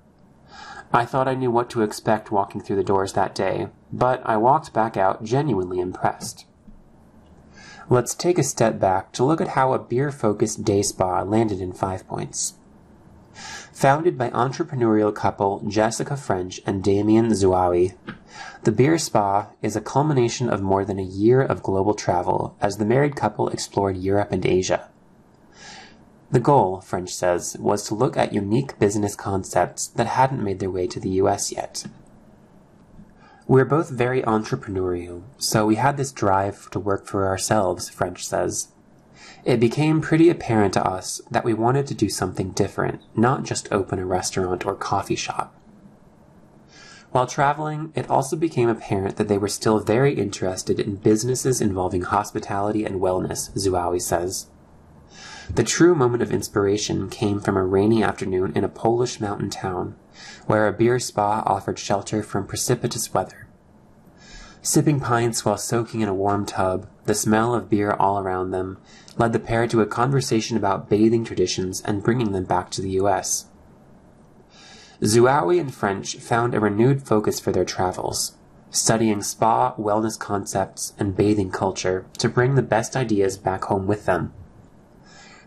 I 0.94 1.04
thought 1.04 1.28
I 1.28 1.36
knew 1.36 1.52
what 1.52 1.70
to 1.72 1.82
expect 1.82 2.32
walking 2.32 2.62
through 2.62 2.78
the 2.78 2.84
doors 2.84 3.12
that 3.14 3.36
day, 3.36 3.68
but 3.92 4.22
I 4.26 4.38
walked 4.38 4.72
back 4.72 4.96
out 4.96 5.26
genuinely 5.26 5.82
impressed. 5.82 6.46
Let's 7.90 8.16
take 8.16 8.38
a 8.38 8.44
step 8.44 8.80
back 8.80 9.12
to 9.14 9.26
look 9.26 9.42
at 9.42 9.50
how 9.50 9.74
a 9.74 9.80
beer 9.80 10.10
focused 10.10 10.64
day 10.64 10.84
spa 10.84 11.22
landed 11.24 11.60
in 11.60 11.74
Five 11.74 12.08
Points. 12.08 12.54
Founded 13.80 14.18
by 14.18 14.30
entrepreneurial 14.32 15.16
couple 15.16 15.64
Jessica 15.66 16.18
French 16.18 16.60
and 16.66 16.84
Damien 16.84 17.30
Zouawi, 17.30 17.96
the 18.64 18.74
Beer 18.74 18.98
Spa 18.98 19.52
is 19.62 19.78
a 19.78 19.80
culmination 19.80 20.50
of 20.50 20.62
more 20.62 20.84
than 20.84 21.00
a 21.00 21.02
year 21.02 21.42
of 21.42 21.64
global 21.64 21.94
travel 21.94 22.58
as 22.60 22.76
the 22.76 22.84
married 22.84 23.16
couple 23.16 23.48
explored 23.48 23.96
Europe 23.96 24.34
and 24.34 24.46
Asia. 24.46 24.90
The 26.30 26.42
goal, 26.42 26.82
French 26.82 27.12
says, 27.12 27.56
was 27.58 27.88
to 27.88 27.96
look 27.96 28.18
at 28.18 28.34
unique 28.34 28.78
business 28.80 29.16
concepts 29.16 29.88
that 29.88 30.08
hadn't 30.08 30.44
made 30.44 30.60
their 30.60 30.70
way 30.70 30.86
to 30.86 31.00
the 31.00 31.12
US 31.12 31.50
yet. 31.50 31.86
We're 33.48 33.64
both 33.64 33.90
very 33.90 34.22
entrepreneurial, 34.24 35.22
so 35.38 35.66
we 35.66 35.76
had 35.76 35.96
this 35.96 36.12
drive 36.12 36.70
to 36.72 36.82
work 36.82 37.06
for 37.06 37.28
ourselves, 37.28 37.88
French 37.88 38.28
says. 38.28 38.74
It 39.46 39.60
became 39.60 40.02
pretty 40.02 40.30
apparent 40.30 40.74
to 40.74 40.86
us 40.86 41.22
that 41.32 41.46
we 41.46 41.54
wanted 41.54 41.88
to 41.88 41.94
do 41.94 42.10
something 42.10 42.52
different, 42.52 43.02
not 43.16 43.44
just 43.44 43.72
open 43.72 44.00
a 44.00 44.06
restaurant 44.06 44.66
or 44.66 44.76
coffee 44.76 45.16
shop. 45.16 45.56
While 47.12 47.26
traveling, 47.26 47.92
it 47.96 48.10
also 48.10 48.36
became 48.36 48.70
apparent 48.70 49.16
that 49.16 49.28
they 49.28 49.38
were 49.38 49.48
still 49.48 49.80
very 49.80 50.14
interested 50.14 50.80
in 50.80 50.98
businesses 50.98 51.60
involving 51.62 52.04
hospitality 52.04 52.86
and 52.86 53.02
wellness, 53.02 53.52
Zouawi 53.58 54.02
says. 54.02 54.48
The 55.54 55.64
true 55.64 55.96
moment 55.96 56.22
of 56.22 56.32
inspiration 56.32 57.10
came 57.10 57.40
from 57.40 57.58
a 57.58 57.66
rainy 57.66 58.04
afternoon 58.04 58.52
in 58.56 58.64
a 58.64 58.70
Polish 58.70 59.20
mountain 59.20 59.50
town, 59.50 59.96
where 60.46 60.68
a 60.68 60.74
beer 60.74 61.00
spa 61.00 61.42
offered 61.48 61.80
shelter 61.80 62.22
from 62.22 62.46
precipitous 62.46 63.12
weather. 63.12 63.48
Sipping 64.62 65.00
pints 65.00 65.44
while 65.44 65.58
soaking 65.58 66.02
in 66.02 66.10
a 66.10 66.14
warm 66.14 66.46
tub, 66.46 66.88
the 67.06 67.16
smell 67.16 67.56
of 67.56 67.70
beer 67.70 67.92
all 67.94 68.20
around 68.20 68.52
them, 68.52 68.78
led 69.20 69.34
the 69.34 69.40
pair 69.40 69.68
to 69.68 69.82
a 69.82 69.86
conversation 69.86 70.58
about 70.58 70.90
bathing 70.90 71.26
traditions 71.26 71.82
and 71.82 72.02
bringing 72.02 72.32
them 72.32 72.46
back 72.46 72.72
to 72.72 72.82
the 72.82 72.92
U.S. 72.92 73.46
Zuawi 75.02 75.60
and 75.60 75.74
French 75.74 76.16
found 76.16 76.56
a 76.56 76.60
renewed 76.60 77.04
focus 77.04 77.40
for 77.40 77.52
their 77.52 77.66
travels, 77.66 78.38
studying 78.72 79.22
spa, 79.22 79.76
wellness 79.76 80.18
concepts, 80.18 80.94
and 80.98 81.16
bathing 81.16 81.52
culture 81.52 82.06
to 82.18 82.30
bring 82.30 82.56
the 82.56 82.62
best 82.62 82.96
ideas 82.96 83.38
back 83.38 83.66
home 83.66 83.88
with 83.88 84.06
them. 84.06 84.34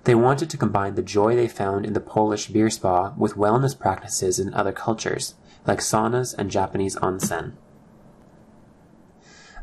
They 0.05 0.14
wanted 0.14 0.51
to 0.51 0.57
combine 0.59 0.95
the 0.95 1.03
joy 1.03 1.35
they 1.35 1.49
found 1.49 1.87
in 1.87 1.93
the 1.93 2.01
Polish 2.01 2.49
beer 2.49 2.70
spa 2.70 3.14
with 3.16 3.37
wellness 3.37 3.79
practices 3.79 4.39
in 4.39 4.53
other 4.53 4.73
cultures, 4.73 5.35
like 5.66 5.79
saunas 5.79 6.35
and 6.37 6.51
Japanese 6.51 6.97
onsen. 6.97 7.53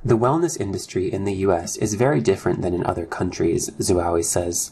The 0.03 0.17
wellness 0.17 0.57
industry 0.57 1.11
in 1.11 1.25
the 1.25 1.33
US 1.45 1.75
is 1.75 1.95
very 1.95 2.21
different 2.21 2.61
than 2.61 2.73
in 2.73 2.85
other 2.85 3.05
countries, 3.05 3.69
Zuawi 3.79 4.23
says. 4.23 4.71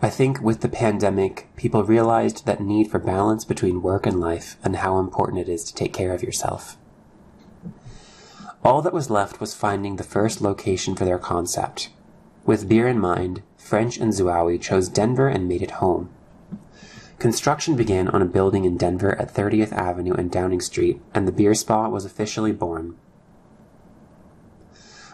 I 0.00 0.08
think 0.08 0.40
with 0.40 0.62
the 0.62 0.68
pandemic, 0.68 1.48
people 1.56 1.84
realized 1.84 2.46
that 2.46 2.62
need 2.62 2.90
for 2.90 2.98
balance 2.98 3.44
between 3.44 3.82
work 3.82 4.06
and 4.06 4.18
life 4.18 4.56
and 4.64 4.76
how 4.76 4.98
important 4.98 5.40
it 5.40 5.48
is 5.50 5.62
to 5.64 5.74
take 5.74 5.92
care 5.92 6.14
of 6.14 6.22
yourself. 6.22 6.78
All 8.64 8.80
that 8.80 8.94
was 8.94 9.10
left 9.10 9.40
was 9.40 9.54
finding 9.54 9.96
the 9.96 10.04
first 10.04 10.40
location 10.40 10.94
for 10.94 11.04
their 11.04 11.18
concept. 11.18 11.90
With 12.46 12.68
beer 12.68 12.88
in 12.88 12.98
mind, 12.98 13.42
French 13.58 13.98
and 13.98 14.12
Zuawi 14.12 14.58
chose 14.58 14.88
Denver 14.88 15.28
and 15.28 15.48
made 15.48 15.60
it 15.60 15.82
home. 15.82 16.08
Construction 17.18 17.76
began 17.76 18.08
on 18.08 18.22
a 18.22 18.26
building 18.26 18.64
in 18.64 18.78
Denver 18.78 19.14
at 19.20 19.34
30th 19.34 19.72
Avenue 19.72 20.14
and 20.14 20.30
Downing 20.30 20.62
Street, 20.62 20.98
and 21.12 21.28
the 21.28 21.32
beer 21.32 21.54
spa 21.54 21.90
was 21.90 22.06
officially 22.06 22.52
born. 22.52 22.96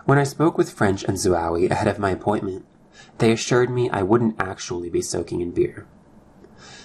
When 0.06 0.18
I 0.18 0.22
spoke 0.22 0.56
with 0.56 0.70
French 0.72 1.02
and 1.02 1.16
Zuawi 1.16 1.68
ahead 1.68 1.88
of 1.88 1.98
my 1.98 2.10
appointment, 2.10 2.64
they 3.18 3.32
assured 3.32 3.70
me 3.70 3.90
I 3.90 4.04
wouldn't 4.04 4.40
actually 4.40 4.88
be 4.88 5.02
soaking 5.02 5.40
in 5.40 5.50
beer. 5.50 5.88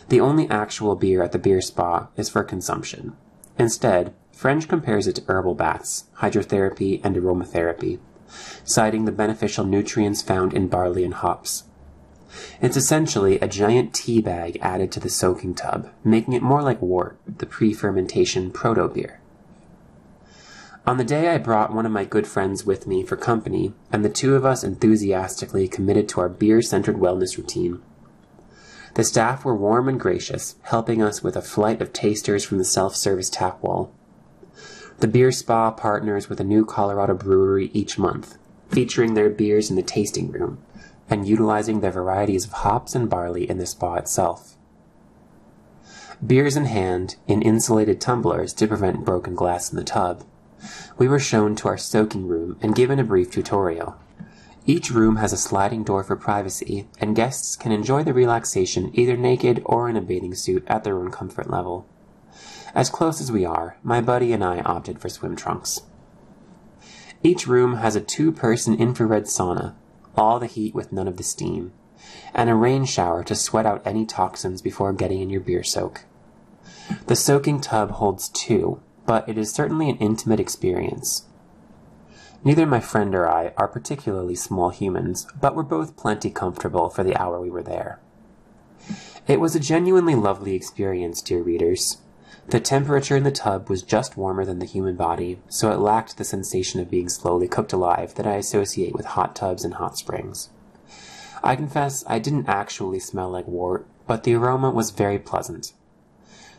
The 0.09 0.19
only 0.19 0.49
actual 0.49 0.95
beer 0.95 1.21
at 1.21 1.31
the 1.31 1.37
beer 1.37 1.61
spa 1.61 2.07
is 2.17 2.29
for 2.29 2.43
consumption. 2.43 3.15
Instead, 3.59 4.15
French 4.31 4.67
compares 4.67 5.05
it 5.05 5.17
to 5.17 5.23
herbal 5.27 5.53
baths, 5.53 6.05
hydrotherapy, 6.17 6.99
and 7.03 7.15
aromatherapy, 7.15 7.99
citing 8.63 9.05
the 9.05 9.11
beneficial 9.11 9.65
nutrients 9.65 10.23
found 10.23 10.51
in 10.51 10.67
barley 10.67 11.03
and 11.03 11.13
hops. 11.13 11.65
It's 12.59 12.75
essentially 12.75 13.39
a 13.39 13.47
giant 13.47 13.93
tea 13.93 14.19
bag 14.19 14.57
added 14.63 14.91
to 14.93 14.99
the 14.99 15.11
soaking 15.11 15.53
tub, 15.53 15.91
making 16.03 16.33
it 16.33 16.41
more 16.41 16.63
like 16.63 16.81
wort, 16.81 17.19
the 17.27 17.45
pre-fermentation 17.45 18.49
proto-beer. 18.49 19.20
On 20.85 20.97
the 20.97 21.03
day 21.03 21.29
I 21.29 21.37
brought 21.37 21.73
one 21.73 21.85
of 21.85 21.91
my 21.91 22.05
good 22.05 22.25
friends 22.25 22.65
with 22.65 22.87
me 22.87 23.03
for 23.03 23.15
company, 23.15 23.73
and 23.91 24.03
the 24.03 24.09
two 24.09 24.35
of 24.35 24.43
us 24.43 24.63
enthusiastically 24.63 25.67
committed 25.67 26.09
to 26.09 26.21
our 26.21 26.29
beer-centered 26.29 26.95
wellness 26.95 27.37
routine. 27.37 27.81
The 28.95 29.03
staff 29.03 29.45
were 29.45 29.55
warm 29.55 29.87
and 29.87 29.99
gracious, 29.99 30.55
helping 30.63 31.01
us 31.01 31.21
with 31.21 31.35
a 31.35 31.41
flight 31.41 31.81
of 31.81 31.93
tasters 31.93 32.43
from 32.43 32.57
the 32.57 32.65
self-service 32.65 33.29
tap 33.29 33.61
wall. 33.61 33.93
The 34.99 35.07
beer 35.07 35.31
spa 35.31 35.69
partners 35.71 36.29
with 36.29 36.39
a 36.39 36.43
new 36.43 36.65
Colorado 36.65 37.13
brewery 37.13 37.69
each 37.73 37.99
month, 37.99 38.37
featuring 38.69 39.13
their 39.13 39.29
beers 39.29 39.69
in 39.69 39.75
the 39.75 39.83
tasting 39.83 40.31
room, 40.31 40.63
and 41.09 41.27
utilizing 41.27 41.81
their 41.81 41.91
varieties 41.91 42.45
of 42.45 42.53
hops 42.53 42.95
and 42.95 43.09
barley 43.09 43.47
in 43.47 43.59
the 43.59 43.65
spa 43.67 43.95
itself. 43.95 44.57
Beers 46.25 46.57
in 46.57 46.65
hand, 46.65 47.17
in 47.27 47.41
insulated 47.41 48.01
tumblers 48.01 48.51
to 48.53 48.67
prevent 48.67 49.05
broken 49.05 49.35
glass 49.35 49.71
in 49.71 49.77
the 49.77 49.83
tub, 49.83 50.23
we 51.01 51.07
were 51.07 51.17
shown 51.17 51.55
to 51.55 51.67
our 51.67 51.79
soaking 51.79 52.27
room 52.27 52.55
and 52.61 52.75
given 52.75 52.99
a 52.99 53.03
brief 53.03 53.31
tutorial. 53.31 53.97
Each 54.67 54.91
room 54.91 55.15
has 55.15 55.33
a 55.33 55.35
sliding 55.35 55.83
door 55.83 56.03
for 56.03 56.15
privacy, 56.15 56.87
and 56.99 57.15
guests 57.15 57.55
can 57.55 57.71
enjoy 57.71 58.03
the 58.03 58.13
relaxation 58.13 58.91
either 58.93 59.17
naked 59.17 59.63
or 59.65 59.89
in 59.89 59.97
a 59.97 60.01
bathing 60.01 60.35
suit 60.35 60.63
at 60.67 60.83
their 60.83 60.99
own 60.99 61.09
comfort 61.09 61.49
level. 61.49 61.87
As 62.75 62.91
close 62.91 63.19
as 63.19 63.31
we 63.31 63.43
are, 63.43 63.77
my 63.81 63.99
buddy 63.99 64.31
and 64.31 64.43
I 64.43 64.59
opted 64.59 64.99
for 64.99 65.09
swim 65.09 65.35
trunks. 65.35 65.81
Each 67.23 67.47
room 67.47 67.77
has 67.77 67.95
a 67.95 68.01
two 68.01 68.31
person 68.31 68.75
infrared 68.75 69.23
sauna, 69.23 69.73
all 70.15 70.37
the 70.37 70.45
heat 70.45 70.75
with 70.75 70.91
none 70.91 71.07
of 71.07 71.17
the 71.17 71.23
steam, 71.23 71.73
and 72.31 72.47
a 72.47 72.53
rain 72.53 72.85
shower 72.85 73.23
to 73.23 73.33
sweat 73.33 73.65
out 73.65 73.81
any 73.87 74.05
toxins 74.05 74.61
before 74.61 74.93
getting 74.93 75.19
in 75.19 75.31
your 75.31 75.41
beer 75.41 75.63
soak. 75.63 76.05
The 77.07 77.15
soaking 77.15 77.61
tub 77.61 77.89
holds 77.89 78.29
two, 78.29 78.83
but 79.11 79.27
it 79.27 79.37
is 79.37 79.51
certainly 79.51 79.89
an 79.89 79.97
intimate 79.97 80.39
experience. 80.39 81.25
Neither 82.45 82.65
my 82.65 82.79
friend 82.79 83.13
or 83.13 83.27
I 83.27 83.51
are 83.57 83.67
particularly 83.67 84.35
small 84.35 84.69
humans, 84.69 85.27
but 85.37 85.53
we're 85.53 85.63
both 85.63 85.97
plenty 85.97 86.29
comfortable 86.29 86.87
for 86.87 87.03
the 87.03 87.17
hour 87.17 87.37
we 87.37 87.49
were 87.49 87.61
there. 87.61 87.99
It 89.27 89.41
was 89.41 89.53
a 89.53 89.59
genuinely 89.59 90.15
lovely 90.15 90.55
experience, 90.55 91.21
dear 91.21 91.41
readers. 91.43 91.97
The 92.47 92.61
temperature 92.61 93.17
in 93.17 93.23
the 93.23 93.31
tub 93.31 93.69
was 93.69 93.83
just 93.83 94.15
warmer 94.15 94.45
than 94.45 94.59
the 94.59 94.65
human 94.65 94.95
body, 94.95 95.41
so 95.49 95.73
it 95.73 95.79
lacked 95.79 96.15
the 96.15 96.23
sensation 96.23 96.79
of 96.79 96.89
being 96.89 97.09
slowly 97.09 97.49
cooked 97.49 97.73
alive 97.73 98.15
that 98.15 98.25
I 98.25 98.35
associate 98.35 98.93
with 98.93 99.07
hot 99.07 99.35
tubs 99.35 99.65
and 99.65 99.73
hot 99.73 99.97
springs. 99.97 100.51
I 101.43 101.57
confess 101.57 102.05
I 102.07 102.19
didn't 102.19 102.47
actually 102.47 102.99
smell 103.01 103.31
like 103.31 103.45
wort, 103.45 103.85
but 104.07 104.23
the 104.23 104.35
aroma 104.35 104.69
was 104.69 104.91
very 104.91 105.19
pleasant. 105.19 105.73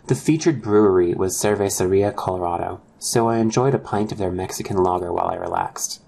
The 0.08 0.14
featured 0.16 0.60
brewery 0.60 1.14
was 1.14 1.36
Cerveceria 1.36 2.14
Colorado, 2.14 2.80
so 2.98 3.28
I 3.28 3.38
enjoyed 3.38 3.72
a 3.72 3.78
pint 3.78 4.10
of 4.10 4.18
their 4.18 4.32
Mexican 4.32 4.76
lager 4.76 5.12
while 5.12 5.28
I 5.28 5.36
relaxed. 5.36 6.02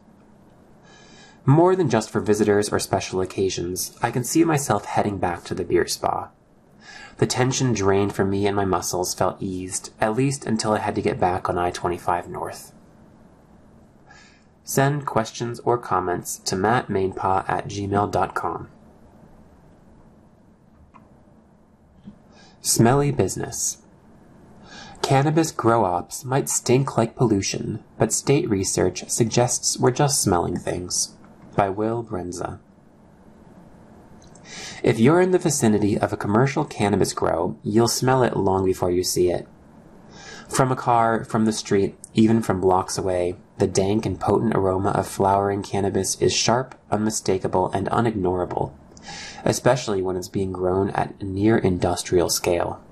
More 1.46 1.76
than 1.76 1.88
just 1.88 2.10
for 2.10 2.20
visitors 2.20 2.70
or 2.70 2.80
special 2.80 3.20
occasions, 3.20 3.96
I 4.02 4.10
can 4.10 4.24
see 4.24 4.42
myself 4.44 4.84
heading 4.86 5.18
back 5.18 5.44
to 5.44 5.54
the 5.54 5.64
beer 5.64 5.86
spa. 5.86 6.30
The 7.18 7.26
tension 7.26 7.72
drained 7.72 8.14
from 8.14 8.30
me 8.30 8.48
and 8.48 8.56
my 8.56 8.64
muscles 8.64 9.14
felt 9.14 9.40
eased, 9.40 9.92
at 10.00 10.16
least 10.16 10.44
until 10.44 10.72
I 10.72 10.78
had 10.78 10.96
to 10.96 11.02
get 11.02 11.20
back 11.20 11.48
on 11.48 11.56
I 11.56 11.70
25 11.70 12.28
North. 12.28 12.72
Send 14.64 15.06
questions 15.06 15.60
or 15.60 15.78
comments 15.78 16.38
to 16.38 16.56
mattmaenpaa 16.56 17.48
at 17.48 17.68
gmail.com. 17.68 18.68
Smelly 22.60 23.12
Business 23.12 23.83
Cannabis 25.04 25.52
grow 25.52 25.84
ops 25.84 26.24
might 26.24 26.48
stink 26.48 26.96
like 26.96 27.14
pollution, 27.14 27.84
but 27.98 28.10
state 28.10 28.48
research 28.48 29.06
suggests 29.10 29.78
we're 29.78 29.90
just 29.90 30.22
smelling 30.22 30.56
things. 30.56 31.14
By 31.54 31.68
Will 31.68 32.02
Brendza. 32.02 32.58
If 34.82 34.98
you're 34.98 35.20
in 35.20 35.32
the 35.32 35.38
vicinity 35.38 35.98
of 35.98 36.14
a 36.14 36.16
commercial 36.16 36.64
cannabis 36.64 37.12
grow, 37.12 37.58
you'll 37.62 37.86
smell 37.86 38.22
it 38.22 38.34
long 38.34 38.64
before 38.64 38.90
you 38.90 39.04
see 39.04 39.30
it. 39.30 39.46
From 40.48 40.72
a 40.72 40.76
car, 40.76 41.22
from 41.24 41.44
the 41.44 41.52
street, 41.52 41.98
even 42.14 42.40
from 42.40 42.62
blocks 42.62 42.96
away, 42.96 43.36
the 43.58 43.66
dank 43.66 44.06
and 44.06 44.18
potent 44.18 44.54
aroma 44.54 44.92
of 44.92 45.06
flowering 45.06 45.62
cannabis 45.62 46.18
is 46.18 46.32
sharp, 46.32 46.80
unmistakable, 46.90 47.70
and 47.72 47.88
unignorable, 47.88 48.72
especially 49.44 50.00
when 50.00 50.16
it's 50.16 50.28
being 50.28 50.50
grown 50.50 50.88
at 50.90 51.22
near 51.22 51.58
industrial 51.58 52.30
scale. 52.30 52.82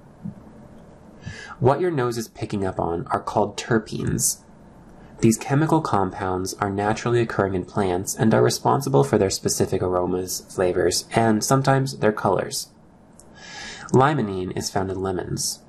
What 1.62 1.80
your 1.80 1.92
nose 1.92 2.18
is 2.18 2.26
picking 2.26 2.66
up 2.66 2.80
on 2.80 3.06
are 3.12 3.20
called 3.20 3.56
terpenes. 3.56 4.38
These 5.20 5.36
chemical 5.36 5.80
compounds 5.80 6.54
are 6.54 6.68
naturally 6.68 7.20
occurring 7.20 7.54
in 7.54 7.66
plants 7.66 8.16
and 8.16 8.34
are 8.34 8.42
responsible 8.42 9.04
for 9.04 9.16
their 9.16 9.30
specific 9.30 9.80
aromas, 9.80 10.40
flavors, 10.52 11.04
and 11.12 11.44
sometimes 11.44 11.98
their 11.98 12.10
colors. 12.10 12.70
Limonene 13.92 14.50
is 14.56 14.70
found 14.70 14.90
in 14.90 15.00
lemons. 15.00 15.60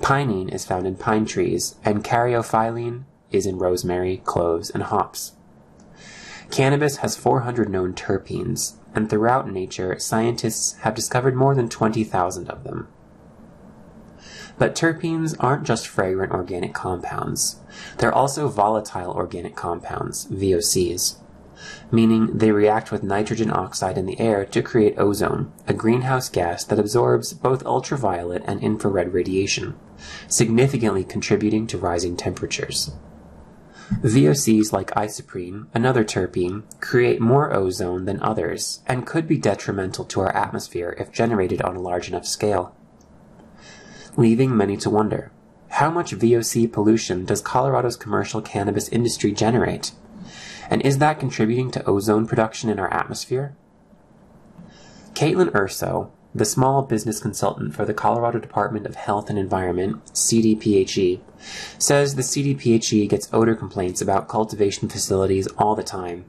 Pinene 0.00 0.50
is 0.50 0.64
found 0.64 0.86
in 0.86 0.96
pine 0.96 1.26
trees, 1.26 1.74
and 1.84 2.02
caryophyllene 2.02 3.04
is 3.30 3.44
in 3.44 3.58
rosemary, 3.58 4.22
cloves, 4.24 4.70
and 4.70 4.84
hops. 4.84 5.32
Cannabis 6.50 6.96
has 7.04 7.14
400 7.14 7.68
known 7.68 7.92
terpenes, 7.92 8.76
and 8.94 9.10
throughout 9.10 9.50
nature, 9.50 9.98
scientists 9.98 10.78
have 10.78 10.94
discovered 10.94 11.36
more 11.36 11.54
than 11.54 11.68
20,000 11.68 12.48
of 12.48 12.64
them. 12.64 12.88
But 14.58 14.74
terpenes 14.74 15.34
aren't 15.40 15.64
just 15.64 15.88
fragrant 15.88 16.32
organic 16.32 16.74
compounds. 16.74 17.60
They're 17.98 18.14
also 18.14 18.48
volatile 18.48 19.12
organic 19.12 19.56
compounds, 19.56 20.26
VOCs, 20.26 21.16
meaning 21.90 22.38
they 22.38 22.52
react 22.52 22.90
with 22.90 23.02
nitrogen 23.02 23.50
oxide 23.50 23.98
in 23.98 24.06
the 24.06 24.18
air 24.20 24.44
to 24.46 24.62
create 24.62 24.98
ozone, 24.98 25.52
a 25.66 25.74
greenhouse 25.74 26.28
gas 26.28 26.64
that 26.64 26.78
absorbs 26.78 27.32
both 27.32 27.64
ultraviolet 27.66 28.42
and 28.46 28.60
infrared 28.62 29.12
radiation, 29.12 29.74
significantly 30.28 31.04
contributing 31.04 31.66
to 31.66 31.78
rising 31.78 32.16
temperatures. 32.16 32.92
VOCs 34.00 34.72
like 34.72 34.90
isoprene, 34.92 35.66
another 35.74 36.02
terpene, 36.02 36.62
create 36.80 37.20
more 37.20 37.52
ozone 37.52 38.06
than 38.06 38.22
others 38.22 38.80
and 38.86 39.06
could 39.06 39.28
be 39.28 39.36
detrimental 39.36 40.04
to 40.06 40.20
our 40.20 40.34
atmosphere 40.34 40.96
if 40.98 41.12
generated 41.12 41.60
on 41.62 41.76
a 41.76 41.80
large 41.80 42.08
enough 42.08 42.26
scale 42.26 42.74
leaving 44.16 44.56
many 44.56 44.76
to 44.76 44.90
wonder. 44.90 45.32
How 45.68 45.90
much 45.90 46.12
VOC 46.12 46.70
pollution 46.70 47.24
does 47.24 47.40
Colorado's 47.40 47.96
commercial 47.96 48.42
cannabis 48.42 48.88
industry 48.90 49.32
generate? 49.32 49.92
And 50.68 50.82
is 50.82 50.98
that 50.98 51.18
contributing 51.18 51.70
to 51.72 51.84
ozone 51.84 52.26
production 52.26 52.68
in 52.68 52.78
our 52.78 52.92
atmosphere? 52.92 53.56
Caitlin 55.14 55.54
Urso, 55.54 56.10
the 56.34 56.44
small 56.44 56.82
business 56.82 57.20
consultant 57.20 57.74
for 57.74 57.84
the 57.84 57.94
Colorado 57.94 58.38
Department 58.38 58.86
of 58.86 58.94
Health 58.94 59.28
and 59.28 59.38
Environment, 59.38 60.04
CDPHE, 60.06 61.20
says 61.78 62.14
the 62.14 62.22
CDPHE 62.22 63.08
gets 63.08 63.28
odor 63.32 63.54
complaints 63.54 64.00
about 64.00 64.28
cultivation 64.28 64.88
facilities 64.88 65.46
all 65.58 65.74
the 65.74 65.82
time. 65.82 66.24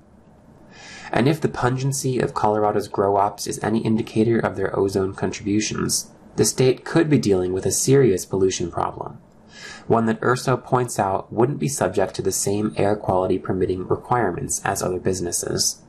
And 1.11 1.27
if 1.27 1.39
the 1.39 1.47
pungency 1.47 2.19
of 2.19 2.33
Colorado's 2.33 2.87
grow 2.87 3.17
ops 3.17 3.45
is 3.45 3.59
any 3.63 3.79
indicator 3.79 4.39
of 4.39 4.55
their 4.55 4.77
ozone 4.77 5.13
contributions, 5.13 6.11
the 6.35 6.45
state 6.45 6.83
could 6.83 7.09
be 7.09 7.17
dealing 7.17 7.53
with 7.53 7.65
a 7.65 7.71
serious 7.71 8.25
pollution 8.25 8.71
problem, 8.71 9.19
one 9.87 10.05
that 10.05 10.23
Urso 10.23 10.57
points 10.57 10.97
out 10.97 11.31
wouldn't 11.31 11.59
be 11.59 11.67
subject 11.67 12.15
to 12.15 12.21
the 12.21 12.31
same 12.31 12.73
air 12.77 12.95
quality 12.95 13.37
permitting 13.37 13.87
requirements 13.87 14.61
as 14.63 14.81
other 14.81 14.99
businesses. 14.99 15.81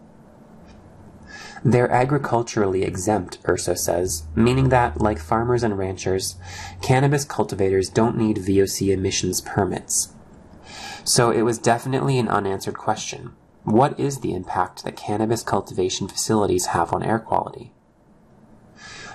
They're 1.65 1.91
agriculturally 1.91 2.83
exempt, 2.83 3.39
Urso 3.49 3.73
says, 3.73 4.25
meaning 4.35 4.69
that, 4.69 5.01
like 5.01 5.19
farmers 5.19 5.63
and 5.63 5.79
ranchers, 5.79 6.37
cannabis 6.83 7.25
cultivators 7.25 7.89
don't 7.89 8.19
need 8.19 8.37
VOC 8.37 8.93
emissions 8.93 9.41
permits. 9.41 10.13
So 11.05 11.31
it 11.31 11.43
was 11.43 11.59
definitely 11.59 12.19
an 12.19 12.29
unanswered 12.29 12.77
question. 12.77 13.33
What 13.63 13.99
is 13.99 14.21
the 14.21 14.35
impact 14.35 14.85
that 14.85 14.97
cannabis 14.97 15.43
cultivation 15.43 16.07
facilities 16.07 16.67
have 16.67 16.93
on 16.93 17.03
air 17.03 17.19
quality? 17.19 17.73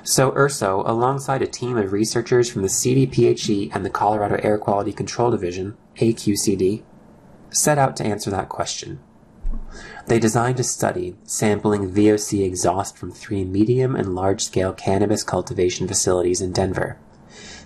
So 0.10 0.34
Urso, 0.36 0.82
alongside 0.88 1.44
a 1.44 1.48
team 1.48 1.78
of 1.78 1.92
researchers 1.92 2.50
from 2.50 2.64
the 2.64 2.68
CDPHE 2.68 3.70
and 3.76 3.86
the 3.86 3.92
Colorado 3.92 4.40
Air 4.42 4.58
Quality 4.58 4.92
Control 4.92 5.30
Division, 5.30 5.78
AQCD, 5.98 6.82
set 7.52 7.78
out 7.78 7.96
to 7.98 8.04
answer 8.04 8.32
that 8.32 8.50
question. 8.50 9.02
They 10.08 10.18
designed 10.18 10.60
a 10.60 10.64
study 10.64 11.16
sampling 11.26 11.92
VOC 11.92 12.44
exhaust 12.44 12.98
from 12.98 13.12
three 13.12 13.46
medium 13.46 13.96
and 13.96 14.16
large 14.16 14.44
scale 14.44 14.74
cannabis 14.74 15.22
cultivation 15.22 15.88
facilities 15.88 16.42
in 16.42 16.54
Denver, 16.54 16.98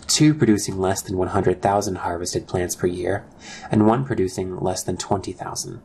two 0.07 0.33
producing 0.33 0.77
less 0.77 1.01
than 1.01 1.15
100,000 1.15 1.95
harvested 1.95 2.45
plants 2.45 2.75
per 2.75 2.87
year, 2.87 3.25
and 3.71 3.87
one 3.87 4.03
producing 4.03 4.59
less 4.59 4.83
than 4.83 4.97
20,000. 4.97 5.81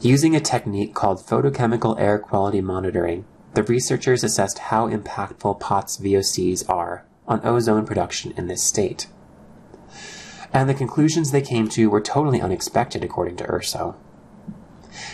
Using 0.00 0.34
a 0.34 0.40
technique 0.40 0.94
called 0.94 1.18
photochemical 1.18 2.00
air 2.00 2.18
quality 2.18 2.62
monitoring, 2.62 3.26
the 3.54 3.62
researchers 3.62 4.24
assessed 4.24 4.58
how 4.58 4.88
impactful 4.88 5.60
POTS 5.60 5.98
VOCs 5.98 6.68
are 6.68 7.06
on 7.26 7.40
ozone 7.44 7.86
production 7.86 8.32
in 8.36 8.48
this 8.48 8.62
state. 8.62 9.06
And 10.52 10.68
the 10.68 10.74
conclusions 10.74 11.30
they 11.30 11.40
came 11.40 11.68
to 11.70 11.90
were 11.90 12.00
totally 12.00 12.40
unexpected, 12.40 13.02
according 13.02 13.36
to 13.36 13.50
Urso. 13.50 13.96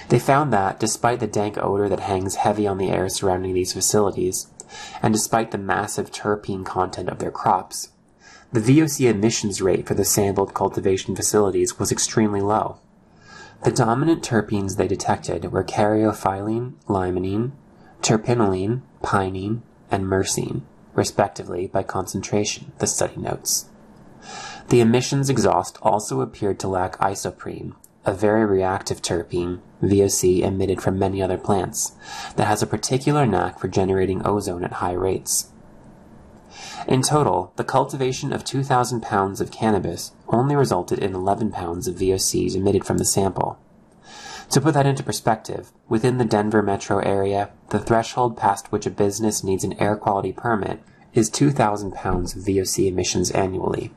They 0.08 0.18
found 0.18 0.52
that, 0.52 0.78
despite 0.78 1.20
the 1.20 1.26
dank 1.26 1.56
odor 1.58 1.88
that 1.88 2.00
hangs 2.00 2.36
heavy 2.36 2.66
on 2.66 2.78
the 2.78 2.90
air 2.90 3.08
surrounding 3.08 3.54
these 3.54 3.72
facilities, 3.72 4.48
and 5.02 5.14
despite 5.14 5.50
the 5.50 5.58
massive 5.58 6.10
terpene 6.10 6.64
content 6.64 7.08
of 7.08 7.18
their 7.18 7.30
crops, 7.30 7.90
the 8.52 8.60
VOC 8.60 9.08
emissions 9.08 9.62
rate 9.62 9.86
for 9.86 9.94
the 9.94 10.04
sampled 10.04 10.54
cultivation 10.54 11.14
facilities 11.14 11.78
was 11.78 11.92
extremely 11.92 12.40
low. 12.40 12.78
The 13.62 13.70
dominant 13.70 14.22
terpenes 14.22 14.76
they 14.76 14.88
detected 14.88 15.52
were 15.52 15.62
caryophyllene, 15.62 16.72
limonene, 16.88 17.52
terpinolene, 18.00 18.82
pinene, 19.02 19.60
and 19.90 20.04
myrcene, 20.04 20.62
respectively, 20.94 21.66
by 21.66 21.82
concentration, 21.82 22.72
the 22.78 22.86
study 22.86 23.16
notes. 23.16 23.66
The 24.68 24.80
emissions 24.80 25.28
exhaust 25.28 25.78
also 25.82 26.20
appeared 26.20 26.60
to 26.60 26.68
lack 26.68 26.96
isoprene, 26.98 27.74
a 28.04 28.14
very 28.14 28.44
reactive 28.44 29.02
terpene, 29.02 29.60
VOC, 29.82 30.40
emitted 30.40 30.80
from 30.80 30.98
many 30.98 31.22
other 31.22 31.38
plants, 31.38 31.92
that 32.36 32.46
has 32.46 32.62
a 32.62 32.66
particular 32.66 33.26
knack 33.26 33.58
for 33.58 33.68
generating 33.68 34.26
ozone 34.26 34.64
at 34.64 34.74
high 34.74 34.92
rates. 34.92 35.48
In 36.88 37.02
total, 37.02 37.52
the 37.56 37.64
cultivation 37.64 38.32
of 38.32 38.44
2,000 38.44 39.02
pounds 39.02 39.40
of 39.40 39.50
cannabis 39.50 40.12
only 40.28 40.56
resulted 40.56 40.98
in 40.98 41.14
11 41.14 41.50
pounds 41.50 41.86
of 41.86 41.96
VOCs 41.96 42.54
emitted 42.54 42.84
from 42.84 42.98
the 42.98 43.04
sample, 43.04 43.58
to 44.50 44.60
put 44.60 44.74
that 44.74 44.86
into 44.86 45.02
perspective, 45.02 45.70
within 45.88 46.18
the 46.18 46.24
Denver 46.24 46.62
metro 46.62 46.98
area, 46.98 47.50
the 47.68 47.78
threshold 47.78 48.36
past 48.36 48.72
which 48.72 48.86
a 48.86 48.90
business 48.90 49.44
needs 49.44 49.64
an 49.64 49.80
air 49.80 49.96
quality 49.96 50.32
permit 50.32 50.80
is 51.14 51.30
2,000 51.30 51.92
pounds 51.92 52.36
of 52.36 52.42
VOC 52.42 52.88
emissions 52.88 53.30
annually. 53.30 53.92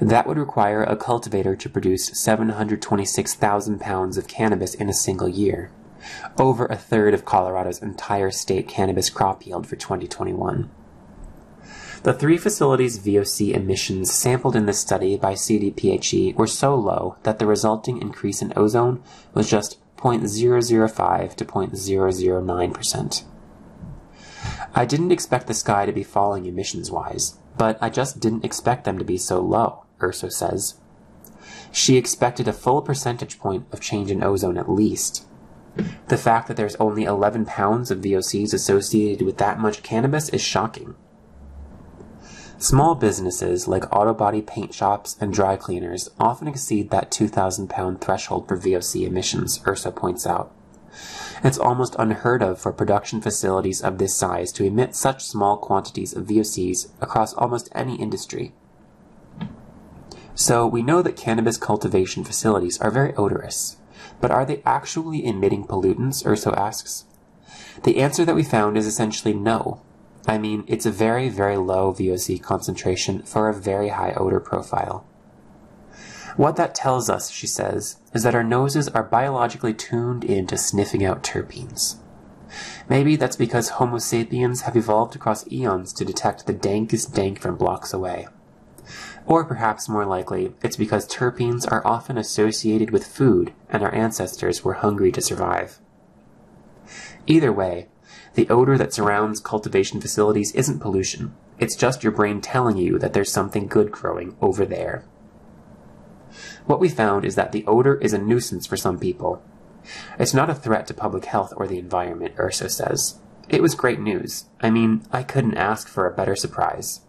That 0.00 0.26
would 0.26 0.38
require 0.38 0.82
a 0.82 0.96
cultivator 0.96 1.56
to 1.56 1.68
produce 1.68 2.06
726,000 2.18 3.80
pounds 3.80 4.16
of 4.16 4.28
cannabis 4.28 4.74
in 4.74 4.88
a 4.88 4.94
single 4.94 5.28
year, 5.28 5.70
over 6.38 6.66
a 6.66 6.76
third 6.76 7.14
of 7.14 7.24
Colorado's 7.24 7.82
entire 7.82 8.30
state 8.30 8.66
cannabis 8.68 9.10
crop 9.10 9.46
yield 9.46 9.66
for 9.66 9.76
2021. 9.76 10.70
The 12.02 12.14
three 12.14 12.38
facilities' 12.38 12.98
VOC 12.98 13.52
emissions 13.52 14.10
sampled 14.10 14.56
in 14.56 14.64
this 14.64 14.78
study 14.78 15.18
by 15.18 15.34
CDPHE 15.34 16.34
were 16.34 16.46
so 16.46 16.74
low 16.74 17.16
that 17.24 17.38
the 17.38 17.46
resulting 17.46 18.00
increase 18.00 18.40
in 18.40 18.54
ozone 18.56 19.02
was 19.34 19.50
just 19.50 19.78
0.005 19.98 21.34
to 21.34 21.44
0.009%. 21.44 23.24
I 24.74 24.84
didn't 24.86 25.12
expect 25.12 25.46
the 25.46 25.52
sky 25.52 25.84
to 25.84 25.92
be 25.92 26.02
falling 26.02 26.46
emissions 26.46 26.90
wise, 26.90 27.36
but 27.58 27.76
I 27.82 27.90
just 27.90 28.18
didn't 28.18 28.46
expect 28.46 28.84
them 28.84 28.98
to 28.98 29.04
be 29.04 29.18
so 29.18 29.40
low, 29.42 29.84
Urso 30.02 30.30
says. 30.30 30.76
She 31.70 31.98
expected 31.98 32.48
a 32.48 32.54
full 32.54 32.80
percentage 32.80 33.38
point 33.38 33.66
of 33.72 33.80
change 33.80 34.10
in 34.10 34.22
ozone 34.22 34.56
at 34.56 34.70
least. 34.70 35.26
The 36.08 36.16
fact 36.16 36.48
that 36.48 36.56
there's 36.56 36.76
only 36.76 37.04
11 37.04 37.44
pounds 37.44 37.90
of 37.90 37.98
VOCs 37.98 38.54
associated 38.54 39.26
with 39.26 39.36
that 39.36 39.58
much 39.58 39.82
cannabis 39.82 40.30
is 40.30 40.40
shocking. 40.40 40.94
Small 42.60 42.94
businesses 42.94 43.66
like 43.66 43.90
auto 43.90 44.12
body 44.12 44.42
paint 44.42 44.74
shops 44.74 45.16
and 45.18 45.32
dry 45.32 45.56
cleaners 45.56 46.10
often 46.20 46.46
exceed 46.46 46.90
that 46.90 47.10
2,000 47.10 47.70
pound 47.70 48.02
threshold 48.02 48.46
for 48.46 48.58
VOC 48.58 49.06
emissions, 49.06 49.62
Urso 49.66 49.90
points 49.90 50.26
out. 50.26 50.52
It's 51.42 51.56
almost 51.56 51.96
unheard 51.98 52.42
of 52.42 52.60
for 52.60 52.70
production 52.70 53.22
facilities 53.22 53.80
of 53.80 53.96
this 53.96 54.14
size 54.14 54.52
to 54.52 54.64
emit 54.64 54.94
such 54.94 55.24
small 55.24 55.56
quantities 55.56 56.14
of 56.14 56.26
VOCs 56.26 56.90
across 57.00 57.32
almost 57.32 57.70
any 57.74 57.96
industry. 57.96 58.52
So 60.34 60.66
we 60.66 60.82
know 60.82 61.00
that 61.00 61.16
cannabis 61.16 61.56
cultivation 61.56 62.24
facilities 62.24 62.78
are 62.82 62.90
very 62.90 63.14
odorous, 63.14 63.78
but 64.20 64.30
are 64.30 64.44
they 64.44 64.60
actually 64.66 65.24
emitting 65.24 65.66
pollutants, 65.66 66.26
Urso 66.26 66.52
asks? 66.52 67.06
The 67.84 67.96
answer 67.96 68.26
that 68.26 68.36
we 68.36 68.44
found 68.44 68.76
is 68.76 68.86
essentially 68.86 69.32
no, 69.32 69.80
I 70.30 70.38
mean, 70.38 70.62
it's 70.68 70.86
a 70.86 70.92
very, 70.92 71.28
very 71.28 71.56
low 71.56 71.92
VOC 71.92 72.40
concentration 72.40 73.24
for 73.24 73.48
a 73.48 73.52
very 73.52 73.88
high 73.88 74.12
odor 74.12 74.38
profile. 74.38 75.04
What 76.36 76.54
that 76.54 76.72
tells 76.72 77.10
us, 77.10 77.32
she 77.32 77.48
says, 77.48 77.96
is 78.14 78.22
that 78.22 78.36
our 78.36 78.44
noses 78.44 78.86
are 78.86 79.02
biologically 79.02 79.74
tuned 79.74 80.22
into 80.22 80.56
sniffing 80.56 81.04
out 81.04 81.24
terpenes. 81.24 81.96
Maybe 82.88 83.16
that's 83.16 83.34
because 83.34 83.70
Homo 83.70 83.98
sapiens 83.98 84.60
have 84.60 84.76
evolved 84.76 85.16
across 85.16 85.50
eons 85.50 85.92
to 85.94 86.04
detect 86.04 86.46
the 86.46 86.54
dankest 86.54 87.12
dank 87.12 87.40
from 87.40 87.56
blocks 87.56 87.92
away. 87.92 88.28
Or 89.26 89.44
perhaps 89.44 89.88
more 89.88 90.06
likely, 90.06 90.54
it's 90.62 90.76
because 90.76 91.08
terpenes 91.08 91.68
are 91.68 91.84
often 91.84 92.16
associated 92.16 92.92
with 92.92 93.04
food 93.04 93.52
and 93.68 93.82
our 93.82 93.92
ancestors 93.92 94.62
were 94.62 94.74
hungry 94.74 95.10
to 95.10 95.20
survive. 95.20 95.80
Either 97.26 97.52
way, 97.52 97.88
the 98.34 98.48
odor 98.48 98.78
that 98.78 98.94
surrounds 98.94 99.40
cultivation 99.40 100.00
facilities 100.00 100.52
isn't 100.52 100.80
pollution. 100.80 101.34
It's 101.58 101.76
just 101.76 102.02
your 102.02 102.12
brain 102.12 102.40
telling 102.40 102.76
you 102.76 102.98
that 102.98 103.12
there's 103.12 103.32
something 103.32 103.66
good 103.66 103.90
growing 103.90 104.36
over 104.40 104.64
there. 104.64 105.04
What 106.66 106.80
we 106.80 106.88
found 106.88 107.24
is 107.24 107.34
that 107.34 107.52
the 107.52 107.66
odor 107.66 107.96
is 107.96 108.12
a 108.12 108.18
nuisance 108.18 108.66
for 108.66 108.76
some 108.76 108.98
people. 108.98 109.42
It's 110.18 110.34
not 110.34 110.50
a 110.50 110.54
threat 110.54 110.86
to 110.86 110.94
public 110.94 111.24
health 111.24 111.52
or 111.56 111.66
the 111.66 111.78
environment, 111.78 112.34
Urso 112.38 112.68
says. 112.68 113.18
It 113.48 113.62
was 113.62 113.74
great 113.74 113.98
news. 113.98 114.44
I 114.60 114.70
mean, 114.70 115.02
I 115.10 115.22
couldn't 115.24 115.56
ask 115.56 115.88
for 115.88 116.06
a 116.06 116.14
better 116.14 116.36
surprise. 116.36 117.00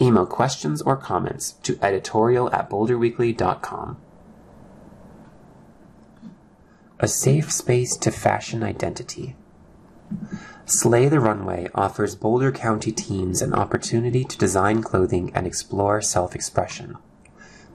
Email 0.00 0.26
questions 0.26 0.80
or 0.80 0.96
comments 0.96 1.52
to 1.64 1.78
editorial 1.82 2.50
at 2.52 2.70
boulderweekly.com. 2.70 3.98
A 6.98 7.08
safe 7.08 7.52
space 7.52 7.96
to 7.98 8.10
fashion 8.10 8.62
identity. 8.62 9.36
Slay 10.64 11.08
the 11.08 11.20
Runway 11.20 11.68
offers 11.74 12.14
Boulder 12.14 12.52
County 12.52 12.92
teens 12.92 13.42
an 13.42 13.52
opportunity 13.52 14.24
to 14.24 14.38
design 14.38 14.82
clothing 14.82 15.32
and 15.34 15.46
explore 15.46 16.00
self 16.00 16.34
expression. 16.34 16.96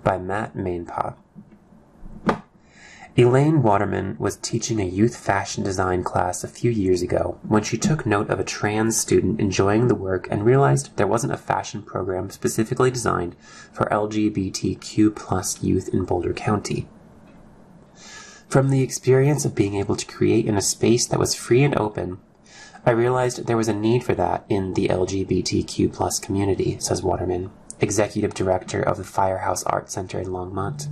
By 0.03 0.17
Matt 0.17 0.55
Maenpaa. 0.55 1.15
Elaine 3.19 3.63
Waterman 3.63 4.15
was 4.19 4.35
teaching 4.37 4.79
a 4.79 4.85
youth 4.85 5.17
fashion 5.17 5.63
design 5.63 6.03
class 6.03 6.43
a 6.43 6.47
few 6.47 6.69
years 6.69 7.01
ago 7.01 7.39
when 7.41 7.63
she 7.63 7.75
took 7.75 8.05
note 8.05 8.29
of 8.29 8.39
a 8.39 8.43
trans 8.43 8.95
student 8.95 9.39
enjoying 9.39 9.87
the 9.87 9.95
work 9.95 10.27
and 10.29 10.45
realized 10.45 10.95
there 10.97 11.07
wasn't 11.07 11.33
a 11.33 11.37
fashion 11.37 11.81
program 11.81 12.29
specifically 12.29 12.91
designed 12.91 13.35
for 13.73 13.85
LGBTQ 13.87 15.15
plus 15.15 15.63
youth 15.63 15.89
in 15.89 16.05
Boulder 16.05 16.31
County. 16.31 16.87
From 18.47 18.69
the 18.69 18.83
experience 18.83 19.45
of 19.45 19.55
being 19.55 19.73
able 19.73 19.95
to 19.95 20.05
create 20.05 20.45
in 20.45 20.55
a 20.55 20.61
space 20.61 21.07
that 21.07 21.19
was 21.19 21.33
free 21.33 21.63
and 21.63 21.75
open, 21.75 22.19
I 22.87 22.91
realized 22.91 23.47
there 23.47 23.57
was 23.57 23.67
a 23.67 23.73
need 23.73 24.05
for 24.05 24.15
that 24.15 24.45
in 24.47 24.73
the 24.73 24.87
LGBTQ 24.87 25.91
plus 25.91 26.19
community, 26.19 26.77
says 26.79 27.03
Waterman, 27.03 27.51
executive 27.81 28.33
director 28.33 28.81
of 28.81 28.95
the 28.95 29.03
Firehouse 29.03 29.61
Art 29.63 29.91
Center 29.91 30.21
in 30.21 30.27
Longmont. 30.27 30.87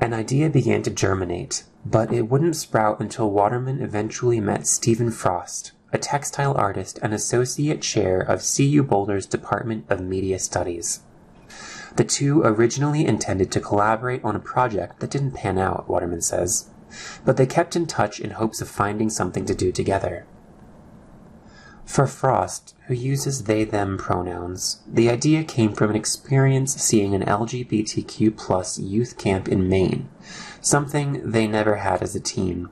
An 0.00 0.14
idea 0.14 0.48
began 0.48 0.82
to 0.84 0.90
germinate, 0.90 1.64
but 1.84 2.10
it 2.10 2.30
wouldn't 2.30 2.56
sprout 2.56 3.00
until 3.00 3.30
Waterman 3.30 3.82
eventually 3.82 4.40
met 4.40 4.66
Stephen 4.66 5.10
Frost, 5.10 5.72
a 5.92 5.98
textile 5.98 6.54
artist 6.54 6.98
and 7.02 7.12
associate 7.12 7.82
chair 7.82 8.18
of 8.18 8.42
CU 8.42 8.82
Boulder's 8.82 9.26
Department 9.26 9.84
of 9.90 10.00
Media 10.00 10.38
Studies. 10.38 11.00
The 11.96 12.04
two 12.04 12.40
originally 12.44 13.06
intended 13.06 13.52
to 13.52 13.60
collaborate 13.60 14.24
on 14.24 14.34
a 14.34 14.40
project 14.40 15.00
that 15.00 15.10
didn't 15.10 15.32
pan 15.32 15.58
out, 15.58 15.86
Waterman 15.86 16.22
says, 16.22 16.70
but 17.24 17.36
they 17.36 17.46
kept 17.46 17.76
in 17.76 17.86
touch 17.86 18.20
in 18.20 18.30
hopes 18.30 18.60
of 18.60 18.68
finding 18.68 19.10
something 19.10 19.44
to 19.46 19.54
do 19.54 19.72
together. 19.72 20.26
For 21.84 22.06
Frost, 22.06 22.74
who 22.86 22.94
uses 22.94 23.44
they 23.44 23.64
them 23.64 23.98
pronouns, 23.98 24.80
the 24.86 25.10
idea 25.10 25.44
came 25.44 25.74
from 25.74 25.90
an 25.90 25.96
experience 25.96 26.74
seeing 26.74 27.14
an 27.14 27.22
LGBTQ 27.22 28.36
plus 28.36 28.78
youth 28.78 29.18
camp 29.18 29.48
in 29.48 29.68
Maine, 29.68 30.08
something 30.60 31.20
they 31.30 31.46
never 31.46 31.76
had 31.76 32.02
as 32.02 32.16
a 32.16 32.20
team. 32.20 32.70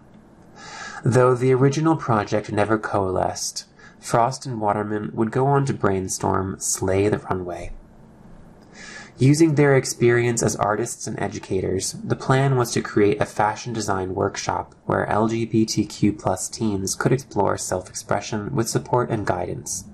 Though 1.04 1.34
the 1.34 1.52
original 1.52 1.96
project 1.96 2.50
never 2.50 2.78
coalesced, 2.78 3.66
Frost 4.00 4.46
and 4.46 4.60
Waterman 4.60 5.10
would 5.14 5.30
go 5.30 5.46
on 5.46 5.66
to 5.66 5.74
brainstorm 5.74 6.56
Slay 6.58 7.08
the 7.08 7.18
Runway. 7.18 7.72
Using 9.22 9.54
their 9.54 9.76
experience 9.76 10.42
as 10.42 10.56
artists 10.56 11.06
and 11.06 11.16
educators, 11.20 11.92
the 11.92 12.16
plan 12.16 12.56
was 12.56 12.72
to 12.72 12.82
create 12.82 13.22
a 13.22 13.24
fashion 13.24 13.72
design 13.72 14.16
workshop 14.16 14.74
where 14.84 15.06
LGBTQ 15.06 16.50
teens 16.50 16.96
could 16.96 17.12
explore 17.12 17.56
self-expression 17.56 18.52
with 18.52 18.68
support 18.68 19.10
and 19.10 19.24
guidance. 19.24 19.84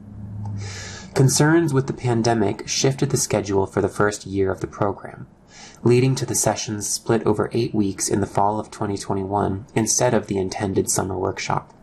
Concerns 1.12 1.74
with 1.74 1.88
the 1.88 1.92
pandemic 1.92 2.66
shifted 2.66 3.10
the 3.10 3.18
schedule 3.18 3.66
for 3.66 3.82
the 3.82 3.88
first 3.90 4.24
year 4.24 4.50
of 4.50 4.62
the 4.62 4.66
program, 4.66 5.26
leading 5.82 6.14
to 6.14 6.24
the 6.24 6.34
sessions 6.34 6.88
split 6.88 7.22
over 7.26 7.50
eight 7.52 7.74
weeks 7.74 8.08
in 8.08 8.22
the 8.22 8.26
fall 8.26 8.58
of 8.58 8.70
2021 8.70 9.66
instead 9.74 10.14
of 10.14 10.28
the 10.28 10.38
intended 10.38 10.88
summer 10.88 11.18
workshop. 11.18 11.74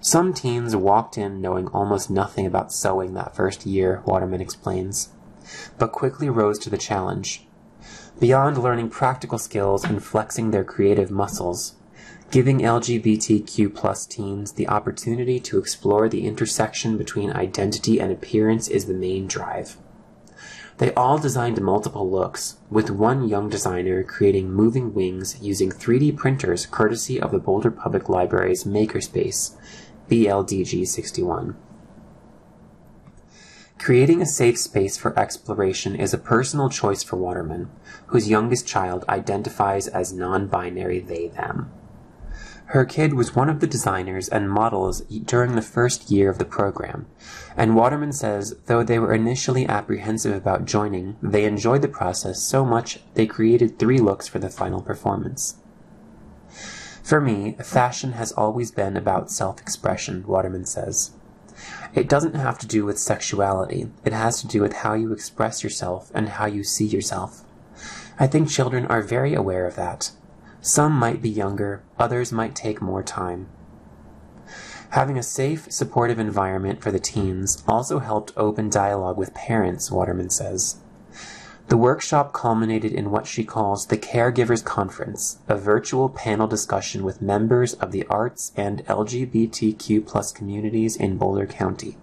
Some 0.00 0.32
teens 0.32 0.74
walked 0.74 1.18
in 1.18 1.42
knowing 1.42 1.66
almost 1.66 2.08
nothing 2.08 2.46
about 2.46 2.72
sewing 2.72 3.12
that 3.12 3.36
first 3.36 3.66
year, 3.66 4.02
Waterman 4.06 4.40
explains 4.40 5.10
but 5.78 5.92
quickly 5.92 6.28
rose 6.28 6.58
to 6.60 6.70
the 6.70 6.78
challenge. 6.78 7.46
Beyond 8.20 8.58
learning 8.58 8.90
practical 8.90 9.38
skills 9.38 9.84
and 9.84 10.02
flexing 10.02 10.50
their 10.50 10.64
creative 10.64 11.10
muscles, 11.10 11.76
giving 12.30 12.58
LGBTQ 12.58 13.74
plus 13.74 14.06
teens 14.06 14.52
the 14.52 14.68
opportunity 14.68 15.38
to 15.40 15.58
explore 15.58 16.08
the 16.08 16.26
intersection 16.26 16.98
between 16.98 17.32
identity 17.32 18.00
and 18.00 18.12
appearance 18.12 18.68
is 18.68 18.86
the 18.86 18.94
main 18.94 19.26
drive. 19.26 19.76
They 20.78 20.94
all 20.94 21.18
designed 21.18 21.60
multiple 21.60 22.08
looks, 22.08 22.56
with 22.70 22.90
one 22.90 23.26
young 23.28 23.48
designer 23.48 24.04
creating 24.04 24.52
moving 24.52 24.94
wings 24.94 25.36
using 25.40 25.70
3D 25.70 26.16
printers 26.16 26.66
courtesy 26.66 27.20
of 27.20 27.32
the 27.32 27.38
Boulder 27.38 27.72
Public 27.72 28.08
Library's 28.08 28.64
Makerspace, 28.64 29.56
BLDG 30.08 30.86
61. 30.86 31.56
Creating 33.78 34.20
a 34.20 34.26
safe 34.26 34.58
space 34.58 34.96
for 34.96 35.18
exploration 35.18 35.94
is 35.94 36.12
a 36.12 36.18
personal 36.18 36.68
choice 36.68 37.02
for 37.02 37.16
Waterman, 37.16 37.70
whose 38.08 38.28
youngest 38.28 38.66
child 38.66 39.04
identifies 39.08 39.86
as 39.86 40.12
non-binary 40.12 41.00
they-them. 41.00 41.70
Her 42.66 42.84
kid 42.84 43.14
was 43.14 43.34
one 43.34 43.48
of 43.48 43.60
the 43.60 43.66
designers 43.66 44.28
and 44.28 44.50
models 44.50 45.00
during 45.24 45.54
the 45.54 45.62
first 45.62 46.10
year 46.10 46.28
of 46.28 46.38
the 46.38 46.44
program, 46.44 47.06
and 47.56 47.74
Waterman 47.74 48.12
says 48.12 48.56
though 48.66 48.82
they 48.82 48.98
were 48.98 49.14
initially 49.14 49.66
apprehensive 49.66 50.34
about 50.34 50.66
joining, 50.66 51.16
they 51.22 51.44
enjoyed 51.44 51.80
the 51.80 51.88
process 51.88 52.42
so 52.42 52.66
much 52.66 53.00
they 53.14 53.26
created 53.26 53.78
three 53.78 53.98
looks 53.98 54.28
for 54.28 54.38
the 54.38 54.50
final 54.50 54.82
performance. 54.82 55.56
For 57.02 57.22
me, 57.22 57.56
fashion 57.64 58.12
has 58.12 58.32
always 58.32 58.70
been 58.70 58.98
about 58.98 59.30
self-expression, 59.30 60.26
Waterman 60.26 60.66
says. 60.66 61.12
It 61.94 62.08
doesn't 62.08 62.34
have 62.34 62.58
to 62.58 62.66
do 62.66 62.84
with 62.84 62.98
sexuality. 62.98 63.90
It 64.04 64.12
has 64.12 64.40
to 64.42 64.46
do 64.46 64.60
with 64.60 64.72
how 64.72 64.94
you 64.94 65.12
express 65.12 65.62
yourself 65.62 66.10
and 66.14 66.28
how 66.28 66.46
you 66.46 66.62
see 66.64 66.86
yourself. 66.86 67.42
I 68.18 68.26
think 68.26 68.50
children 68.50 68.86
are 68.86 69.02
very 69.02 69.34
aware 69.34 69.66
of 69.66 69.76
that. 69.76 70.12
Some 70.60 70.92
might 70.92 71.22
be 71.22 71.28
younger, 71.28 71.82
others 71.98 72.32
might 72.32 72.54
take 72.54 72.82
more 72.82 73.02
time. 73.02 73.48
Having 74.90 75.18
a 75.18 75.22
safe, 75.22 75.70
supportive 75.70 76.18
environment 76.18 76.82
for 76.82 76.90
the 76.90 76.98
teens 76.98 77.62
also 77.68 77.98
helped 77.98 78.32
open 78.36 78.70
dialogue 78.70 79.18
with 79.18 79.34
parents, 79.34 79.90
Waterman 79.90 80.30
says. 80.30 80.78
The 81.68 81.76
workshop 81.76 82.32
culminated 82.32 82.92
in 82.92 83.10
what 83.10 83.26
she 83.26 83.44
calls 83.44 83.86
the 83.86 83.98
Caregivers 83.98 84.64
Conference, 84.64 85.36
a 85.48 85.54
virtual 85.54 86.08
panel 86.08 86.46
discussion 86.46 87.04
with 87.04 87.20
members 87.20 87.74
of 87.74 87.92
the 87.92 88.06
arts 88.06 88.52
and 88.56 88.82
LGBTQ 88.86 90.34
communities 90.34 90.96
in 90.96 91.18
Boulder 91.18 91.44
County, 91.44 91.98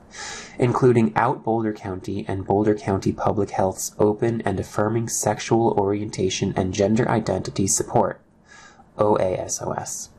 including 0.59 1.13
Out 1.15 1.43
Boulder 1.43 1.73
County 1.73 2.25
and 2.27 2.45
Boulder 2.45 2.75
County 2.75 3.11
Public 3.11 3.49
Health's 3.49 3.95
Open 3.97 4.41
and 4.41 4.59
Affirming 4.59 5.09
Sexual 5.09 5.71
Orientation 5.79 6.53
and 6.55 6.71
Gender 6.71 7.09
Identity 7.09 7.65
Support, 7.65 8.21
OASOS. 8.99 10.09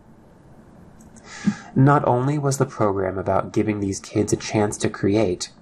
Not 1.76 2.04
only 2.04 2.36
was 2.36 2.58
the 2.58 2.66
program 2.66 3.16
about 3.16 3.52
giving 3.52 3.78
these 3.78 4.00
kids 4.00 4.32
a 4.32 4.36
chance 4.36 4.76
to 4.78 4.90
create, 4.90 5.52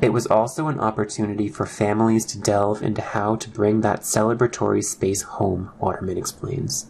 it 0.00 0.12
was 0.12 0.26
also 0.26 0.68
an 0.68 0.78
opportunity 0.78 1.48
for 1.48 1.66
families 1.66 2.24
to 2.26 2.40
delve 2.40 2.82
into 2.82 3.02
how 3.02 3.36
to 3.36 3.48
bring 3.50 3.80
that 3.80 4.00
celebratory 4.00 4.84
space 4.84 5.22
home, 5.22 5.70
Waterman 5.78 6.18
explains. 6.18 6.86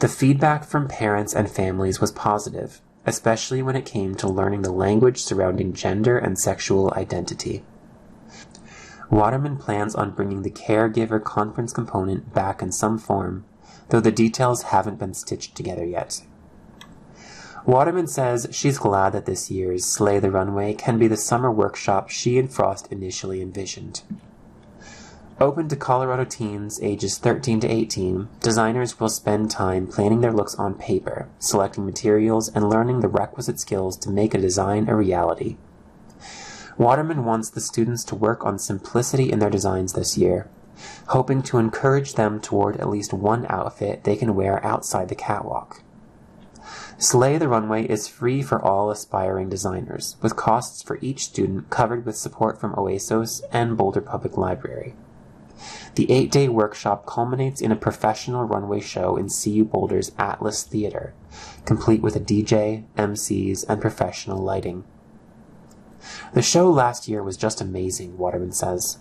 The 0.00 0.08
feedback 0.08 0.64
from 0.64 0.88
parents 0.88 1.34
and 1.34 1.50
families 1.50 2.00
was 2.00 2.12
positive, 2.12 2.80
especially 3.04 3.62
when 3.62 3.76
it 3.76 3.84
came 3.84 4.14
to 4.16 4.28
learning 4.28 4.62
the 4.62 4.72
language 4.72 5.20
surrounding 5.22 5.72
gender 5.72 6.16
and 6.16 6.38
sexual 6.38 6.92
identity. 6.94 7.64
Waterman 9.10 9.56
plans 9.56 9.94
on 9.94 10.10
bringing 10.10 10.42
the 10.42 10.50
caregiver 10.50 11.22
conference 11.22 11.72
component 11.72 12.32
back 12.34 12.62
in 12.62 12.70
some 12.70 12.98
form, 12.98 13.44
though 13.88 14.00
the 14.00 14.12
details 14.12 14.64
haven't 14.64 14.98
been 14.98 15.14
stitched 15.14 15.54
together 15.54 15.84
yet. 15.84 16.22
Waterman 17.68 18.06
says 18.06 18.48
she's 18.50 18.78
glad 18.78 19.10
that 19.10 19.26
this 19.26 19.50
year's 19.50 19.84
Slay 19.84 20.18
the 20.18 20.30
Runway 20.30 20.72
can 20.72 20.98
be 20.98 21.06
the 21.06 21.18
summer 21.18 21.52
workshop 21.52 22.08
she 22.08 22.38
and 22.38 22.50
Frost 22.50 22.90
initially 22.90 23.42
envisioned. 23.42 24.00
Open 25.38 25.68
to 25.68 25.76
Colorado 25.76 26.24
teens 26.24 26.80
ages 26.82 27.18
13 27.18 27.60
to 27.60 27.68
18, 27.68 28.30
designers 28.40 28.98
will 28.98 29.10
spend 29.10 29.50
time 29.50 29.86
planning 29.86 30.22
their 30.22 30.32
looks 30.32 30.54
on 30.54 30.76
paper, 30.76 31.28
selecting 31.38 31.84
materials, 31.84 32.48
and 32.48 32.70
learning 32.70 33.00
the 33.00 33.06
requisite 33.06 33.60
skills 33.60 33.98
to 33.98 34.08
make 34.08 34.32
a 34.32 34.38
design 34.38 34.88
a 34.88 34.96
reality. 34.96 35.58
Waterman 36.78 37.26
wants 37.26 37.50
the 37.50 37.60
students 37.60 38.02
to 38.04 38.14
work 38.14 38.46
on 38.46 38.58
simplicity 38.58 39.30
in 39.30 39.40
their 39.40 39.50
designs 39.50 39.92
this 39.92 40.16
year, 40.16 40.48
hoping 41.08 41.42
to 41.42 41.58
encourage 41.58 42.14
them 42.14 42.40
toward 42.40 42.78
at 42.78 42.88
least 42.88 43.12
one 43.12 43.44
outfit 43.50 44.04
they 44.04 44.16
can 44.16 44.34
wear 44.34 44.64
outside 44.64 45.10
the 45.10 45.14
catwalk. 45.14 45.82
Slay 47.00 47.38
the 47.38 47.46
Runway 47.46 47.86
is 47.86 48.08
free 48.08 48.42
for 48.42 48.60
all 48.60 48.90
aspiring 48.90 49.48
designers, 49.48 50.16
with 50.20 50.34
costs 50.34 50.82
for 50.82 50.98
each 51.00 51.26
student 51.26 51.70
covered 51.70 52.04
with 52.04 52.16
support 52.16 52.58
from 52.58 52.74
OASOS 52.74 53.40
and 53.52 53.76
Boulder 53.76 54.00
Public 54.00 54.36
Library. 54.36 54.96
The 55.94 56.10
eight 56.10 56.32
day 56.32 56.48
workshop 56.48 57.06
culminates 57.06 57.60
in 57.60 57.70
a 57.70 57.76
professional 57.76 58.42
runway 58.42 58.80
show 58.80 59.16
in 59.16 59.28
CU 59.28 59.64
Boulder's 59.64 60.10
Atlas 60.18 60.64
Theater, 60.64 61.14
complete 61.64 62.02
with 62.02 62.16
a 62.16 62.20
DJ, 62.20 62.82
MCs, 62.96 63.64
and 63.68 63.80
professional 63.80 64.42
lighting. 64.42 64.82
The 66.34 66.42
show 66.42 66.68
last 66.68 67.06
year 67.06 67.22
was 67.22 67.36
just 67.36 67.60
amazing, 67.60 68.18
Waterman 68.18 68.50
says. 68.50 68.98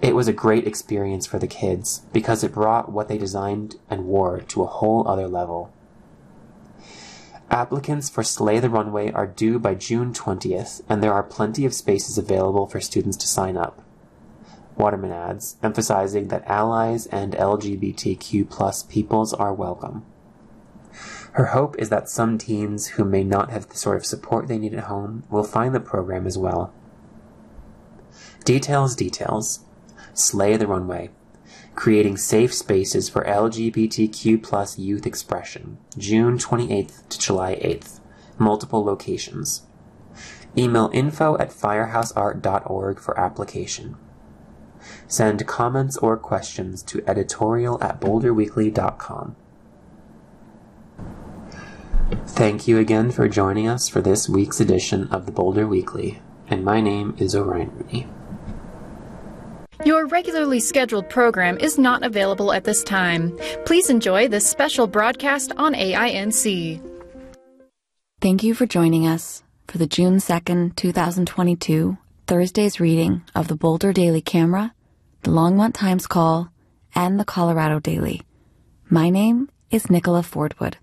It 0.00 0.14
was 0.14 0.28
a 0.28 0.32
great 0.32 0.64
experience 0.64 1.26
for 1.26 1.40
the 1.40 1.48
kids 1.48 2.02
because 2.12 2.44
it 2.44 2.52
brought 2.52 2.92
what 2.92 3.08
they 3.08 3.18
designed 3.18 3.80
and 3.90 4.04
wore 4.04 4.38
to 4.42 4.62
a 4.62 4.68
whole 4.68 5.08
other 5.08 5.26
level. 5.26 5.72
Applicants 7.52 8.08
for 8.08 8.22
Slay 8.22 8.60
the 8.60 8.70
Runway 8.70 9.12
are 9.12 9.26
due 9.26 9.58
by 9.58 9.74
June 9.74 10.14
20th, 10.14 10.80
and 10.88 11.02
there 11.02 11.12
are 11.12 11.22
plenty 11.22 11.66
of 11.66 11.74
spaces 11.74 12.16
available 12.16 12.66
for 12.66 12.80
students 12.80 13.18
to 13.18 13.28
sign 13.28 13.58
up. 13.58 13.82
Waterman 14.78 15.12
adds, 15.12 15.56
emphasizing 15.62 16.28
that 16.28 16.46
allies 16.46 17.04
and 17.08 17.34
LGBTQ 17.34 18.48
plus 18.48 18.84
peoples 18.84 19.34
are 19.34 19.52
welcome. 19.52 20.02
Her 21.32 21.46
hope 21.48 21.76
is 21.78 21.90
that 21.90 22.08
some 22.08 22.38
teens 22.38 22.86
who 22.86 23.04
may 23.04 23.22
not 23.22 23.50
have 23.50 23.68
the 23.68 23.76
sort 23.76 23.98
of 23.98 24.06
support 24.06 24.48
they 24.48 24.56
need 24.56 24.72
at 24.72 24.84
home 24.84 25.24
will 25.28 25.44
find 25.44 25.74
the 25.74 25.80
program 25.80 26.26
as 26.26 26.38
well. 26.38 26.72
Details, 28.46 28.96
details. 28.96 29.60
Slay 30.14 30.56
the 30.56 30.66
Runway 30.66 31.10
creating 31.74 32.16
safe 32.16 32.52
spaces 32.52 33.08
for 33.08 33.24
LGBTQ 33.24 34.42
plus 34.42 34.78
youth 34.78 35.06
expression, 35.06 35.78
June 35.96 36.38
28th 36.38 37.08
to 37.08 37.18
July 37.18 37.56
8th. 37.56 38.00
multiple 38.38 38.84
locations. 38.84 39.62
Email 40.56 40.90
info 40.92 41.36
at 41.38 41.50
firehouseart.org 41.50 42.98
for 43.00 43.18
application. 43.18 43.96
Send 45.06 45.46
comments 45.46 45.96
or 45.98 46.16
questions 46.16 46.82
to 46.84 47.02
editorial 47.06 47.82
at 47.82 48.00
boulderweekly.com. 48.00 49.36
Thank 52.26 52.68
you 52.68 52.78
again 52.78 53.10
for 53.10 53.28
joining 53.28 53.68
us 53.68 53.88
for 53.88 54.00
this 54.00 54.28
week's 54.28 54.60
edition 54.60 55.08
of 55.08 55.24
the 55.24 55.32
Boulder 55.32 55.66
Weekly, 55.66 56.20
and 56.48 56.64
my 56.64 56.80
name 56.80 57.14
is 57.18 57.34
Orion 57.34 57.70
Rooney. 57.74 58.06
Your 59.84 60.06
regularly 60.06 60.60
scheduled 60.60 61.10
program 61.10 61.58
is 61.58 61.76
not 61.76 62.04
available 62.04 62.52
at 62.52 62.62
this 62.62 62.84
time. 62.84 63.36
Please 63.64 63.90
enjoy 63.90 64.28
this 64.28 64.48
special 64.48 64.86
broadcast 64.86 65.50
on 65.56 65.74
AINC. 65.74 66.80
Thank 68.20 68.44
you 68.44 68.54
for 68.54 68.64
joining 68.64 69.08
us 69.08 69.42
for 69.66 69.78
the 69.78 69.88
June 69.88 70.18
2nd, 70.18 70.76
2022, 70.76 71.98
Thursday's 72.28 72.78
reading 72.78 73.22
of 73.34 73.48
the 73.48 73.56
Boulder 73.56 73.92
Daily 73.92 74.20
Camera, 74.20 74.72
the 75.22 75.32
Longmont 75.32 75.74
Times 75.74 76.06
Call, 76.06 76.52
and 76.94 77.18
the 77.18 77.24
Colorado 77.24 77.80
Daily. 77.80 78.22
My 78.88 79.10
name 79.10 79.50
is 79.72 79.90
Nicola 79.90 80.22
Fordwood. 80.22 80.76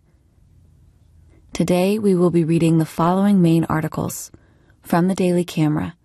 Today 1.54 1.97
we 1.97 2.16
will 2.16 2.32
be 2.32 2.43
reading 2.43 2.80
the 2.80 2.86
following 2.86 3.41
main 3.41 3.64
articles 3.66 4.30
from 4.82 5.08
the 5.08 5.16
Daily 5.16 5.45
Camera. 5.45 5.95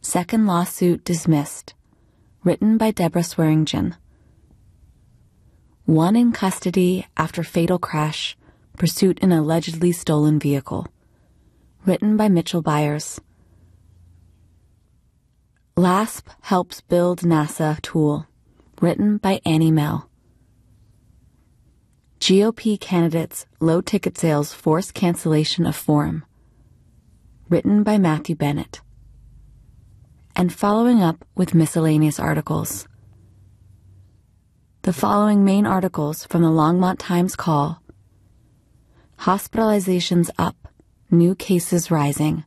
Second 0.00 0.46
lawsuit 0.46 1.04
dismissed, 1.04 1.74
written 2.44 2.76
by 2.76 2.90
Deborah 2.90 3.22
Swearingen. 3.22 3.94
One 5.84 6.16
in 6.16 6.32
custody 6.32 7.06
after 7.16 7.44
fatal 7.44 7.78
crash, 7.78 8.36
pursuit 8.78 9.18
in 9.20 9.30
allegedly 9.30 9.92
stolen 9.92 10.40
vehicle, 10.40 10.88
written 11.86 12.16
by 12.16 12.28
Mitchell 12.28 12.62
Byers. 12.62 13.20
LASP 15.76 16.28
helps 16.42 16.80
build 16.80 17.20
NASA 17.20 17.80
tool, 17.80 18.26
written 18.80 19.18
by 19.18 19.40
Annie 19.46 19.72
Mehl. 19.72 20.06
GOP 22.18 22.78
candidates' 22.78 23.46
low 23.60 23.80
ticket 23.80 24.18
sales 24.18 24.52
force 24.52 24.90
cancellation 24.90 25.66
of 25.66 25.74
forum. 25.74 26.24
Written 27.48 27.82
by 27.82 27.98
Matthew 27.98 28.36
Bennett. 28.36 28.80
And 30.34 30.52
following 30.52 31.02
up 31.02 31.24
with 31.34 31.54
miscellaneous 31.54 32.18
articles. 32.18 32.88
The 34.82 34.92
following 34.92 35.44
main 35.44 35.66
articles 35.66 36.26
from 36.26 36.42
the 36.42 36.48
Longmont 36.48 36.96
Times 36.98 37.36
call 37.36 37.82
Hospitalizations 39.20 40.30
up, 40.38 40.68
new 41.10 41.34
cases 41.34 41.90
rising. 41.90 42.44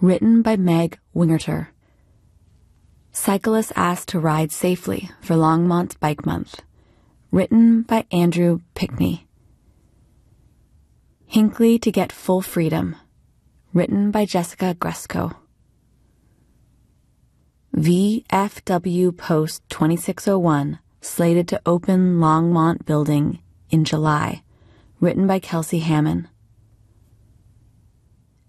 Written 0.00 0.42
by 0.42 0.56
Meg 0.56 0.98
Wingerter. 1.14 1.68
Cyclists 3.12 3.72
asked 3.76 4.08
to 4.08 4.20
ride 4.20 4.52
safely 4.52 5.10
for 5.20 5.34
Longmont 5.34 5.98
Bike 6.00 6.24
Month 6.24 6.62
written 7.30 7.82
by 7.82 8.06
Andrew 8.10 8.60
Pickney. 8.74 9.26
Hinckley 11.26 11.78
to 11.78 11.92
Get 11.92 12.10
Full 12.10 12.40
Freedom, 12.40 12.96
written 13.74 14.10
by 14.10 14.24
Jessica 14.24 14.74
Gresko. 14.74 15.36
VFW 17.76 19.16
Post 19.16 19.62
2601, 19.68 20.78
slated 21.00 21.46
to 21.48 21.60
open 21.66 22.18
Longmont 22.18 22.86
Building 22.86 23.40
in 23.70 23.84
July, 23.84 24.42
written 25.00 25.26
by 25.26 25.38
Kelsey 25.38 25.80
Hammond. 25.80 26.28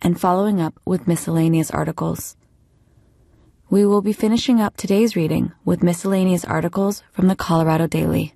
And 0.02 0.20
following 0.20 0.62
up 0.62 0.80
with 0.86 1.08
miscellaneous 1.08 1.70
articles. 1.70 2.38
We 3.70 3.86
will 3.86 4.02
be 4.02 4.14
finishing 4.14 4.62
up 4.62 4.78
today's 4.78 5.16
reading 5.16 5.52
with 5.66 5.84
miscellaneous 5.84 6.46
articles 6.46 7.04
from 7.12 7.28
the 7.28 7.36
Colorado 7.36 7.86
Daily. 7.86 8.34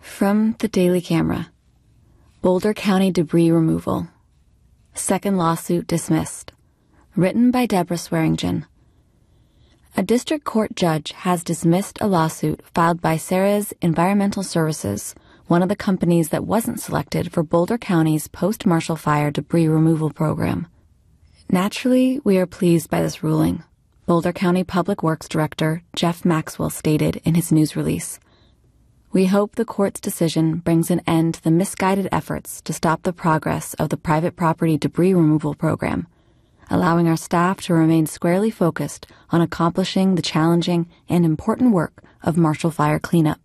From 0.00 0.56
the 0.58 0.68
Daily 0.68 1.00
Camera 1.00 1.52
Boulder 2.42 2.74
County 2.74 3.10
Debris 3.10 3.50
Removal. 3.50 4.08
Second 4.94 5.38
lawsuit 5.38 5.86
dismissed. 5.86 6.52
Written 7.14 7.50
by 7.50 7.66
Deborah 7.66 7.96
Swearingen. 7.96 8.66
A 9.98 10.02
district 10.02 10.44
court 10.44 10.76
judge 10.76 11.12
has 11.12 11.42
dismissed 11.42 12.02
a 12.02 12.06
lawsuit 12.06 12.60
filed 12.74 13.00
by 13.00 13.16
Ceres 13.16 13.72
Environmental 13.80 14.42
Services, 14.42 15.14
one 15.46 15.62
of 15.62 15.70
the 15.70 15.74
companies 15.74 16.28
that 16.28 16.44
wasn't 16.44 16.80
selected 16.80 17.32
for 17.32 17.42
Boulder 17.42 17.78
County's 17.78 18.28
post 18.28 18.66
Marshall 18.66 18.96
Fire 18.96 19.30
debris 19.30 19.66
removal 19.66 20.10
program. 20.10 20.66
Naturally, 21.50 22.20
we 22.24 22.36
are 22.36 22.44
pleased 22.44 22.90
by 22.90 23.00
this 23.00 23.22
ruling, 23.22 23.62
Boulder 24.04 24.34
County 24.34 24.64
Public 24.64 25.02
Works 25.02 25.28
Director 25.28 25.82
Jeff 25.94 26.26
Maxwell 26.26 26.68
stated 26.68 27.22
in 27.24 27.34
his 27.34 27.50
news 27.50 27.74
release. 27.74 28.20
We 29.12 29.24
hope 29.24 29.54
the 29.54 29.64
court's 29.64 29.98
decision 29.98 30.56
brings 30.56 30.90
an 30.90 31.00
end 31.06 31.36
to 31.36 31.42
the 31.42 31.50
misguided 31.50 32.08
efforts 32.12 32.60
to 32.60 32.74
stop 32.74 33.02
the 33.02 33.14
progress 33.14 33.72
of 33.78 33.88
the 33.88 33.96
private 33.96 34.36
property 34.36 34.76
debris 34.76 35.14
removal 35.14 35.54
program, 35.54 36.06
allowing 36.70 37.08
our 37.08 37.16
staff 37.16 37.60
to 37.62 37.74
remain 37.74 38.06
squarely 38.06 38.50
focused 38.50 39.06
on 39.30 39.40
accomplishing 39.40 40.14
the 40.14 40.22
challenging 40.22 40.88
and 41.08 41.24
important 41.24 41.72
work 41.72 42.02
of 42.22 42.36
Marshall 42.36 42.70
Fire 42.70 42.98
cleanup. 42.98 43.40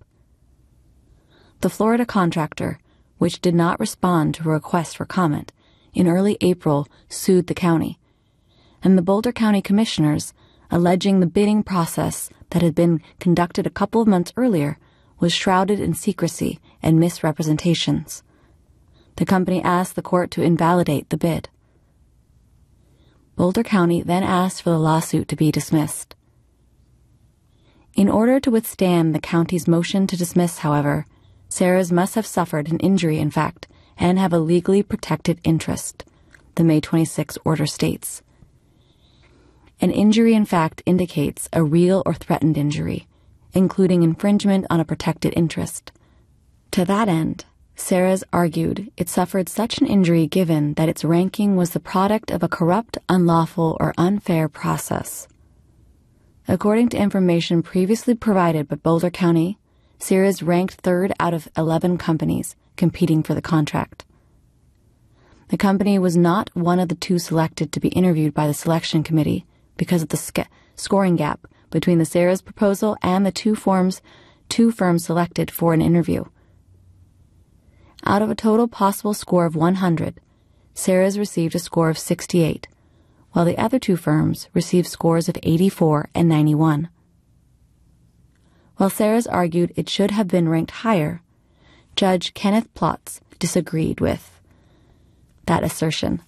The 1.62 1.70
Florida 1.70 2.06
contractor, 2.06 2.80
which 3.18 3.42
did 3.42 3.54
not 3.54 3.80
respond 3.80 4.34
to 4.36 4.50
a 4.50 4.54
request 4.54 4.98
for 4.98 5.06
comment, 5.06 5.54
in 5.94 6.08
early 6.08 6.38
April 6.42 6.88
sued 7.10 7.48
the 7.48 7.54
county, 7.54 8.00
and 8.84 8.98
the 8.98 9.04
Boulder 9.04 9.32
County 9.32 9.62
commissioners, 9.62 10.34
alleging 10.72 11.20
the 11.20 11.28
bidding 11.28 11.62
process 11.64 12.30
that 12.50 12.62
had 12.62 12.74
been 12.74 13.02
conducted 13.20 13.68
a 13.68 13.72
couple 13.72 14.02
of 14.02 14.08
months 14.08 14.34
earlier 14.38 14.80
was 15.20 15.34
shrouded 15.34 15.80
in 15.80 15.94
secrecy 15.94 16.60
and 16.82 17.00
misrepresentations. 17.00 18.24
The 19.18 19.26
company 19.26 19.62
asked 19.62 19.96
the 19.96 20.02
court 20.02 20.32
to 20.32 20.42
invalidate 20.42 21.10
the 21.10 21.18
bid. 21.18 21.50
Boulder 23.42 23.64
County 23.64 24.04
then 24.04 24.22
asked 24.22 24.62
for 24.62 24.70
the 24.70 24.78
lawsuit 24.78 25.28
to 25.30 25.36
be 25.36 25.52
dismissed. 25.52 26.14
In 27.96 28.08
order 28.08 28.39
to 28.39 28.52
withstand 28.52 29.16
the 29.16 29.20
county's 29.20 29.68
motion 29.68 30.06
to 30.06 30.16
dismiss, 30.16 30.60
however, 30.60 31.08
Sarahs 31.50 31.92
must 31.92 32.14
have 32.14 32.28
suffered 32.28 32.70
an 32.70 32.78
injury 32.82 33.18
in 33.18 33.32
fact 33.32 33.68
and 33.98 34.20
have 34.20 34.32
a 34.32 34.38
legally 34.38 34.84
protected 34.84 35.39
interest, 35.44 36.06
the 36.54 36.64
May 36.64 36.82
26 36.82 37.39
order 37.44 37.66
states. 37.66 38.22
An 39.82 39.89
injury 39.89 40.36
in 40.36 40.46
fact 40.46 40.84
indicates 40.86 41.50
a 41.52 41.64
real 41.64 42.04
or 42.06 42.14
threatened 42.14 42.60
injury, 42.60 43.08
including 43.54 44.04
infringement 44.04 44.68
on 44.70 44.80
a 44.80 44.86
protected 44.86 45.34
interest. 45.36 45.92
To 46.74 46.86
that 46.86 47.10
end, 47.10 47.46
Ceres 47.76 48.24
argued 48.32 48.92
it 48.98 49.10
suffered 49.10 49.50
such 49.50 49.80
an 49.80 49.88
injury 49.88 50.28
given 50.28 50.74
that 50.76 50.90
its 50.90 51.04
ranking 51.04 51.56
was 51.56 51.72
the 51.72 51.80
product 51.80 52.32
of 52.32 52.44
a 52.44 52.48
corrupt, 52.48 52.98
unlawful, 53.10 53.78
or 53.80 53.94
unfair 53.98 54.48
process. 54.48 55.28
According 56.48 56.90
to 56.90 56.98
information 56.98 57.62
previously 57.64 58.16
provided 58.16 58.68
by 58.68 58.76
Boulder 58.76 59.10
County, 59.10 59.58
Ceres 60.00 60.42
ranked 60.42 60.76
third 60.76 61.14
out 61.20 61.34
of 61.34 61.48
11 61.56 61.98
companies 61.98 62.56
competing 62.76 63.24
for 63.24 63.34
the 63.34 63.42
contract. 63.42 64.06
The 65.50 65.58
company 65.58 66.00
was 66.00 66.18
not 66.18 66.50
one 66.54 66.80
of 66.80 66.90
the 66.90 66.96
two 66.96 67.20
selected 67.20 67.72
to 67.72 67.80
be 67.80 67.90
interviewed 67.90 68.34
by 68.34 68.48
the 68.48 68.54
selection 68.54 69.04
committee 69.04 69.46
because 69.78 70.02
of 70.02 70.10
the 70.10 70.18
sc- 70.18 70.48
scoring 70.76 71.16
gap 71.16 71.46
between 71.70 72.00
the 72.00 72.06
Ceres 72.06 72.42
proposal 72.42 72.98
and 73.02 73.26
the 73.26 73.32
two 73.32 73.56
forms 73.56 74.02
two 74.50 74.72
firms 74.72 75.06
selected 75.06 75.52
for 75.52 75.74
an 75.74 75.82
interview. 75.82 76.24
Out 78.06 78.22
of 78.22 78.30
a 78.30 78.36
total 78.36 78.68
possible 78.68 79.14
score 79.14 79.45
of 79.45 79.56
100, 79.56 80.20
Sarah's 80.74 81.20
received 81.20 81.56
a 81.56 81.60
score 81.60 81.89
of 81.89 81.97
68, 81.97 82.68
while 83.32 83.45
the 83.45 83.58
other 83.58 83.80
two 83.80 83.95
firms 83.95 84.49
received 84.54 84.88
scores 84.88 85.30
of 85.30 85.38
84 85.43 86.10
and 86.16 86.28
91. 86.28 86.89
While 88.78 88.89
Sarah's 88.89 89.28
argued 89.28 89.74
it 89.76 89.89
should 89.89 90.12
have 90.12 90.28
been 90.28 90.49
ranked 90.49 90.72
higher, 90.72 91.22
Judge 91.95 92.34
Kenneth 92.34 92.74
Plotz 92.74 93.20
disagreed 93.38 93.99
with 93.99 94.39
that 95.45 95.64
assertion. 95.64 96.22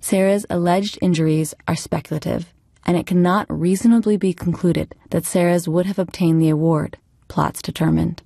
Sarah's 0.00 0.46
alleged 0.50 0.98
injuries 1.00 1.54
are 1.68 1.76
speculative 1.76 2.52
and 2.86 2.96
it 2.96 3.06
cannot 3.06 3.46
reasonably 3.48 4.16
be 4.16 4.32
concluded 4.32 4.94
that 5.10 5.24
Sarah's 5.24 5.68
would 5.68 5.86
have 5.86 5.98
obtained 5.98 6.40
the 6.40 6.48
award, 6.48 6.96
Plotz 7.28 7.60
determined. 7.60 8.22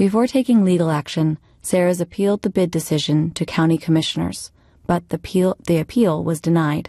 Before 0.00 0.26
taking 0.26 0.64
legal 0.64 0.90
action, 0.90 1.36
Ceres 1.60 2.00
appealed 2.00 2.40
the 2.40 2.48
bid 2.48 2.70
decision 2.70 3.32
to 3.32 3.44
county 3.44 3.76
commissioners, 3.76 4.50
but 4.86 5.06
the 5.10 5.16
appeal, 5.16 5.58
the 5.66 5.76
appeal 5.76 6.24
was 6.24 6.40
denied. 6.40 6.88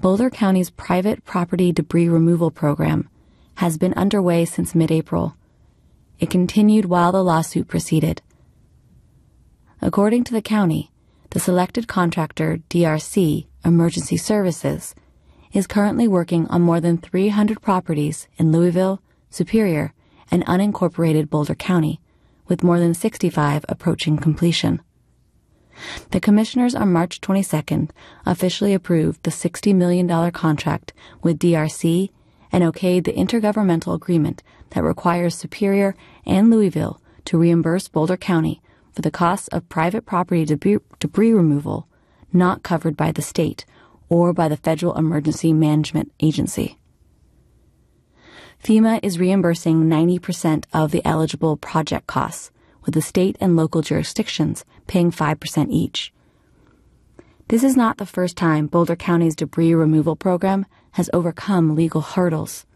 Boulder 0.00 0.30
County's 0.30 0.70
private 0.70 1.24
property 1.24 1.72
debris 1.72 2.08
removal 2.08 2.52
program 2.52 3.08
has 3.56 3.76
been 3.76 3.92
underway 3.94 4.44
since 4.44 4.72
mid 4.72 4.92
April. 4.92 5.36
It 6.20 6.30
continued 6.30 6.84
while 6.84 7.10
the 7.10 7.24
lawsuit 7.24 7.66
proceeded. 7.66 8.22
According 9.82 10.22
to 10.26 10.32
the 10.32 10.40
county, 10.40 10.92
the 11.30 11.40
selected 11.40 11.88
contractor, 11.88 12.60
DRC 12.70 13.46
Emergency 13.64 14.16
Services, 14.16 14.94
is 15.52 15.66
currently 15.66 16.06
working 16.06 16.46
on 16.46 16.62
more 16.62 16.78
than 16.78 16.98
300 16.98 17.60
properties 17.60 18.28
in 18.38 18.52
Louisville, 18.52 19.02
Superior, 19.28 19.92
and 20.30 20.44
unincorporated 20.46 21.30
Boulder 21.30 21.54
County, 21.54 22.00
with 22.48 22.62
more 22.62 22.78
than 22.78 22.94
65 22.94 23.64
approaching 23.68 24.16
completion. 24.16 24.80
The 26.10 26.20
commissioners 26.20 26.74
on 26.74 26.92
March 26.92 27.20
22nd 27.20 27.90
officially 28.24 28.72
approved 28.72 29.22
the 29.22 29.30
$60 29.30 29.74
million 29.74 30.30
contract 30.30 30.92
with 31.22 31.38
DRC 31.38 32.10
and 32.50 32.64
okayed 32.64 33.04
the 33.04 33.12
intergovernmental 33.12 33.94
agreement 33.94 34.42
that 34.70 34.82
requires 34.82 35.34
Superior 35.34 35.94
and 36.24 36.50
Louisville 36.50 37.00
to 37.26 37.38
reimburse 37.38 37.88
Boulder 37.88 38.16
County 38.16 38.62
for 38.92 39.02
the 39.02 39.10
costs 39.10 39.48
of 39.48 39.68
private 39.68 40.06
property 40.06 40.44
debris, 40.44 40.78
debris 40.98 41.32
removal 41.32 41.86
not 42.32 42.62
covered 42.62 42.96
by 42.96 43.12
the 43.12 43.22
state 43.22 43.64
or 44.08 44.32
by 44.32 44.48
the 44.48 44.56
Federal 44.56 44.96
Emergency 44.96 45.52
Management 45.52 46.12
Agency. 46.20 46.75
FEMA 48.62 49.00
is 49.02 49.18
reimbursing 49.18 49.84
90% 49.84 50.64
of 50.72 50.90
the 50.90 51.04
eligible 51.04 51.56
project 51.56 52.06
costs, 52.06 52.50
with 52.84 52.94
the 52.94 53.02
state 53.02 53.36
and 53.40 53.56
local 53.56 53.82
jurisdictions 53.82 54.64
paying 54.86 55.10
5% 55.10 55.70
each. 55.70 56.12
This 57.48 57.62
is 57.62 57.76
not 57.76 57.98
the 57.98 58.06
first 58.06 58.36
time 58.36 58.66
Boulder 58.66 58.96
County's 58.96 59.36
debris 59.36 59.74
removal 59.74 60.16
program 60.16 60.66
has 60.92 61.10
overcome 61.12 61.76
legal 61.76 62.00
hurdles. 62.00 62.66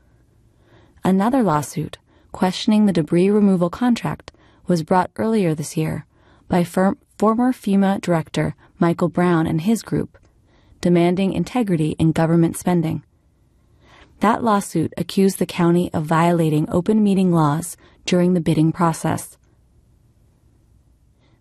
Another 1.02 1.42
lawsuit 1.42 1.98
questioning 2.30 2.86
the 2.86 2.92
debris 2.92 3.30
removal 3.30 3.70
contract 3.70 4.32
was 4.66 4.84
brought 4.84 5.10
earlier 5.16 5.54
this 5.54 5.76
year 5.76 6.06
by 6.48 6.62
firm, 6.62 6.98
former 7.18 7.52
FEMA 7.52 8.00
director 8.00 8.54
Michael 8.78 9.08
Brown 9.08 9.46
and 9.46 9.62
his 9.62 9.82
group, 9.82 10.16
demanding 10.80 11.32
integrity 11.32 11.96
in 11.98 12.12
government 12.12 12.56
spending. 12.56 13.02
That 14.20 14.44
lawsuit 14.44 14.92
accused 14.98 15.38
the 15.38 15.46
county 15.46 15.90
of 15.94 16.04
violating 16.04 16.68
open 16.68 17.02
meeting 17.02 17.32
laws 17.32 17.78
during 18.04 18.34
the 18.34 18.40
bidding 18.40 18.70
process. 18.70 19.38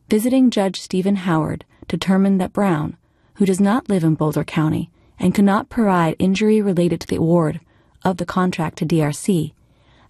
Visiting 0.09 0.49
Judge 0.49 0.79
Stephen 0.79 1.17
Howard 1.17 1.65
determined 1.89 2.39
that 2.39 2.53
Brown, 2.53 2.95
who 3.35 3.45
does 3.45 3.59
not 3.59 3.89
live 3.89 4.05
in 4.05 4.15
Boulder 4.15 4.45
County 4.45 4.91
and 5.19 5.35
could 5.35 5.43
not 5.43 5.67
provide 5.67 6.15
injury 6.19 6.61
related 6.61 7.01
to 7.01 7.07
the 7.07 7.17
award 7.17 7.59
of 8.05 8.15
the 8.15 8.25
contract 8.25 8.77
to 8.77 8.85
DRC, 8.85 9.51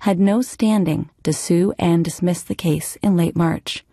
had 0.01 0.20
no 0.20 0.43
standing 0.43 1.09
to 1.24 1.34
sue 1.34 1.74
and 1.80 2.05
dismiss 2.05 2.43
the 2.43 2.53
case 2.53 2.97
in 3.01 3.17
late 3.17 3.36
March. 3.36 3.84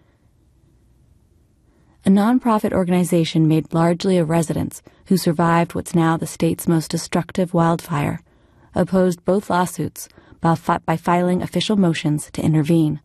A 2.05 2.11
nonprofit 2.11 2.73
organization 2.73 3.49
made 3.49 3.73
largely 3.73 4.19
of 4.19 4.29
residents 4.29 4.83
who 5.07 5.17
survived 5.17 5.75
what's 5.75 5.95
now 5.95 6.19
the 6.19 6.27
state's 6.27 6.69
most 6.69 6.91
destructive 6.91 7.55
wildfire 7.55 8.21
opposed 8.77 9.25
both 9.25 9.51
lawsuits 9.51 10.09
by, 10.41 10.55
fi- 10.55 10.79
by 10.79 10.97
filing 10.97 11.43
official 11.43 11.77
motions 11.77 12.31
to 12.33 12.43
intervene. 12.43 13.01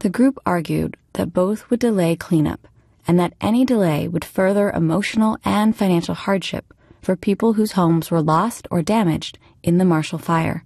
The 0.00 0.10
group 0.10 0.38
argued 0.44 0.96
that 1.12 1.32
both 1.32 1.70
would 1.70 1.80
delay 1.80 2.16
cleanup 2.16 2.66
and 3.06 3.18
that 3.18 3.34
any 3.40 3.64
delay 3.64 4.08
would 4.08 4.24
further 4.24 4.70
emotional 4.70 5.38
and 5.44 5.76
financial 5.76 6.14
hardship 6.14 6.72
for 7.02 7.16
people 7.16 7.52
whose 7.52 7.72
homes 7.72 8.10
were 8.10 8.22
lost 8.22 8.66
or 8.70 8.82
damaged 8.82 9.38
in 9.62 9.78
the 9.78 9.84
Marshall 9.84 10.18
Fire. 10.18 10.64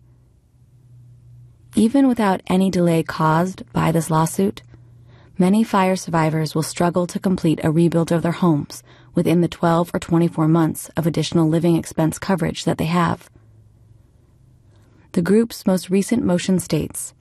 Even 1.74 2.08
without 2.08 2.40
any 2.46 2.70
delay 2.70 3.02
caused 3.02 3.62
by 3.72 3.92
this 3.92 4.10
lawsuit, 4.10 4.62
many 5.36 5.62
fire 5.62 5.96
survivors 5.96 6.54
will 6.54 6.62
struggle 6.62 7.06
to 7.06 7.18
complete 7.18 7.60
a 7.62 7.70
rebuild 7.70 8.10
of 8.10 8.22
their 8.22 8.32
homes 8.32 8.82
within 9.14 9.40
the 9.40 9.48
12 9.48 9.90
or 9.92 9.98
24 9.98 10.48
months 10.48 10.90
of 10.96 11.06
additional 11.06 11.48
living 11.48 11.76
expense 11.76 12.18
coverage 12.18 12.64
that 12.64 12.78
they 12.78 12.86
have. 12.86 13.28
The 15.18 15.22
group's 15.22 15.66
most 15.66 15.90
recent 15.90 16.24
motion 16.24 16.60
states, 16.60 17.12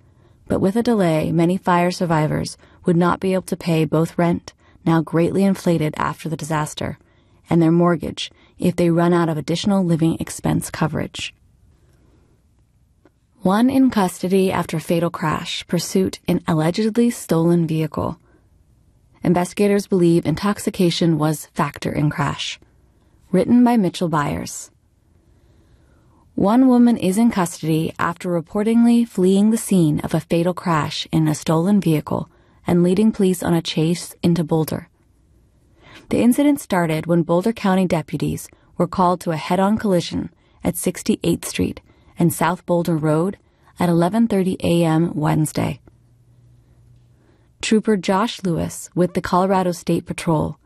but 0.48 0.60
with 0.60 0.76
a 0.76 0.84
delay, 0.84 1.32
many 1.32 1.58
fire 1.58 1.90
survivors 1.90 2.56
would 2.86 2.96
not 2.96 3.20
be 3.20 3.34
able 3.34 3.42
to 3.48 3.58
pay 3.58 3.86
both 3.86 4.20
rent, 4.20 4.54
now 4.86 5.02
greatly 5.02 5.44
inflated 5.44 5.96
after 5.98 6.30
the 6.30 6.38
disaster, 6.38 7.00
and 7.50 7.60
their 7.60 7.72
mortgage 7.72 8.32
if 8.60 8.76
they 8.76 8.92
run 8.92 9.14
out 9.14 9.30
of 9.30 9.38
additional 9.40 9.84
living 9.84 10.16
expense 10.20 10.70
coverage. 10.70 11.34
One 13.42 13.68
in 13.68 13.90
custody 13.90 14.52
after 14.52 14.80
fatal 14.80 15.10
crash, 15.10 15.66
pursuit 15.66 16.20
in 16.28 16.44
allegedly 16.48 17.10
stolen 17.10 17.66
vehicle. 17.66 18.20
Investigators 19.24 19.88
believe 19.88 20.28
intoxication 20.28 21.18
was 21.18 21.48
factor 21.48 21.92
in 21.92 22.12
crash. 22.12 22.60
Written 23.32 23.64
by 23.64 23.76
Mitchell 23.76 24.08
Byers. 24.08 24.70
One 26.38 26.68
woman 26.68 26.98
is 26.98 27.18
in 27.18 27.32
custody 27.32 27.96
after 27.98 28.30
reportedly 28.30 29.08
fleeing 29.08 29.50
the 29.50 29.58
scene 29.58 30.00
of 30.02 30.14
a 30.14 30.20
fatal 30.20 30.54
crash 30.54 31.08
in 31.12 31.28
a 31.28 31.34
stolen 31.34 31.82
vehicle 31.82 32.30
and 32.68 32.84
leading 32.84 33.12
police 33.12 33.42
on 33.42 33.56
a 33.56 33.62
chase 33.64 34.14
into 34.22 34.44
Boulder. 34.44 34.88
The 36.10 36.20
incident 36.20 36.62
started 36.62 37.08
when 37.08 37.24
Boulder 37.24 37.54
County 37.54 37.88
deputies 37.88 38.50
were 38.78 38.86
called 38.86 39.20
to 39.22 39.32
a 39.32 39.36
head-on 39.36 39.80
collision 39.80 40.30
at 40.64 40.76
68th 40.76 41.46
Street 41.46 41.82
and 42.20 42.32
South 42.32 42.64
Boulder 42.68 42.98
Road 42.98 43.40
at 43.80 43.90
11:30 43.90 44.58
a.m. 44.62 45.16
Wednesday. 45.16 45.82
Trooper 47.64 47.98
Josh 47.98 48.44
Lewis 48.44 48.92
with 48.94 49.16
the 49.16 49.22
Colorado 49.22 49.72
State 49.72 50.06
Patrol 50.06 50.60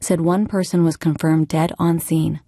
said 0.00 0.20
one 0.20 0.46
person 0.46 0.84
was 0.84 0.98
confirmed 0.98 1.48
dead 1.48 1.72
on 1.78 1.98
scene. 1.98 2.42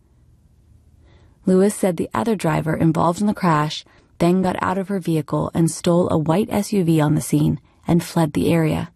Lewis 1.46 1.74
said 1.74 1.96
the 1.96 2.10
other 2.12 2.34
driver 2.34 2.76
involved 2.76 3.20
in 3.20 3.26
the 3.26 3.34
crash 3.34 3.84
then 4.18 4.42
got 4.42 4.56
out 4.62 4.78
of 4.78 4.88
her 4.88 4.98
vehicle 4.98 5.50
and 5.54 5.70
stole 5.70 6.08
a 6.10 6.18
white 6.18 6.48
SUV 6.48 7.02
on 7.04 7.14
the 7.14 7.20
scene 7.20 7.60
and 7.86 8.02
fled 8.02 8.32
the 8.32 8.52
area. 8.52 8.90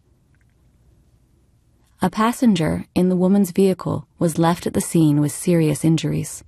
A 2.03 2.11
passenger 2.11 2.87
in 2.95 3.09
the 3.09 3.17
woman's 3.17 3.51
vehicle 3.51 4.07
was 4.19 4.39
left 4.39 4.67
at 4.67 4.73
the 4.73 4.81
scene 4.81 5.21
with 5.21 5.33
serious 5.33 5.85
injuries. 5.85 6.43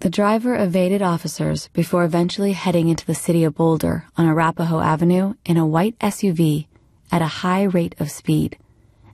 The 0.00 0.10
driver 0.10 0.56
evaded 0.56 1.00
officers 1.00 1.68
before 1.72 2.04
eventually 2.04 2.52
heading 2.52 2.88
into 2.88 3.06
the 3.06 3.14
city 3.14 3.44
of 3.44 3.54
Boulder 3.54 4.04
on 4.16 4.26
Arapahoe 4.26 4.80
Avenue 4.80 5.34
in 5.44 5.56
a 5.56 5.66
white 5.66 5.98
SUV 6.00 6.66
at 7.10 7.22
a 7.22 7.26
high 7.26 7.62
rate 7.62 7.94
of 7.98 8.10
speed. 8.10 8.58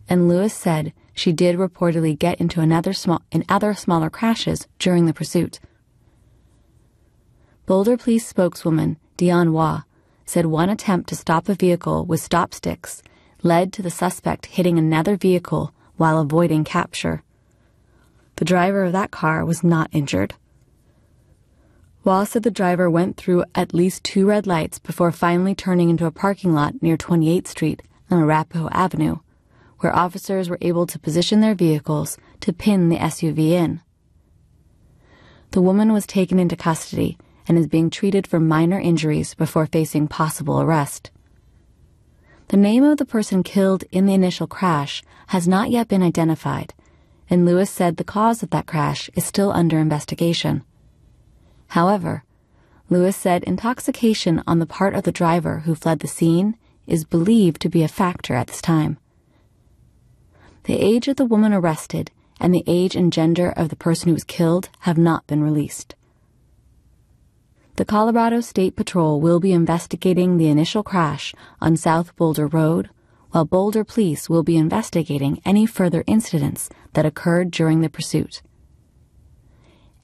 And 0.09 0.29
Lewis 0.29 0.55
said 0.55 0.93
she 1.15 1.33
did 1.33 1.57
reportedly 1.57 2.19
get 2.19 2.41
into 2.41 2.61
another 2.61 2.93
small 2.93 3.23
in 3.31 3.45
other 3.49 3.75
smaller 3.75 4.11
crashes 4.11 4.67
during 4.79 5.07
the 5.07 5.15
pursuit. 5.15 5.61
Boulder 7.65 7.97
Police 7.97 8.27
spokeswoman 8.27 8.97
Dionne 9.17 9.53
Waugh 9.53 9.83
said 10.27 10.47
one 10.47 10.69
attempt 10.69 11.09
to 11.09 11.15
stop 11.15 11.49
a 11.49 11.55
vehicle 11.55 12.05
with 12.05 12.21
stop 12.21 12.53
sticks 12.53 13.05
led 13.45 13.73
to 13.73 13.83
the 13.83 13.91
suspect 13.91 14.47
hitting 14.47 14.79
another 14.79 15.17
vehicle 15.17 15.73
while 15.97 16.19
avoiding 16.19 16.65
capture. 16.65 17.23
The 18.37 18.45
driver 18.45 18.83
of 18.83 18.93
that 18.93 19.13
car 19.13 19.45
was 19.45 19.63
not 19.63 19.91
injured. 19.93 20.35
Waugh 22.03 22.25
said 22.25 22.43
the 22.43 22.51
driver 22.51 22.91
went 22.91 23.17
through 23.17 23.45
at 23.55 23.73
least 23.73 24.03
two 24.03 24.27
red 24.27 24.45
lights 24.45 24.81
before 24.81 25.13
finally 25.13 25.55
turning 25.55 25.89
into 25.89 26.07
a 26.07 26.11
parking 26.11 26.53
lot 26.53 26.83
near 26.83 26.97
28th 26.97 27.47
Street 27.47 27.83
and 28.11 28.21
Arapahoe 28.21 28.71
Avenue, 28.73 29.19
where 29.79 29.95
officers 29.95 30.51
were 30.51 30.59
able 30.61 30.87
to 30.87 30.99
position 30.99 31.41
their 31.41 31.55
vehicles 31.55 32.19
to 32.41 32.53
pin 32.53 32.89
the 32.89 32.97
SUV 32.97 33.51
in. 33.51 33.81
The 35.53 35.63
woman 35.63 35.93
was 35.93 36.07
taken 36.07 36.41
into 36.41 36.57
custody 36.57 37.19
and 37.49 37.59
is 37.59 37.67
being 37.67 37.91
treated 37.91 38.27
for 38.27 38.41
minor 38.41 38.79
injuries 38.79 39.35
before 39.35 39.67
facing 39.67 40.09
possible 40.09 40.61
arrest. 40.61 41.11
The 42.49 42.57
name 42.57 42.85
of 42.85 42.99
the 42.99 43.05
person 43.05 43.43
killed 43.43 43.85
in 43.91 44.07
the 44.07 44.15
initial 44.15 44.47
crash 44.47 45.03
has 45.29 45.49
not 45.49 45.71
yet 45.71 45.89
been 45.89 46.03
identified, 46.03 46.75
and 47.31 47.47
Lewis 47.47 47.71
said 47.71 47.97
the 47.97 48.05
cause 48.05 48.43
of 48.43 48.51
that 48.51 48.67
crash 48.67 49.09
is 49.15 49.25
still 49.25 49.51
under 49.53 49.79
investigation. 49.79 50.63
However, 51.69 52.25
Lewis 52.91 53.17
said 53.17 53.43
intoxication 53.45 54.43
on 54.47 54.59
the 54.59 54.67
part 54.67 54.95
of 54.95 55.05
the 55.05 55.13
driver 55.13 55.61
who 55.61 55.75
fled 55.75 56.01
the 56.01 56.09
scene 56.09 56.57
is 56.87 57.05
believed 57.05 57.63
to 57.63 57.71
be 57.71 57.83
a 57.83 57.89
factor 57.89 58.35
at 58.35 58.49
this 58.49 58.61
time. 58.61 58.99
The 60.65 60.79
age 60.79 61.09
of 61.09 61.17
the 61.17 61.25
woman 61.25 61.55
arrested 61.55 62.11
and 62.39 62.55
the 62.55 62.65
age 62.67 62.95
and 62.95 63.13
gender 63.13 63.51
of 63.51 63.69
the 63.71 63.77
person 63.77 64.09
who 64.09 64.15
was 64.15 64.25
killed 64.25 64.69
have 64.81 64.99
not 64.99 65.27
been 65.27 65.43
released. 65.43 65.95
The 67.77 67.87
Colorado 67.87 68.43
State 68.43 68.77
Patrol 68.77 69.19
will 69.19 69.41
be 69.41 69.53
investigating 69.53 70.37
the 70.37 70.49
initial 70.49 70.83
crash 70.83 71.35
on 71.59 71.75
South 71.77 72.15
Boulder 72.17 72.47
Road, 72.47 72.91
while 73.31 73.47
Boulder 73.47 73.83
Police 73.83 74.29
will 74.29 74.43
be 74.43 74.59
investigating 74.59 75.41
any 75.47 75.65
further 75.65 76.05
incidents 76.07 76.69
that 76.93 77.07
occurred 77.07 77.51
during 77.51 77.81
the 77.81 77.89
pursuit. 77.89 78.43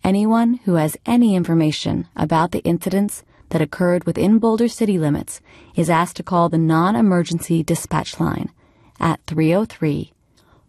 Anyone 0.02 0.54
who 0.64 0.74
has 0.76 0.96
any 1.04 1.36
information 1.36 2.08
about 2.16 2.52
the 2.52 2.60
incidents 2.60 3.22
that 3.50 3.60
occurred 3.60 4.04
within 4.04 4.38
Boulder 4.38 4.68
city 4.68 4.98
limits 4.98 5.42
is 5.76 5.90
asked 5.90 6.16
to 6.16 6.22
call 6.22 6.48
the 6.48 6.56
non 6.56 6.96
emergency 6.96 7.62
dispatch 7.62 8.18
line 8.18 8.50
at 8.98 9.20
303 9.26 10.14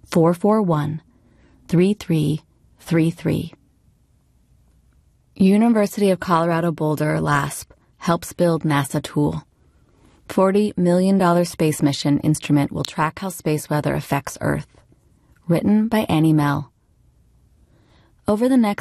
441 0.06 1.02
3333. 1.70 3.54
University 5.46 6.10
of 6.10 6.20
Colorado 6.20 6.70
Boulder 6.70 7.22
LASP 7.22 7.72
helps 7.96 8.34
build 8.34 8.64
NASA 8.64 9.02
Tool. 9.02 9.48
$40 10.28 10.78
million 10.78 11.46
space 11.46 11.82
mission 11.82 12.20
instrument 12.20 12.74
will 12.74 12.84
track 12.84 13.20
how 13.20 13.30
space 13.30 13.70
weather 13.70 13.96
affects 13.96 14.38
Earth. 14.42 14.68
Written 15.48 15.88
by 15.88 16.00
Annie 16.10 16.34
Mehl. 16.34 16.68
Over 18.28 18.50
the 18.50 18.58
next 18.58 18.78